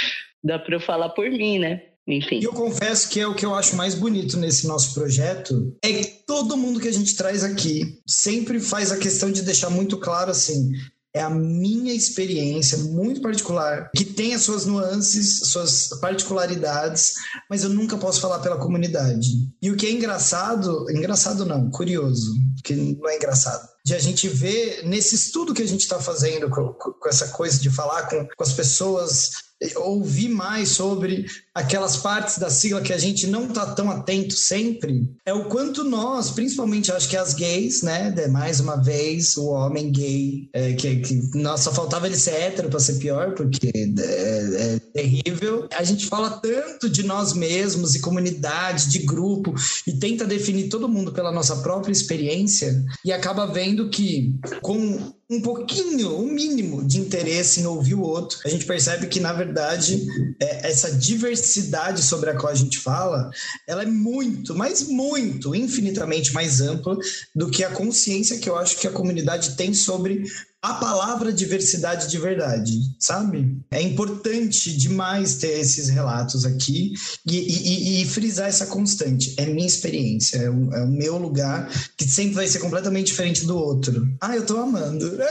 [0.43, 1.83] Dá para eu falar por mim, né?
[2.07, 2.41] Enfim.
[2.41, 5.93] E eu confesso que é o que eu acho mais bonito nesse nosso projeto, é
[5.93, 9.97] que todo mundo que a gente traz aqui sempre faz a questão de deixar muito
[9.99, 10.73] claro assim,
[11.15, 17.15] é a minha experiência muito particular, que tem as suas nuances, suas particularidades,
[17.51, 19.29] mas eu nunca posso falar pela comunidade.
[19.61, 22.35] E o que é engraçado, engraçado não, curioso,
[22.65, 26.49] que não é engraçado, de a gente ver nesse estudo que a gente está fazendo
[26.49, 32.39] com, com essa coisa de falar com, com as pessoas ouvir mais sobre aquelas partes
[32.39, 36.91] da sigla que a gente não tá tão atento sempre, é o quanto nós, principalmente
[36.91, 41.65] acho que as gays, né, mais uma vez, o homem gay, é, que, que nossa,
[41.65, 45.69] só faltava ele ser hétero para ser pior, porque é, é terrível.
[45.77, 49.55] A gente fala tanto de nós mesmos e comunidade, de grupo,
[49.87, 55.41] e tenta definir todo mundo pela nossa própria experiência, e acaba vendo que com um
[55.41, 60.07] pouquinho, um mínimo de interesse em ouvir o outro, a gente percebe que, na verdade,
[60.39, 63.31] é, essa diversidade sobre a qual a gente fala,
[63.67, 66.99] ela é muito, mas muito, infinitamente mais ampla
[67.35, 70.25] do que a consciência que eu acho que a comunidade tem sobre
[70.63, 73.59] a palavra diversidade de verdade, sabe?
[73.71, 76.93] É importante demais ter esses relatos aqui
[77.27, 79.35] e, e- e frisar essa constante.
[79.37, 83.45] É minha experiência, é o, é o meu lugar, que sempre vai ser completamente diferente
[83.45, 84.07] do outro.
[84.21, 85.11] Ah, eu tô amando.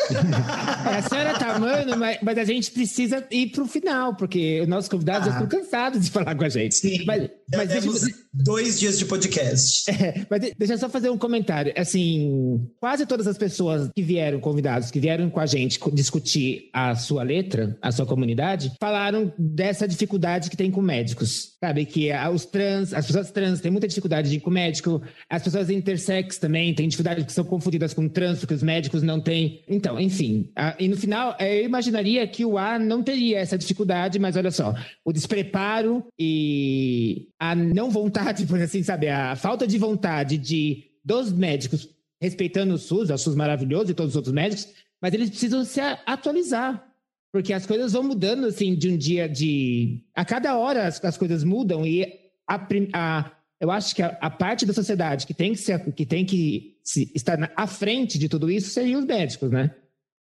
[0.91, 4.67] É, a senhora tá amando, mas, mas a gente precisa ir pro final, porque os
[4.67, 5.43] nossos convidados já Ah.
[5.43, 6.75] estão cansados de falar com a gente.
[6.75, 7.05] Sim.
[7.05, 8.01] Mas, mas deixa, Temos
[8.33, 9.91] dois dias de podcast.
[10.01, 11.73] É, mas de- deixa eu só fazer um comentário.
[11.77, 16.95] Assim, quase todas as pessoas que vieram, convidados, que vieram com a gente discutir a
[16.95, 21.51] sua letra, a sua comunidade, falaram dessa dificuldade que tem com médicos.
[21.63, 21.85] Sabe?
[21.85, 25.69] Que os trans, as pessoas trans têm muita dificuldade de ir com médico, as pessoas
[25.69, 29.61] intersex também têm dificuldade que são confundidas com trans, porque os médicos não têm.
[29.67, 30.49] Então, enfim.
[30.55, 34.35] a- e no final, é, eu imaginaria que o A não teria essa dificuldade, mas
[34.35, 34.73] olha só,
[35.05, 41.33] o despreparo e a não vontade, por assim, sabe, a falta de vontade de dos
[41.33, 41.89] médicos
[42.21, 44.67] respeitando o SUS, o SUS maravilhoso e todos os outros médicos,
[45.01, 46.87] mas eles precisam se atualizar.
[47.33, 50.03] Porque as coisas vão mudando, assim, de um dia de...
[50.13, 52.03] A cada hora as, as coisas mudam e
[52.47, 52.59] a,
[52.93, 56.25] a- eu acho que a, a parte da sociedade que tem que, se, que, tem
[56.25, 59.73] que se- estar na, à frente de tudo isso seriam os médicos, né?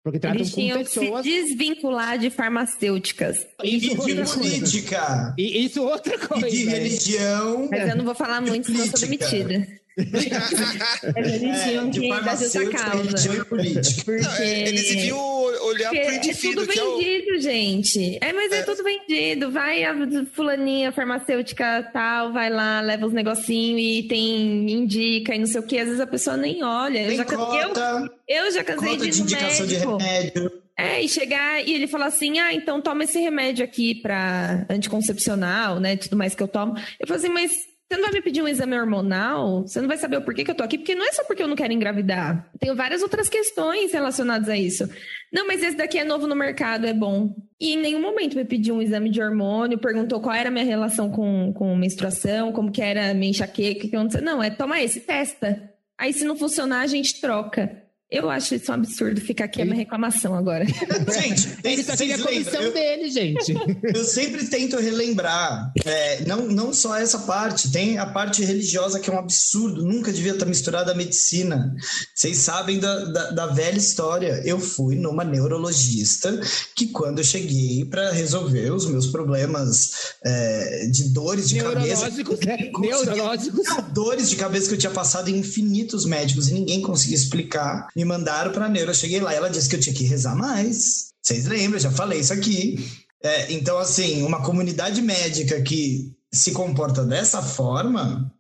[0.02, 1.24] Porque tratam Eles com tinham que se pessoas...
[1.24, 3.46] desvincular de farmacêuticas.
[3.62, 4.38] E Isso de outra coisa.
[4.38, 5.34] política.
[5.36, 6.48] E isso outra coisa.
[6.48, 6.72] E de né?
[6.72, 7.68] religião.
[7.70, 9.66] Mas eu não vou falar muito, senão eu sou demitida.
[11.14, 13.36] Mas eles É, tinham de que justa farmacêutica, causa.
[13.36, 14.02] e política.
[14.04, 14.22] Porque...
[14.22, 15.18] Não, é, Eles deviam
[15.64, 16.64] olhar pro indivíduo.
[16.64, 17.40] É tudo vendido, é o...
[17.40, 18.18] gente.
[18.20, 18.58] É, mas é.
[18.58, 18.62] é.
[18.62, 19.50] tudo vendido.
[19.50, 19.94] Vai a
[20.32, 25.66] fulaninha farmacêutica tal, vai lá, leva os negocinhos e tem, indica e não sei o
[25.66, 25.78] que.
[25.78, 27.06] Às vezes a pessoa nem olha.
[27.06, 29.98] Tem eu já, cota, eu, eu já casei de, de indicação médico.
[29.98, 30.60] de remédio.
[30.80, 35.78] É, e chegar e ele falar assim: ah, então toma esse remédio aqui para anticoncepcional,
[35.78, 35.96] né?
[35.96, 36.74] Tudo mais que eu tomo.
[36.98, 37.52] Eu falo assim, mas
[37.90, 39.62] você não vai me pedir um exame hormonal?
[39.62, 40.78] Você não vai saber o porquê que eu tô aqui?
[40.78, 42.48] Porque não é só porque eu não quero engravidar.
[42.60, 44.88] Tenho várias outras questões relacionadas a isso.
[45.32, 47.34] Não, mas esse daqui é novo no mercado, é bom.
[47.58, 50.64] E em nenhum momento me pediu um exame de hormônio, perguntou qual era a minha
[50.64, 54.22] relação com, com menstruação, como que era minha enxaqueca, que aconteceu.
[54.22, 55.60] Não, é toma esse, testa.
[55.98, 57.82] Aí se não funcionar, a gente troca.
[58.10, 59.70] Eu acho isso um absurdo ficar aqui ele...
[59.70, 60.66] a minha reclamação agora.
[61.22, 63.54] Gente, ele só queria a comissão eu, dele, gente.
[63.94, 69.08] Eu sempre tento relembrar, é, não, não só essa parte, tem a parte religiosa que
[69.08, 71.74] é um absurdo, nunca devia estar misturada à medicina.
[72.14, 74.42] Vocês sabem da, da, da velha história.
[74.44, 76.40] Eu fui numa neurologista
[76.74, 82.10] que, quando eu cheguei para resolver os meus problemas é, de dores de cabeça.
[82.10, 82.70] Né?
[82.78, 83.66] Neurológicos.
[83.92, 88.04] Dores de cabeça que eu tinha passado em infinitos médicos e ninguém conseguia explicar me
[88.04, 88.90] mandaram para neuro.
[88.90, 91.10] Eu cheguei lá e ela disse que eu tinha que rezar mais.
[91.22, 91.74] Vocês lembram?
[91.74, 92.90] Eu já falei isso aqui.
[93.22, 98.32] É, então, assim, uma comunidade médica que se comporta dessa forma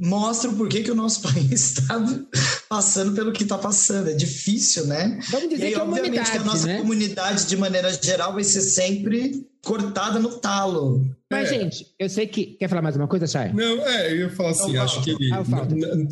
[0.00, 1.98] mostra o porquê que o nosso país está
[2.68, 4.10] passando pelo que está passando.
[4.10, 5.18] É difícil, né?
[5.30, 6.78] Vamos dizer e aí, que é obviamente, que a nossa né?
[6.78, 11.04] comunidade, de maneira geral, vai ser sempre cortada no talo.
[11.30, 11.58] Mas, é.
[11.58, 12.56] gente, eu sei que.
[12.58, 13.52] Quer falar mais uma coisa, Chay?
[13.52, 15.30] Não, é, eu ia falar assim, não, acho que ele.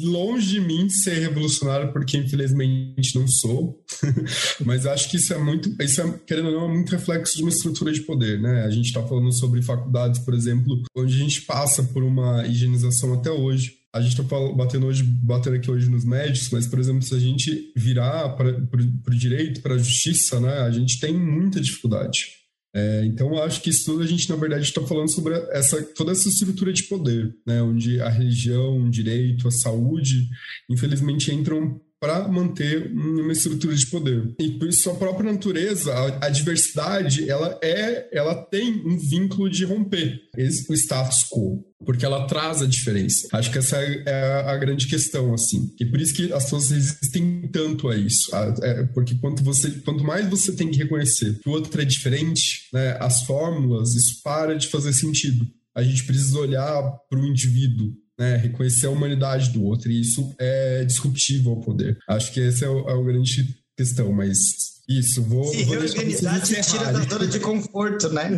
[0.03, 3.81] Longe de mim ser revolucionário, porque infelizmente não sou.
[4.65, 5.71] Mas acho que isso é muito.
[5.81, 8.65] Isso é, querendo ou não, é muito reflexo de uma estrutura de poder, né?
[8.65, 13.15] A gente está falando sobre faculdades, por exemplo, onde a gente passa por uma higienização
[13.15, 17.03] até hoje a gente está batendo hoje, batendo aqui hoje nos médicos, mas, por exemplo,
[17.03, 21.61] se a gente virar para o direito, para a justiça, né, a gente tem muita
[21.61, 22.44] dificuldade.
[22.75, 26.11] É, então, acho que isso tudo a gente, na verdade, está falando sobre essa, toda
[26.11, 30.29] essa estrutura de poder, né, onde a religião, o direito, a saúde,
[30.69, 34.35] infelizmente, entram para manter uma estrutura de poder.
[34.39, 39.65] E por sua própria natureza, a, a, diversidade, ela é, ela tem um vínculo de
[39.65, 43.29] romper esse, o status quo, porque ela traz a diferença.
[43.33, 45.73] Acho que essa é a, a grande questão, assim.
[45.79, 49.71] E por isso que as pessoas resistem tanto a isso, a, é, porque quanto você,
[49.85, 54.23] quanto mais você tem que reconhecer que o outro é diferente, né, as fórmulas, isso
[54.23, 55.47] para de fazer sentido.
[55.75, 60.35] A gente precisa olhar para o indivíduo né, reconhecer a humanidade do outro, e isso
[60.39, 61.99] é disruptivo ao poder.
[62.09, 65.45] Acho que essa é, o, é a grande questão, mas isso, vou.
[65.45, 68.31] Se vou reorganizar, se tira da zona de conforto, né?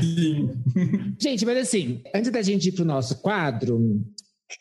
[0.00, 0.50] Sim.
[1.20, 3.78] gente, mas assim, antes da gente ir pro nosso quadro,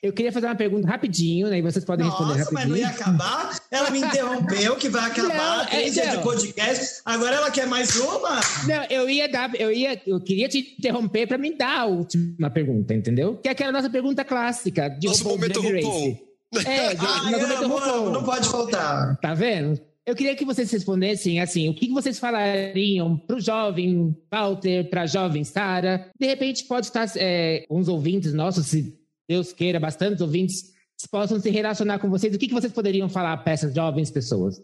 [0.02, 1.60] eu queria fazer uma pergunta rapidinho, né?
[1.60, 2.60] E vocês podem Nossa, responder rapidinho.
[2.60, 3.58] mas não ia acabar?
[3.72, 7.02] Ela me interrompeu que vai acabar não, três então, dias de podcast.
[7.06, 8.42] Agora ela quer mais uma?
[8.68, 12.50] Não, eu ia dar, eu ia, eu queria te interromper para me dar a última
[12.50, 13.38] pergunta, entendeu?
[13.38, 16.18] Que é aquela nossa pergunta clássica de Nosso momento RuPaul.
[16.66, 18.12] É, de, Ai, momento RuPaul.
[18.12, 19.18] Não pode faltar.
[19.18, 19.80] Tá vendo?
[20.06, 25.04] Eu queria que vocês respondessem assim, o que vocês falariam para o jovem Walter, para
[25.04, 26.10] a jovem Sara?
[26.20, 28.94] De repente pode estar é, uns ouvintes nossos, se
[29.30, 30.74] Deus queira, bastantes ouvintes
[31.10, 32.36] possam se relacionar com vocês.
[32.36, 34.62] O que, vocês poderiam falar para essas jovens pessoas?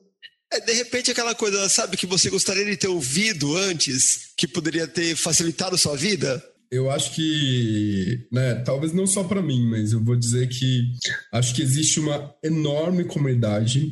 [0.52, 4.88] É, de repente, aquela coisa, sabe, que você gostaria de ter ouvido antes, que poderia
[4.88, 6.44] ter facilitado sua vida?
[6.72, 10.84] Eu acho que, né, talvez não só para mim, mas eu vou dizer que
[11.32, 13.92] acho que existe uma enorme comunidade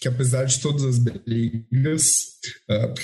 [0.00, 2.02] que, apesar de todas as brigas,
[2.70, 2.94] uh,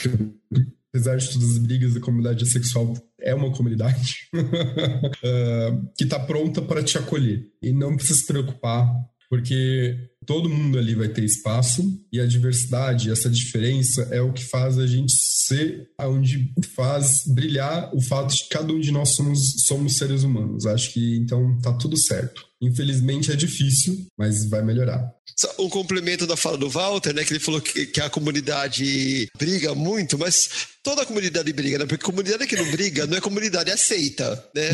[0.89, 6.63] apesar de todas as brigas, a comunidade sexual é uma comunidade uh, que está pronta
[6.63, 7.47] para te acolher.
[7.63, 8.89] E não precisa se preocupar,
[9.29, 9.97] porque
[10.27, 14.79] todo mundo ali vai ter espaço e a diversidade, essa diferença é o que faz
[14.79, 15.13] a gente
[15.47, 20.23] ser aonde faz brilhar o fato de que cada um de nós somos, somos seres
[20.23, 20.67] humanos.
[20.67, 22.45] Acho que então tá tudo certo.
[22.65, 25.13] Infelizmente é difícil, mas vai melhorar.
[25.59, 27.25] Um complemento da fala do Walter, né?
[27.25, 31.87] Que ele falou que, que a comunidade briga muito, mas toda a comunidade briga, né?
[31.87, 34.71] Porque comunidade que não briga não é comunidade aceita, né?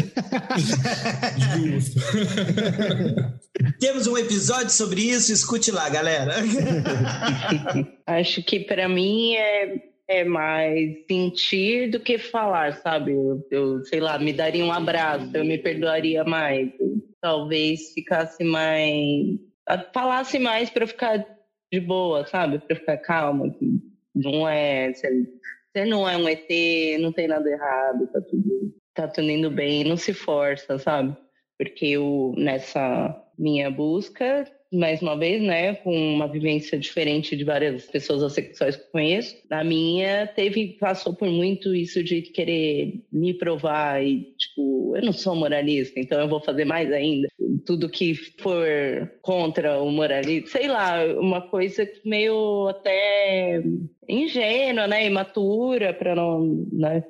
[1.56, 2.00] Justo.
[3.80, 6.36] Temos um episódio sobre isso, escute lá, galera.
[8.06, 13.12] Acho que para mim é é mais sentir do que falar, sabe?
[13.12, 16.68] Eu, eu, sei lá, me daria um abraço, eu me perdoaria mais.
[17.20, 19.38] Talvez ficasse mais.
[19.92, 21.18] falasse mais para ficar
[21.72, 22.58] de boa, sabe?
[22.58, 23.54] Para ficar calma.
[24.14, 24.92] Não é.
[24.92, 26.48] Você não é um ET,
[27.00, 31.16] não tem nada errado, tá tudo, tá tudo indo bem, não se força, sabe?
[31.56, 37.86] Porque eu, nessa minha busca, mais uma vez, né, com uma vivência diferente de várias
[37.86, 39.36] pessoas assexuais que conheço.
[39.50, 45.12] A minha teve, passou por muito isso de querer me provar e, tipo, eu não
[45.12, 47.28] sou moralista, então eu vou fazer mais ainda.
[47.66, 48.66] Tudo que for
[49.22, 53.62] contra o moralismo, sei lá, uma coisa meio até
[54.08, 57.04] ingênua, né, imatura, para não, né,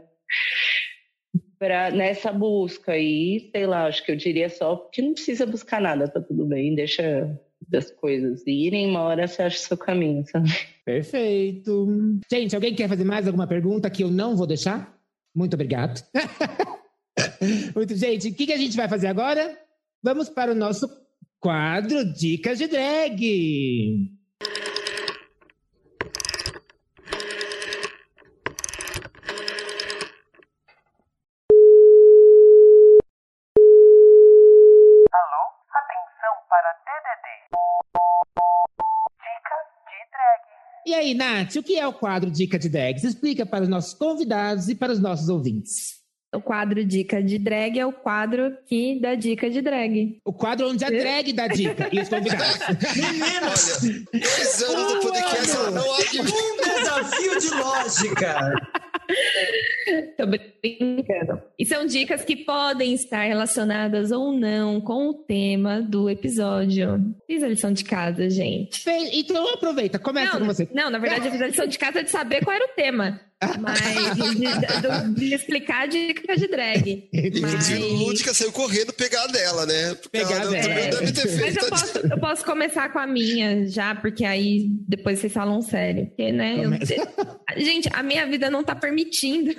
[1.59, 5.81] pra, nessa busca e sei lá, acho que eu diria só que não precisa buscar
[5.81, 7.39] nada, tá tudo bem, deixa
[7.69, 10.51] das coisas irem, uma hora você acha o seu caminho, sabe?
[10.85, 11.87] Perfeito.
[12.31, 14.99] Gente, alguém quer fazer mais alguma pergunta que eu não vou deixar?
[15.35, 16.03] Muito obrigado.
[17.75, 19.59] Muito, gente, o que, que a gente vai fazer agora?
[20.03, 20.89] Vamos para o nosso
[21.39, 24.11] quadro Dicas de Drag.
[35.13, 35.43] Alô?
[35.75, 37.27] Atenção para TDD.
[39.21, 39.57] Dica
[39.87, 40.47] de drag.
[40.91, 43.05] E aí, Nath, o que é o quadro Dica de Drags?
[43.05, 46.01] Explica para os nossos convidados e para os nossos ouvintes.
[46.35, 50.19] O quadro Dica de Drag é o quadro que dá dica de drag.
[50.25, 52.59] O quadro onde a drag dá dica e os convidados.
[52.97, 58.53] Meninas, Olha, dois anos do podcast, ela não um desafio de lógica.
[60.17, 61.43] Tô brincando.
[61.59, 67.01] E são dicas que podem estar relacionadas ou não com o tema do episódio.
[67.27, 68.83] Fiz a lição de casa, gente.
[69.13, 70.69] Então aproveita, começa Não, com você.
[70.73, 73.21] não, na verdade, eu fiz a lição de casa de saber qual era o tema.
[73.61, 77.09] Mas de, de- de explicar a dica de drag.
[77.13, 79.95] Mas- Inclusive, o Lúdica saiu correndo pegar dela, né?
[79.95, 80.63] Porque Pegar ela dela.
[80.63, 81.59] também deve ter Mas feito.
[81.65, 86.07] eu posso, eu posso começar com a minha já, porque aí depois vocês falam sério.
[86.09, 86.57] Porque, né?
[86.65, 86.71] eu-
[87.65, 89.53] gente, a minha vida não tá permitindo.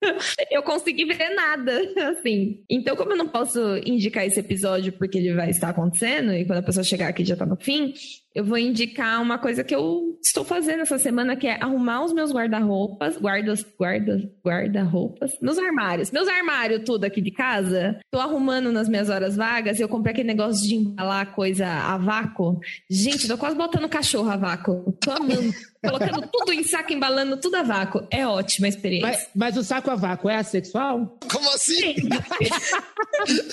[0.50, 1.72] Eu consegui ver nada,
[2.10, 2.58] assim.
[2.70, 6.58] Então, como eu não posso indicar esse episódio porque ele vai estar acontecendo e quando
[6.58, 7.94] a pessoa chegar aqui já tá no fim,
[8.36, 12.12] eu vou indicar uma coisa que eu estou fazendo essa semana, que é arrumar os
[12.12, 17.98] meus guarda-roupas, guardas, guardas, guarda-roupas, meus armários, meus armários tudo aqui de casa.
[18.10, 21.96] Tô arrumando nas minhas horas vagas e eu comprei aquele negócio de embalar coisa a
[21.96, 22.60] vácuo.
[22.90, 24.92] Gente, tô quase botando cachorro a vácuo.
[25.00, 25.54] Tô amando.
[25.82, 28.06] Colocando tudo em saco, embalando tudo a vácuo.
[28.10, 29.08] É ótima a experiência.
[29.08, 31.18] Mas, mas o saco a vácuo é assexual?
[31.32, 31.94] Como assim?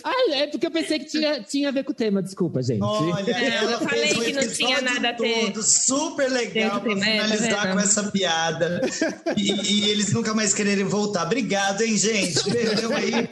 [0.04, 2.82] Ah, é porque eu pensei que tinha, tinha a ver com o tema, desculpa, gente.
[2.84, 6.82] Olha, Não, ela eu falei que não tinha episódio nada a ter- todo super legal
[6.82, 7.22] pra né?
[7.22, 7.74] Finalizar vendo?
[7.74, 8.82] com essa piada.
[9.38, 11.24] E, e eles nunca mais quererem voltar.
[11.26, 12.44] Obrigado, hein, gente?
[12.50, 13.28] Perdão aí.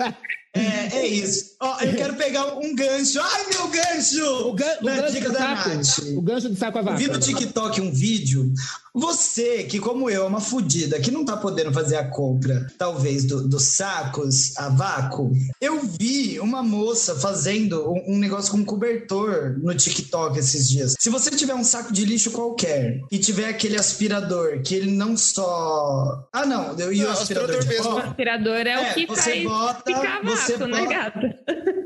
[0.53, 1.51] É, é isso.
[1.61, 3.21] Ó, eu quero pegar um gancho.
[3.21, 4.25] Ai, meu gancho!
[4.49, 5.69] O, gan- o Na gancho dica do da saco.
[5.69, 5.97] Nath.
[6.17, 6.99] O gancho do saco a Eu vácuo.
[6.99, 8.51] vi no TikTok um vídeo.
[8.93, 13.23] Você, que como eu, é uma fudida, que não tá podendo fazer a compra, talvez,
[13.23, 19.57] do- dos sacos a vácuo, eu vi uma moça fazendo um, um negócio com cobertor
[19.63, 20.95] no TikTok esses dias.
[20.99, 25.15] Se você tiver um saco de lixo qualquer e tiver aquele aspirador que ele não
[25.15, 26.27] só.
[26.33, 27.89] Ah, não, e o aspirador, aspirador de mesmo.
[27.91, 27.99] O pó?
[27.99, 31.39] aspirador é, É, o que você faz bota- ficar você vácuo, né, gata?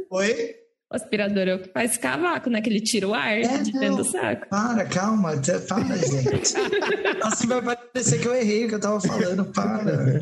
[0.09, 0.55] Oi?
[0.91, 2.61] O aspirador é o que faz ficar vácuo, né?
[2.61, 4.47] Que ele tira o ar É, de dentro do saco.
[4.49, 5.33] Para, calma,
[5.67, 6.53] para, gente.
[7.23, 10.21] assim vai parecer que eu errei o que eu tava falando, para.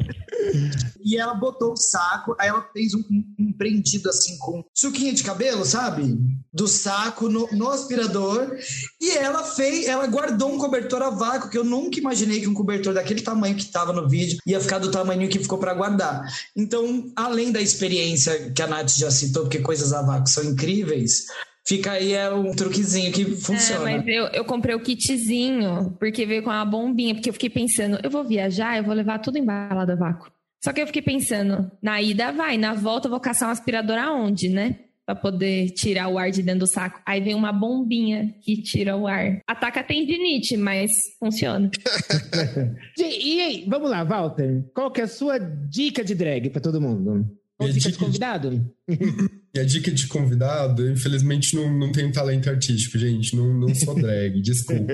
[1.03, 3.03] E ela botou o saco, aí ela fez um,
[3.39, 6.18] um- prendido assim com suquinho de cabelo, sabe?
[6.51, 8.57] Do saco no, no aspirador.
[8.99, 12.53] E ela fez, ela guardou um cobertor a vácuo, que eu nunca imaginei que um
[12.53, 16.22] cobertor daquele tamanho que tava no vídeo ia ficar do tamanho que ficou para guardar.
[16.55, 21.26] Então, além da experiência que a Nath já citou, porque coisas a vácuo são incríveis.
[21.65, 23.90] Fica aí é um truquezinho que funciona.
[23.91, 27.49] É, mas eu, eu comprei o kitzinho, porque veio com uma bombinha, porque eu fiquei
[27.49, 30.30] pensando, eu vou viajar, eu vou levar tudo embalado a vácuo.
[30.64, 33.98] Só que eu fiquei pensando, na ida vai, na volta eu vou caçar um aspirador
[33.98, 34.77] aonde, né?
[35.06, 37.02] Pra poder tirar o ar de dentro do saco.
[37.06, 39.41] Aí vem uma bombinha que tira o ar.
[39.45, 41.69] Ataca tendinite, mas funciona.
[42.98, 44.64] E aí, vamos lá, Walter.
[44.73, 47.26] Qual que é a sua dica de drag pra todo mundo?
[47.60, 48.73] Ou Minha dica de dica de- convidado?
[49.56, 53.36] E a dica de convidado, eu, infelizmente não, não tenho talento artístico, gente.
[53.36, 54.94] Não, não sou drag, desculpa.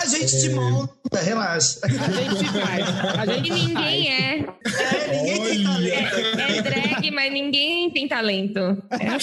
[0.00, 1.80] A gente te monta, relaxa.
[1.82, 2.88] A gente faz.
[3.18, 4.38] A E gente ninguém é.
[4.64, 6.38] É, ninguém tem talento.
[6.40, 8.58] É drag, mas ninguém tem talento.
[8.60, 9.18] É.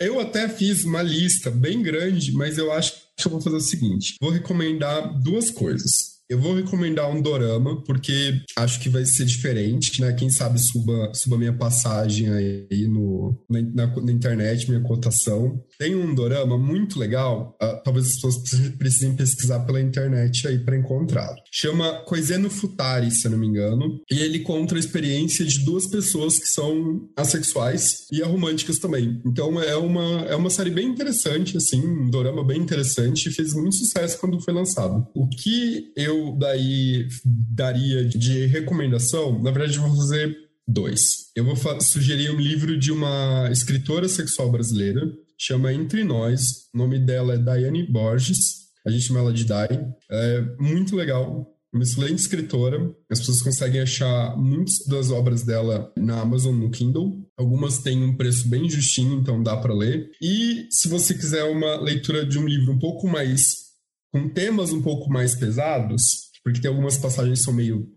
[0.00, 3.60] Eu até fiz uma lista bem grande, mas eu acho que eu vou fazer o
[3.60, 6.17] seguinte: vou recomendar duas coisas.
[6.28, 10.12] Eu vou recomendar um dorama, porque acho que vai ser diferente, né?
[10.12, 15.62] Quem sabe suba, suba minha passagem aí no, na, na, na internet, minha cotação.
[15.78, 18.36] Tem um dorama muito legal, uh, talvez as pessoas
[18.76, 21.34] precisem pesquisar pela internet aí para encontrar.
[21.50, 25.86] Chama Coiseno Futari, se eu não me engano, e ele conta a experiência de duas
[25.86, 29.20] pessoas que são assexuais e aromânticas também.
[29.24, 33.76] Então é uma, é uma série bem interessante, assim, um dorama bem interessante fez muito
[33.76, 35.06] sucesso quando foi lançado.
[35.14, 40.36] O que eu eu daí daria de recomendação, na verdade, eu vou fazer
[40.66, 41.30] dois.
[41.34, 45.00] Eu vou sugerir um livro de uma escritora sexual brasileira,
[45.38, 46.68] chama Entre Nós.
[46.74, 48.68] O nome dela é Daiane Borges.
[48.86, 49.68] A gente chama ela de Dai.
[50.10, 51.46] É muito legal.
[51.72, 52.90] Uma excelente escritora.
[53.10, 57.22] As pessoas conseguem achar muitas das obras dela na Amazon, no Kindle.
[57.36, 60.10] Algumas têm um preço bem justinho, então dá para ler.
[60.20, 63.67] E se você quiser uma leitura de um livro um pouco mais
[64.12, 67.88] com temas um pouco mais pesados, porque tem algumas passagens que são meio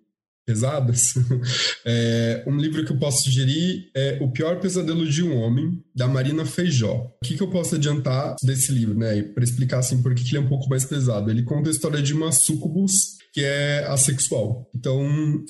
[0.45, 1.13] pesadas,
[1.85, 6.07] é, um livro que eu posso sugerir é O Pior Pesadelo de um Homem, da
[6.07, 7.11] Marina Feijó.
[7.21, 9.21] O que, que eu posso adiantar desse livro, né?
[9.21, 11.29] Para explicar assim por que ele é um pouco mais pesado.
[11.29, 14.69] Ele conta a história de uma sucubus que é assexual.
[14.75, 15.01] Então,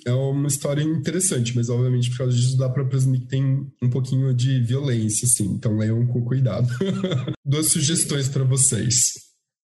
[0.06, 3.90] é uma história interessante, mas obviamente por causa disso dá para presumir que tem um
[3.90, 5.46] pouquinho de violência, assim.
[5.46, 6.68] Então, leiam com cuidado.
[7.44, 9.31] Duas sugestões para vocês.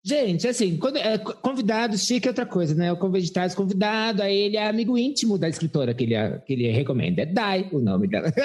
[0.08, 2.90] Gente, assim, quando, é, convidado, chique é outra coisa, né?
[2.94, 6.16] O convidado, convidado, aí ele é amigo íntimo da escritora que ele,
[6.46, 7.24] que ele recomenda.
[7.24, 8.32] É Dai, o nome dela.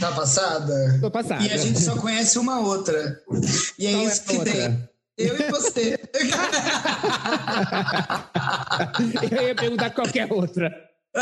[0.00, 0.98] Tá passada?
[0.98, 1.44] Tô passada.
[1.44, 3.20] E a gente só conhece uma outra.
[3.78, 4.54] E é Qual isso é que outra?
[4.54, 4.88] tem.
[5.18, 5.98] Eu e você.
[9.30, 10.72] Eu ia perguntar qualquer outra.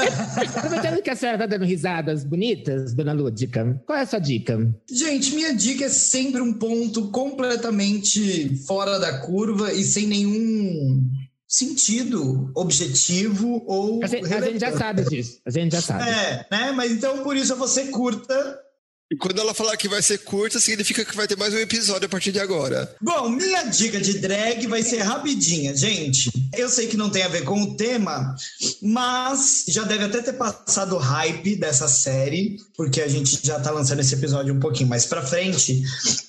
[0.56, 4.58] Aproveitando que a senhora está dando risadas bonitas, dona Lúdica, qual é a sua dica?
[4.90, 11.08] Gente, minha dica é sempre um ponto completamente fora da curva e sem nenhum
[11.48, 14.02] sentido objetivo ou.
[14.02, 15.40] A gente, a gente já sabe disso.
[15.46, 16.08] A gente já sabe.
[16.08, 16.72] É, né?
[16.72, 18.65] Mas então por isso você curta
[19.10, 22.06] e quando ela falar que vai ser curta, significa que vai ter mais um episódio
[22.06, 22.92] a partir de agora.
[23.00, 26.28] Bom, minha dica de drag vai ser rapidinha, gente.
[26.52, 28.34] Eu sei que não tem a ver com o tema,
[28.82, 33.70] mas já deve até ter passado o hype dessa série, porque a gente já tá
[33.70, 35.82] lançando esse episódio um pouquinho mais pra frente.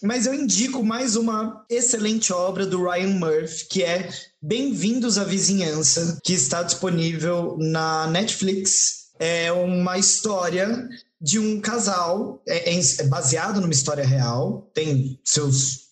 [0.03, 4.09] Mas eu indico mais uma excelente obra do Ryan Murphy, que é
[4.39, 9.07] Bem-vindos à Vizinhança, que está disponível na Netflix.
[9.19, 10.87] É uma história
[11.19, 15.87] de um casal, é, é, é baseado numa história real, tem seus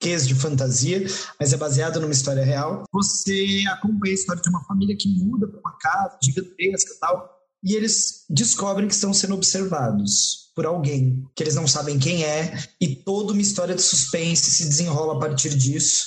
[0.00, 1.04] quês de fantasia,
[1.38, 2.84] mas é baseado numa história real.
[2.92, 7.38] Você acompanha a história de uma família que muda para uma casa gigantesca e tal,
[7.62, 12.56] e eles descobrem que estão sendo observados por alguém, que eles não sabem quem é,
[12.80, 16.06] e toda uma história de suspense se desenrola a partir disso.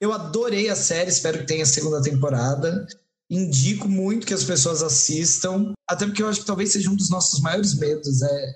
[0.00, 2.86] Eu adorei a série, espero que tenha a segunda temporada
[3.30, 7.08] indico muito que as pessoas assistam, até porque eu acho que talvez seja um dos
[7.08, 8.52] nossos maiores medos, é,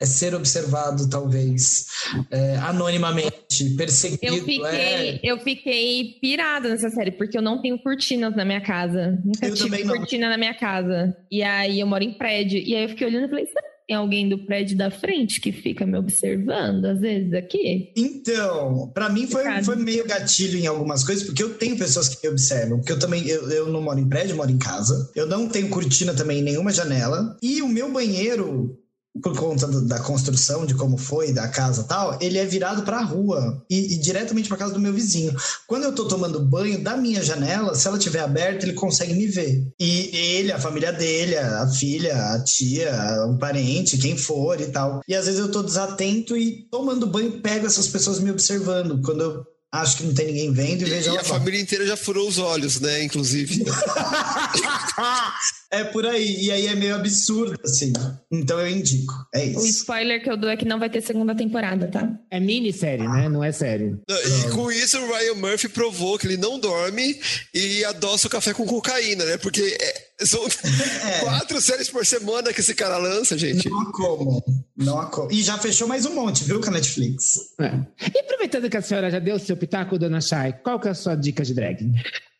[0.00, 1.86] é ser observado, talvez,
[2.30, 4.26] é, anonimamente, perseguido.
[4.26, 5.20] Eu fiquei, é...
[5.22, 9.18] eu fiquei pirada nessa série, porque eu não tenho cortinas na minha casa.
[9.24, 11.16] Nunca eu tive cortina na minha casa.
[11.30, 12.58] E aí eu moro em prédio.
[12.58, 13.46] E aí eu fiquei olhando e falei,
[13.88, 17.90] tem alguém do prédio da frente que fica me observando, às vezes, aqui?
[17.96, 22.22] Então, para mim foi, foi meio gatilho em algumas coisas, porque eu tenho pessoas que
[22.22, 25.10] me observam, porque eu também, eu, eu não moro em prédio, eu moro em casa.
[25.16, 27.34] Eu não tenho cortina também em nenhuma janela.
[27.42, 28.78] E o meu banheiro,
[29.22, 33.04] por conta da construção, de como foi, da casa tal, ele é virado para a
[33.04, 35.34] rua e, e diretamente para casa do meu vizinho.
[35.66, 39.26] Quando eu tô tomando banho da minha janela, se ela tiver aberta, ele consegue me
[39.26, 39.66] ver.
[39.78, 42.92] E ele, a família dele, a filha, a tia,
[43.28, 45.00] o parente, quem for e tal.
[45.08, 49.00] E às vezes eu tô desatento e tomando banho pego essas pessoas me observando.
[49.02, 51.96] Quando eu acho que não tem ninguém vendo e vejo E a família inteira já
[51.96, 53.02] furou os olhos, né?
[53.02, 53.64] Inclusive.
[55.70, 56.44] é por aí.
[56.44, 57.92] E aí é meio absurdo, assim.
[58.32, 59.12] Então eu indico.
[59.34, 59.60] É isso.
[59.60, 62.08] O spoiler que eu dou é que não vai ter segunda temporada, tá?
[62.30, 63.12] É minissérie, ah.
[63.12, 63.28] né?
[63.28, 63.96] Não é série.
[64.08, 67.18] E com isso, o Ryan Murphy provou que ele não dorme
[67.52, 69.36] e adoça o café com cocaína, né?
[69.36, 71.20] Porque é, são é.
[71.20, 73.68] quatro séries por semana que esse cara lança, gente.
[73.68, 74.44] Não há como.
[74.76, 75.32] Não há como.
[75.32, 77.54] E já fechou mais um monte, viu, com a Netflix.
[77.60, 77.72] É.
[78.14, 80.90] E aproveitando que a senhora já deu o seu pitaco, dona Chay, qual que é
[80.90, 81.90] a sua dica de drag?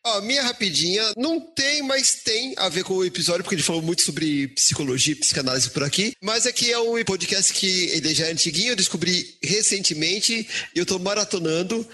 [0.07, 3.83] Ó, minha rapidinha, não tem, mas tem a ver com o episódio, porque ele falou
[3.83, 6.15] muito sobre psicologia e psicanálise por aqui.
[6.23, 10.87] Mas aqui é um podcast que ele já é antiguinho, eu descobri recentemente e eu
[10.87, 11.87] tô maratonando.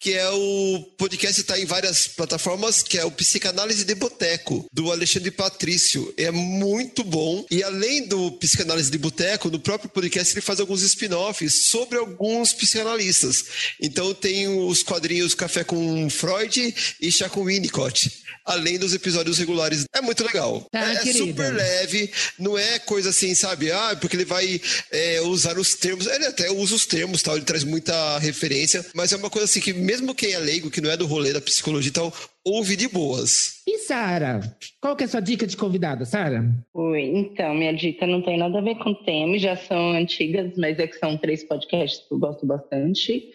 [0.00, 4.90] Que é o podcast está em várias plataformas, que é o Psicanálise de Boteco, do
[4.90, 6.12] Alexandre Patrício.
[6.16, 7.44] É muito bom.
[7.50, 12.54] E além do Psicanálise de Boteco, no próprio podcast ele faz alguns spin-offs sobre alguns
[12.54, 13.44] psicanalistas.
[13.78, 19.84] Então tem os quadrinhos Café com Freud e Chá com Winnicott além dos episódios regulares.
[19.94, 20.66] É muito legal.
[20.70, 21.18] Tá, é, é querida.
[21.18, 23.70] super leve, não é coisa assim, sabe?
[23.70, 26.06] Ah, porque ele vai é, usar os termos.
[26.06, 29.60] Ele até usa os termos, tal, ele traz muita referência, mas é uma coisa assim
[29.60, 32.12] que mesmo quem é leigo, que não é do rolê da psicologia e tal,
[32.44, 33.60] ouve de boas.
[33.66, 34.40] E Sara,
[34.80, 36.44] qual que é a sua dica de convidada, Sara?
[36.74, 40.52] Oi, então, minha dica não tem nada a ver com o tema, já são antigas,
[40.56, 43.30] mas é que são três podcasts que eu gosto bastante.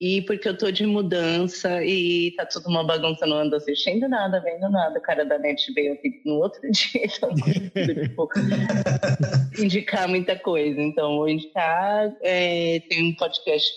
[0.00, 4.40] E porque eu tô de mudança e tá tudo uma bagunça, não ando assistindo nada,
[4.40, 4.98] vendo nada.
[4.98, 8.28] O cara da net veio aqui no outro dia, então tipo,
[9.58, 10.80] indicar muita coisa.
[10.80, 13.72] Então, vou indicar, é, tem um podcast,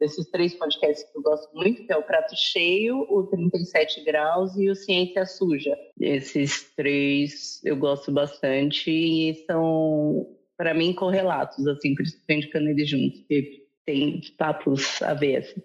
[0.00, 4.56] desses três podcasts que eu gosto muito, que é o Prato Cheio, o 37 Graus
[4.56, 5.76] e o Ciência Suja.
[6.00, 10.26] Esses três eu gosto bastante e são,
[10.56, 15.00] para mim, correlatos, assim, por isso que eu tô indicando eles juntos, porque tem papos
[15.00, 15.64] a ver.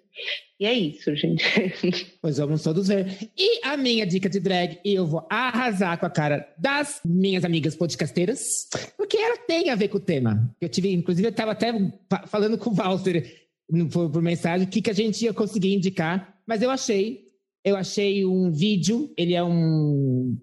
[0.58, 1.44] E é isso, gente.
[2.22, 3.30] Pois vamos todos ver.
[3.38, 7.76] E a minha dica de drag, eu vou arrasar com a cara das minhas amigas
[7.76, 8.40] podcasteiras,
[8.96, 10.56] porque ela tem a ver com o tema.
[10.62, 11.74] Eu tive, inclusive, eu estava até
[12.10, 13.30] fa- falando com o Walter
[13.92, 17.26] por, por mensagem o que, que a gente ia conseguir indicar, mas eu achei,
[17.66, 20.38] eu achei um vídeo, ele é um,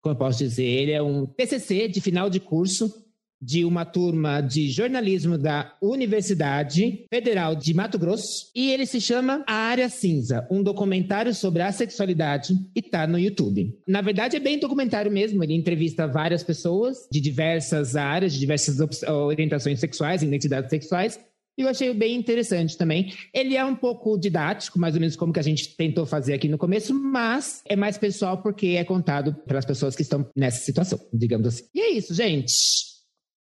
[0.00, 3.03] como eu posso dizer, ele é um TCC de final de curso
[3.40, 9.44] de uma turma de jornalismo da Universidade Federal de Mato Grosso e ele se chama
[9.46, 13.76] A Área Cinza, um documentário sobre a sexualidade e tá no YouTube.
[13.86, 18.78] Na verdade é bem documentário mesmo, ele entrevista várias pessoas de diversas áreas, de diversas
[19.08, 21.18] orientações sexuais, identidades sexuais.
[21.56, 23.12] E eu achei bem interessante também.
[23.32, 26.48] Ele é um pouco didático, mais ou menos como que a gente tentou fazer aqui
[26.48, 30.98] no começo, mas é mais pessoal porque é contado pelas pessoas que estão nessa situação,
[31.12, 31.64] digamos assim.
[31.72, 32.93] E é isso, gente.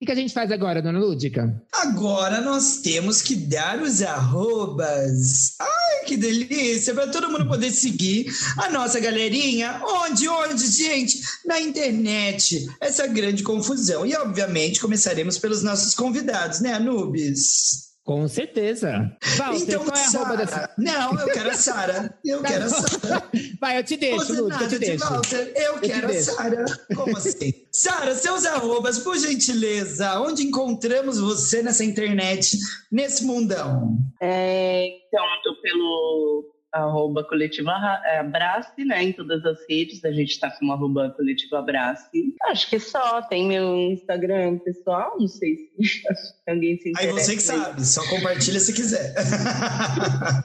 [0.05, 1.63] Que a gente faz agora, dona Lúdica?
[1.73, 5.55] Agora nós temos que dar os arrobas.
[5.59, 6.93] Ai, que delícia!
[6.93, 8.27] Para todo mundo poder seguir
[8.59, 9.81] a nossa galerinha.
[9.83, 10.29] Onde?
[10.29, 11.21] Onde, gente?
[11.47, 12.69] Na internet.
[12.81, 14.05] Essa grande confusão.
[14.05, 17.84] E, obviamente, começaremos pelos nossos convidados, né, Anubis?
[18.05, 19.17] Com certeza.
[19.39, 20.37] Walter, então, qual é a arroba Sara.
[20.37, 20.75] dessa...
[20.77, 22.19] Não, eu quero a Sara.
[22.23, 22.69] Eu Tá quero a.
[22.69, 23.31] Sara.
[23.59, 25.05] Vai, eu te deixo, Lúdica, eu te de deixo.
[25.09, 26.13] Walter, eu te quero a.
[26.13, 26.65] Sara.
[26.95, 27.55] Como assim?
[27.73, 32.59] Sara, seus arrobas, por gentileza, onde encontramos você nessa internet,
[32.93, 33.97] nesse mundão?
[34.21, 37.73] É, então, eu tô pelo arroba coletiva
[38.05, 39.03] é, Abrace, né?
[39.05, 42.35] Em todas as redes, a gente tá com arroba coletiva Abrace.
[42.45, 45.71] Acho que só, tem meu Instagram pessoal, não sei se
[46.49, 47.21] alguém se Aí interessa.
[47.21, 49.15] você que sabe, só compartilha se quiser.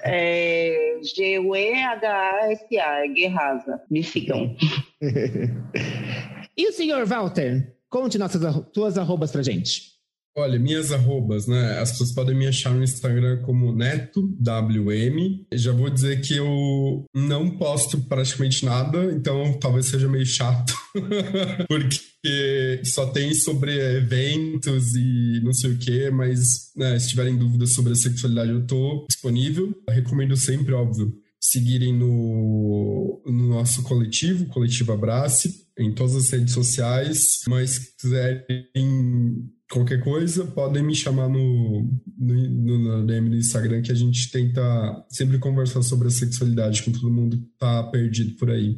[0.04, 3.82] É G-U-E-H-A-S-A, é Guerrasa.
[3.90, 4.56] Me sigam.
[6.58, 7.74] E o senhor, Walter?
[7.90, 8.42] Conte nossas
[8.74, 9.94] suas arrobas pra gente.
[10.40, 11.80] Olha, minhas arrobas, né?
[11.80, 15.46] As pessoas podem me achar no Instagram como NetoWM.
[15.54, 20.74] Já vou dizer que eu não posto praticamente nada, então talvez seja meio chato,
[21.68, 27.74] porque só tem sobre eventos e não sei o quê, mas né, se tiverem dúvidas
[27.74, 29.76] sobre a sexualidade, eu tô disponível.
[29.88, 36.54] Eu recomendo sempre, óbvio, seguirem no, no nosso coletivo, Coletivo Abrace, em todas as redes
[36.54, 41.88] sociais, mas se quiserem qualquer coisa, podem me chamar no,
[42.18, 44.62] no, no DM do Instagram que a gente tenta
[45.10, 48.78] sempre conversar sobre a sexualidade com todo mundo que tá perdido por aí.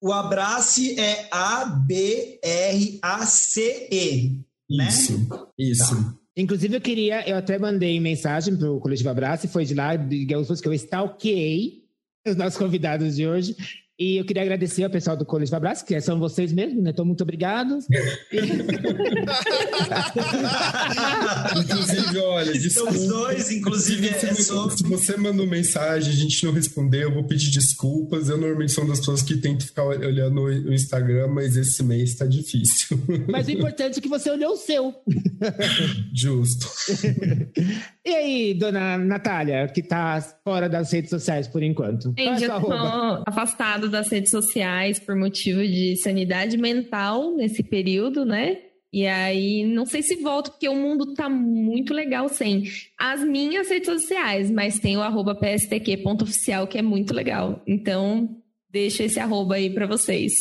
[0.00, 2.40] O abrace é A-B-R-A-C-E,
[4.70, 4.88] né?
[4.88, 5.28] Isso,
[5.58, 5.96] isso.
[5.96, 6.14] Tá.
[6.36, 10.26] Inclusive, eu queria, eu até mandei mensagem pro Coletivo Abraço, e foi de lá, de
[10.26, 11.84] pessoas que eu stalkeei
[12.26, 13.56] os nossos convidados de hoje.
[13.96, 16.90] E eu queria agradecer ao pessoal do Coletivo Abraço, que são vocês mesmos, né?
[16.90, 17.78] Então, muito obrigado.
[21.56, 22.92] Inclusive, olha, desculpa.
[22.92, 24.76] dois, inclusive, Se é sobre...
[24.78, 28.28] se você mandou mensagem a gente não respondeu, eu vou pedir desculpas.
[28.28, 32.16] Eu normalmente sou uma das pessoas que tento ficar olhando o Instagram, mas esse mês
[32.16, 32.98] tá difícil.
[33.28, 34.92] Mas o importante é que você olhou o seu.
[36.12, 36.68] Justo.
[38.04, 42.12] E aí, dona Natália, que tá fora das redes sociais por enquanto?
[42.14, 42.38] Qual é
[43.84, 48.58] afastado das redes sociais por motivo de sanidade mental nesse período, né?
[48.92, 52.64] E aí, não sei se volto, porque o mundo tá muito legal sem
[52.96, 57.60] as minhas redes sociais, mas tem o arroba pstq.oficial, que é muito legal.
[57.66, 58.28] Então,
[58.70, 60.32] deixo esse arroba aí pra vocês.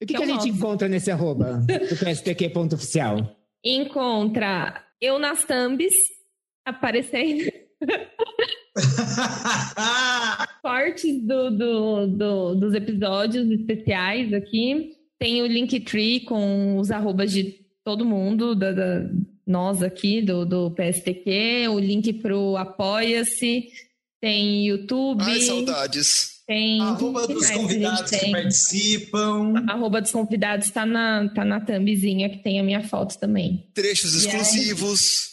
[0.00, 0.48] O que, que que a gente nosso.
[0.48, 3.36] encontra nesse arroba do PSTQ.oficial?
[3.62, 5.92] Encontra eu nas thumbs,
[6.64, 7.52] aparecendo,
[10.62, 14.92] cortes do, do, do- dos episódios especiais aqui.
[15.18, 19.08] Tem o Linktree com os arrobas de todo mundo, da, da-
[19.46, 23.64] nós aqui do, do PSTQ, o link pro Apoia-se,
[24.20, 26.42] tem YouTube, Ai, saudades.
[26.46, 26.80] tem.
[26.80, 29.54] Arroba dos mais convidados que participam.
[29.68, 33.68] Arroba dos convidados tá na, tá na thumbzinha que tem a minha foto também.
[33.74, 34.36] Trechos E aí?
[34.36, 35.30] exclusivos.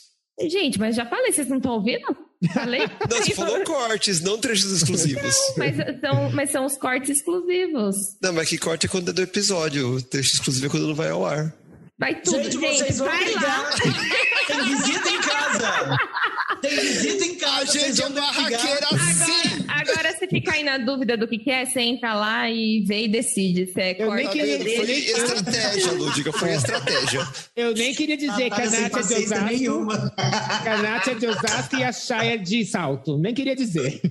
[0.50, 2.06] Gente, mas já falei, vocês não estão ouvindo?
[2.54, 2.82] Falei?
[3.10, 5.36] Não, você falou cortes, não trechos exclusivos.
[5.58, 7.96] mas, são, mas são os cortes exclusivos.
[8.22, 9.96] Não, mas que corte é quando é do episódio.
[9.96, 11.52] O trecho exclusivo é quando não vai ao ar.
[12.00, 12.78] Vai tudo, Gente, gente.
[12.78, 13.70] vocês vão vai lá.
[14.46, 15.98] Tem visita em casa.
[16.62, 17.56] Tem visita em casa.
[17.56, 19.57] A vocês gente é vão uma raqueira assim.
[20.18, 23.08] Se ficar aí na dúvida do que, que é, você entra lá e vê e
[23.08, 24.60] decide se é Eu nem queria-?
[24.60, 26.34] Foi estratégia, Lúdica.
[26.34, 27.28] Foi estratégia.
[27.56, 30.14] Eu nem queria dizer que a Nath é de Osasco, nenhuma.
[30.64, 33.18] que a Nath é de Osasco e a Chay é de Salto.
[33.18, 34.02] Nem queria dizer.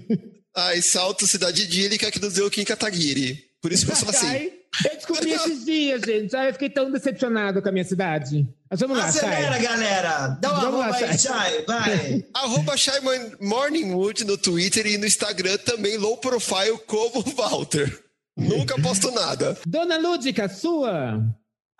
[0.56, 3.45] Ai, salto, cidade idílica que nos deu Kim Kataguiri.
[3.62, 4.26] Por isso que eu sou assim.
[4.26, 4.52] Chay,
[4.84, 6.36] eu descobri esses dias, gente.
[6.36, 8.46] Ai, eu fiquei tão decepcionado com a minha cidade.
[8.70, 9.62] Mas vamos lá, Acelera, Chay.
[9.62, 10.28] galera.
[10.40, 11.32] Dá uma Vamos lá, arroba aí, Chay.
[11.50, 11.64] Chay.
[11.66, 12.24] Vai.
[12.34, 18.02] Arroba Morn- Morningwood no Twitter e no Instagram também low profile como o Walter.
[18.36, 19.56] Nunca posto nada.
[19.66, 21.22] Dona Lúdica, sua.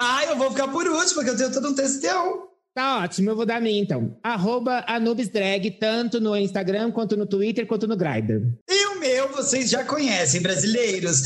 [0.00, 2.46] Ah, eu vou ficar por último, porque eu tenho todo um textão.
[2.74, 4.18] Tá ótimo, eu vou dar a minha então.
[4.22, 8.42] Arroba AnubisDrag, tanto no Instagram, quanto no Twitter, quanto no Grindr.
[8.68, 11.22] E o meu, vocês já conhecem, brasileiros.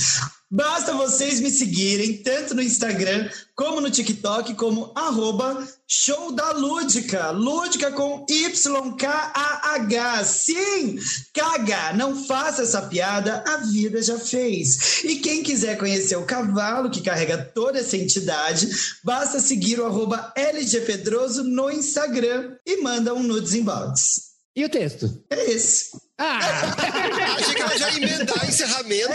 [0.53, 7.31] Basta vocês me seguirem, tanto no Instagram, como no TikTok, como arroba show da Lúdica.
[7.31, 10.25] Lúdica com Y-K-A-H.
[10.25, 10.99] Sim!
[11.33, 11.93] Caga!
[11.93, 15.05] Não faça essa piada, a vida já fez.
[15.05, 18.69] E quem quiser conhecer o cavalo que carrega toda essa entidade,
[19.05, 24.31] basta seguir o arroba LGPedroso no Instagram e manda um nudes inbox.
[24.57, 25.23] E o texto?
[25.31, 26.10] É esse.
[26.23, 26.39] Ah!
[27.39, 29.13] Achei que ela já ia emendar encerramento.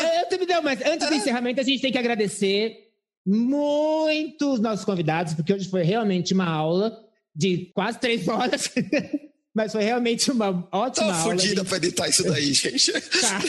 [0.00, 0.34] É.
[0.34, 2.90] Eu não, mas antes do encerramento, a gente tem que agradecer
[3.26, 6.94] muito os nossos convidados, porque hoje foi realmente uma aula
[7.34, 8.70] de quase três horas.
[9.54, 11.22] Mas foi realmente uma ótima Tô aula.
[11.24, 11.68] fodida gente.
[11.68, 12.90] pra editar isso daí, gente.
[12.92, 13.40] Tá.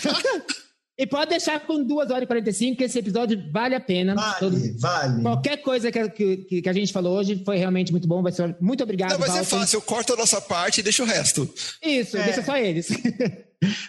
[0.95, 4.13] E pode deixar com 2 horas e 45, que esse episódio vale a pena.
[4.39, 5.21] Todo- Vale, vale.
[5.23, 8.21] Qualquer coisa que, que, que a gente falou hoje foi realmente muito bom.
[8.21, 9.17] Vai ser muito obrigado.
[9.17, 9.43] Não, é Walter.
[9.43, 9.77] fácil.
[9.77, 11.51] Eu corto a nossa parte e deixo o resto.
[11.81, 12.23] Isso, É.
[12.25, 12.89] deixa só eles.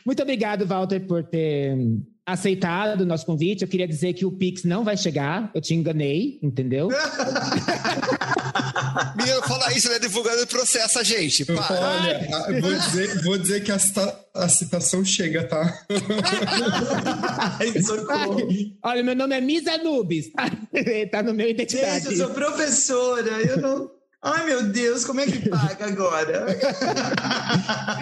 [0.06, 1.76] Muito obrigado, Walter, por ter
[2.24, 3.62] aceitado o nosso convite.
[3.62, 5.50] Eu queria dizer que o Pix não vai chegar.
[5.52, 6.88] Eu te enganei, entendeu?
[9.16, 9.98] Menino, fala isso, né?
[9.98, 11.44] Divulgando o processo, a gente.
[11.44, 11.66] Para.
[11.80, 15.84] olha, vou dizer, vou dizer que a, cita- a citação chega, tá?
[17.60, 18.38] Ai, socorro.
[18.82, 20.30] Olha, meu nome é Misa Nubes.
[20.32, 20.50] Tá,
[21.10, 22.04] tá no meu identidade.
[22.04, 23.90] Gente, eu sou professora, eu não.
[24.26, 26.46] Ai, meu Deus, como é que paga agora?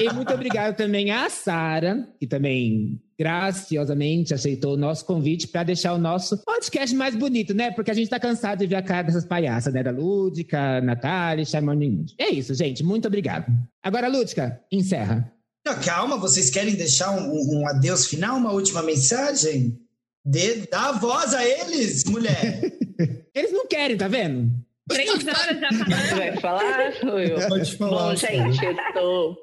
[0.01, 5.93] E muito obrigado também à Sara, que também graciosamente aceitou o nosso convite para deixar
[5.94, 7.73] o nosso podcast mais bonito, né?
[7.73, 9.82] Porque a gente tá cansado de ver a cara dessas palhaças, né?
[9.82, 12.15] Da Lúdica, Natália, Shaman Mood.
[12.16, 12.85] É isso, gente.
[12.85, 13.47] Muito obrigado.
[13.82, 15.28] Agora, Lúdica, encerra.
[15.66, 19.77] Não, calma, vocês querem deixar um, um adeus final, uma última mensagem?
[20.24, 22.61] Dê, dá voz a eles, mulher.
[23.35, 24.53] Eles não querem, tá vendo?
[24.88, 26.16] Três horas já Você falando.
[26.18, 26.92] vai falar?
[27.02, 27.48] Eu?
[27.48, 28.09] Pode falar.
[28.10, 29.40] Bom, gente, eu tô.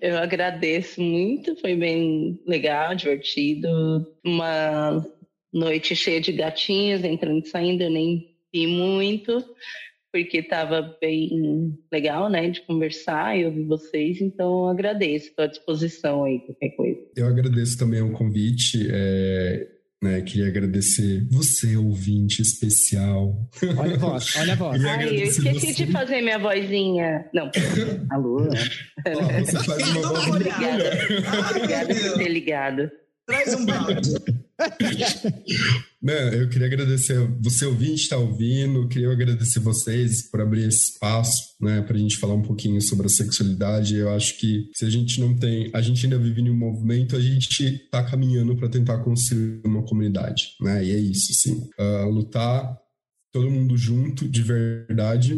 [0.00, 3.68] Eu agradeço muito, foi bem legal, divertido.
[4.24, 5.04] Uma
[5.52, 9.44] noite cheia de gatinhos entrando e saindo, eu nem vi muito,
[10.12, 15.48] porque estava bem legal, né, de conversar e ouvir vocês, então eu agradeço, estou à
[15.48, 17.00] disposição aí, qualquer coisa.
[17.16, 18.88] Eu agradeço também o convite.
[18.92, 19.73] é,
[20.04, 23.48] né, queria agradecer você, ouvinte especial.
[23.78, 24.84] Olha a voz, olha a voz.
[24.84, 25.86] Ai, eu esqueci você.
[25.86, 27.24] de fazer minha vozinha.
[27.32, 27.50] Não,
[28.12, 28.42] alô?
[28.42, 30.36] Ó, você faz uma voz meu
[31.50, 32.90] Obrigada por ter ligado.
[33.26, 34.10] Traz um balde.
[36.02, 41.56] Não, eu queria agradecer você ouvinte está ouvindo, queria agradecer vocês por abrir esse espaço,
[41.60, 43.96] né, para a gente falar um pouquinho sobre a sexualidade.
[43.96, 47.16] Eu acho que se a gente não tem, a gente ainda vive em um movimento,
[47.16, 50.84] a gente está caminhando para tentar construir uma comunidade, né?
[50.84, 52.76] E é isso, assim, Ah, lutar
[53.32, 55.34] todo mundo junto, de verdade,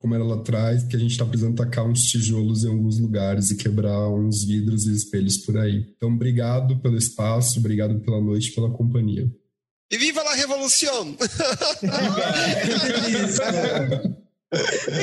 [0.00, 3.50] como era lá atrás, que a gente está precisando tacar uns tijolos em alguns lugares
[3.50, 5.86] e quebrar uns vidros e espelhos por aí.
[5.94, 9.30] Então, obrigado pelo espaço, obrigado pela noite, pela companhia.
[9.90, 11.14] E viva la revolução!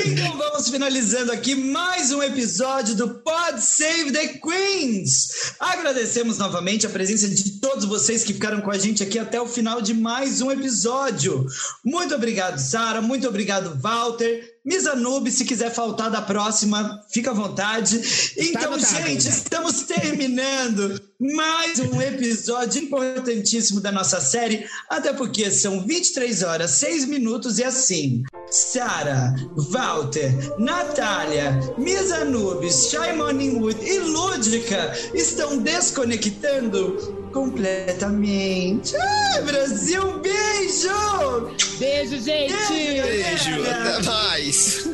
[0.04, 5.54] Então vamos finalizando aqui mais um episódio do Pod Save the Queens.
[5.58, 9.46] Agradecemos novamente a presença de todos vocês que ficaram com a gente aqui até o
[9.46, 11.46] final de mais um episódio.
[11.82, 13.00] Muito obrigado, Sara.
[13.00, 14.57] Muito obrigado, Walter.
[14.64, 18.00] Misanube, se quiser faltar da próxima, fica à vontade.
[18.36, 19.06] Então, anotado.
[19.06, 26.70] gente, estamos terminando mais um episódio importantíssimo da nossa série, até porque são 23 horas,
[26.72, 28.22] 6 minutos e assim.
[28.50, 29.34] Sara,
[29.70, 38.96] Walter, Natália, Misa Nubes, Shy Morningwood e Lúdica estão desconectando completamente.
[38.96, 41.54] Ai, Brasil, beijo!
[41.78, 42.52] Beijo, gente!
[42.72, 44.88] Beijo, até mais.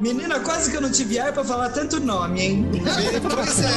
[0.00, 2.66] Menina, quase que eu não tive ar pra falar tanto nome, hein?
[3.22, 3.68] Pois é.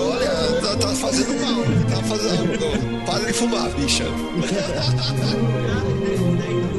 [0.00, 0.30] Olha,
[0.62, 1.62] tá, tá fazendo mal.
[1.90, 2.72] Tá fazendo mal.
[3.04, 4.04] Para de fumar, bicha.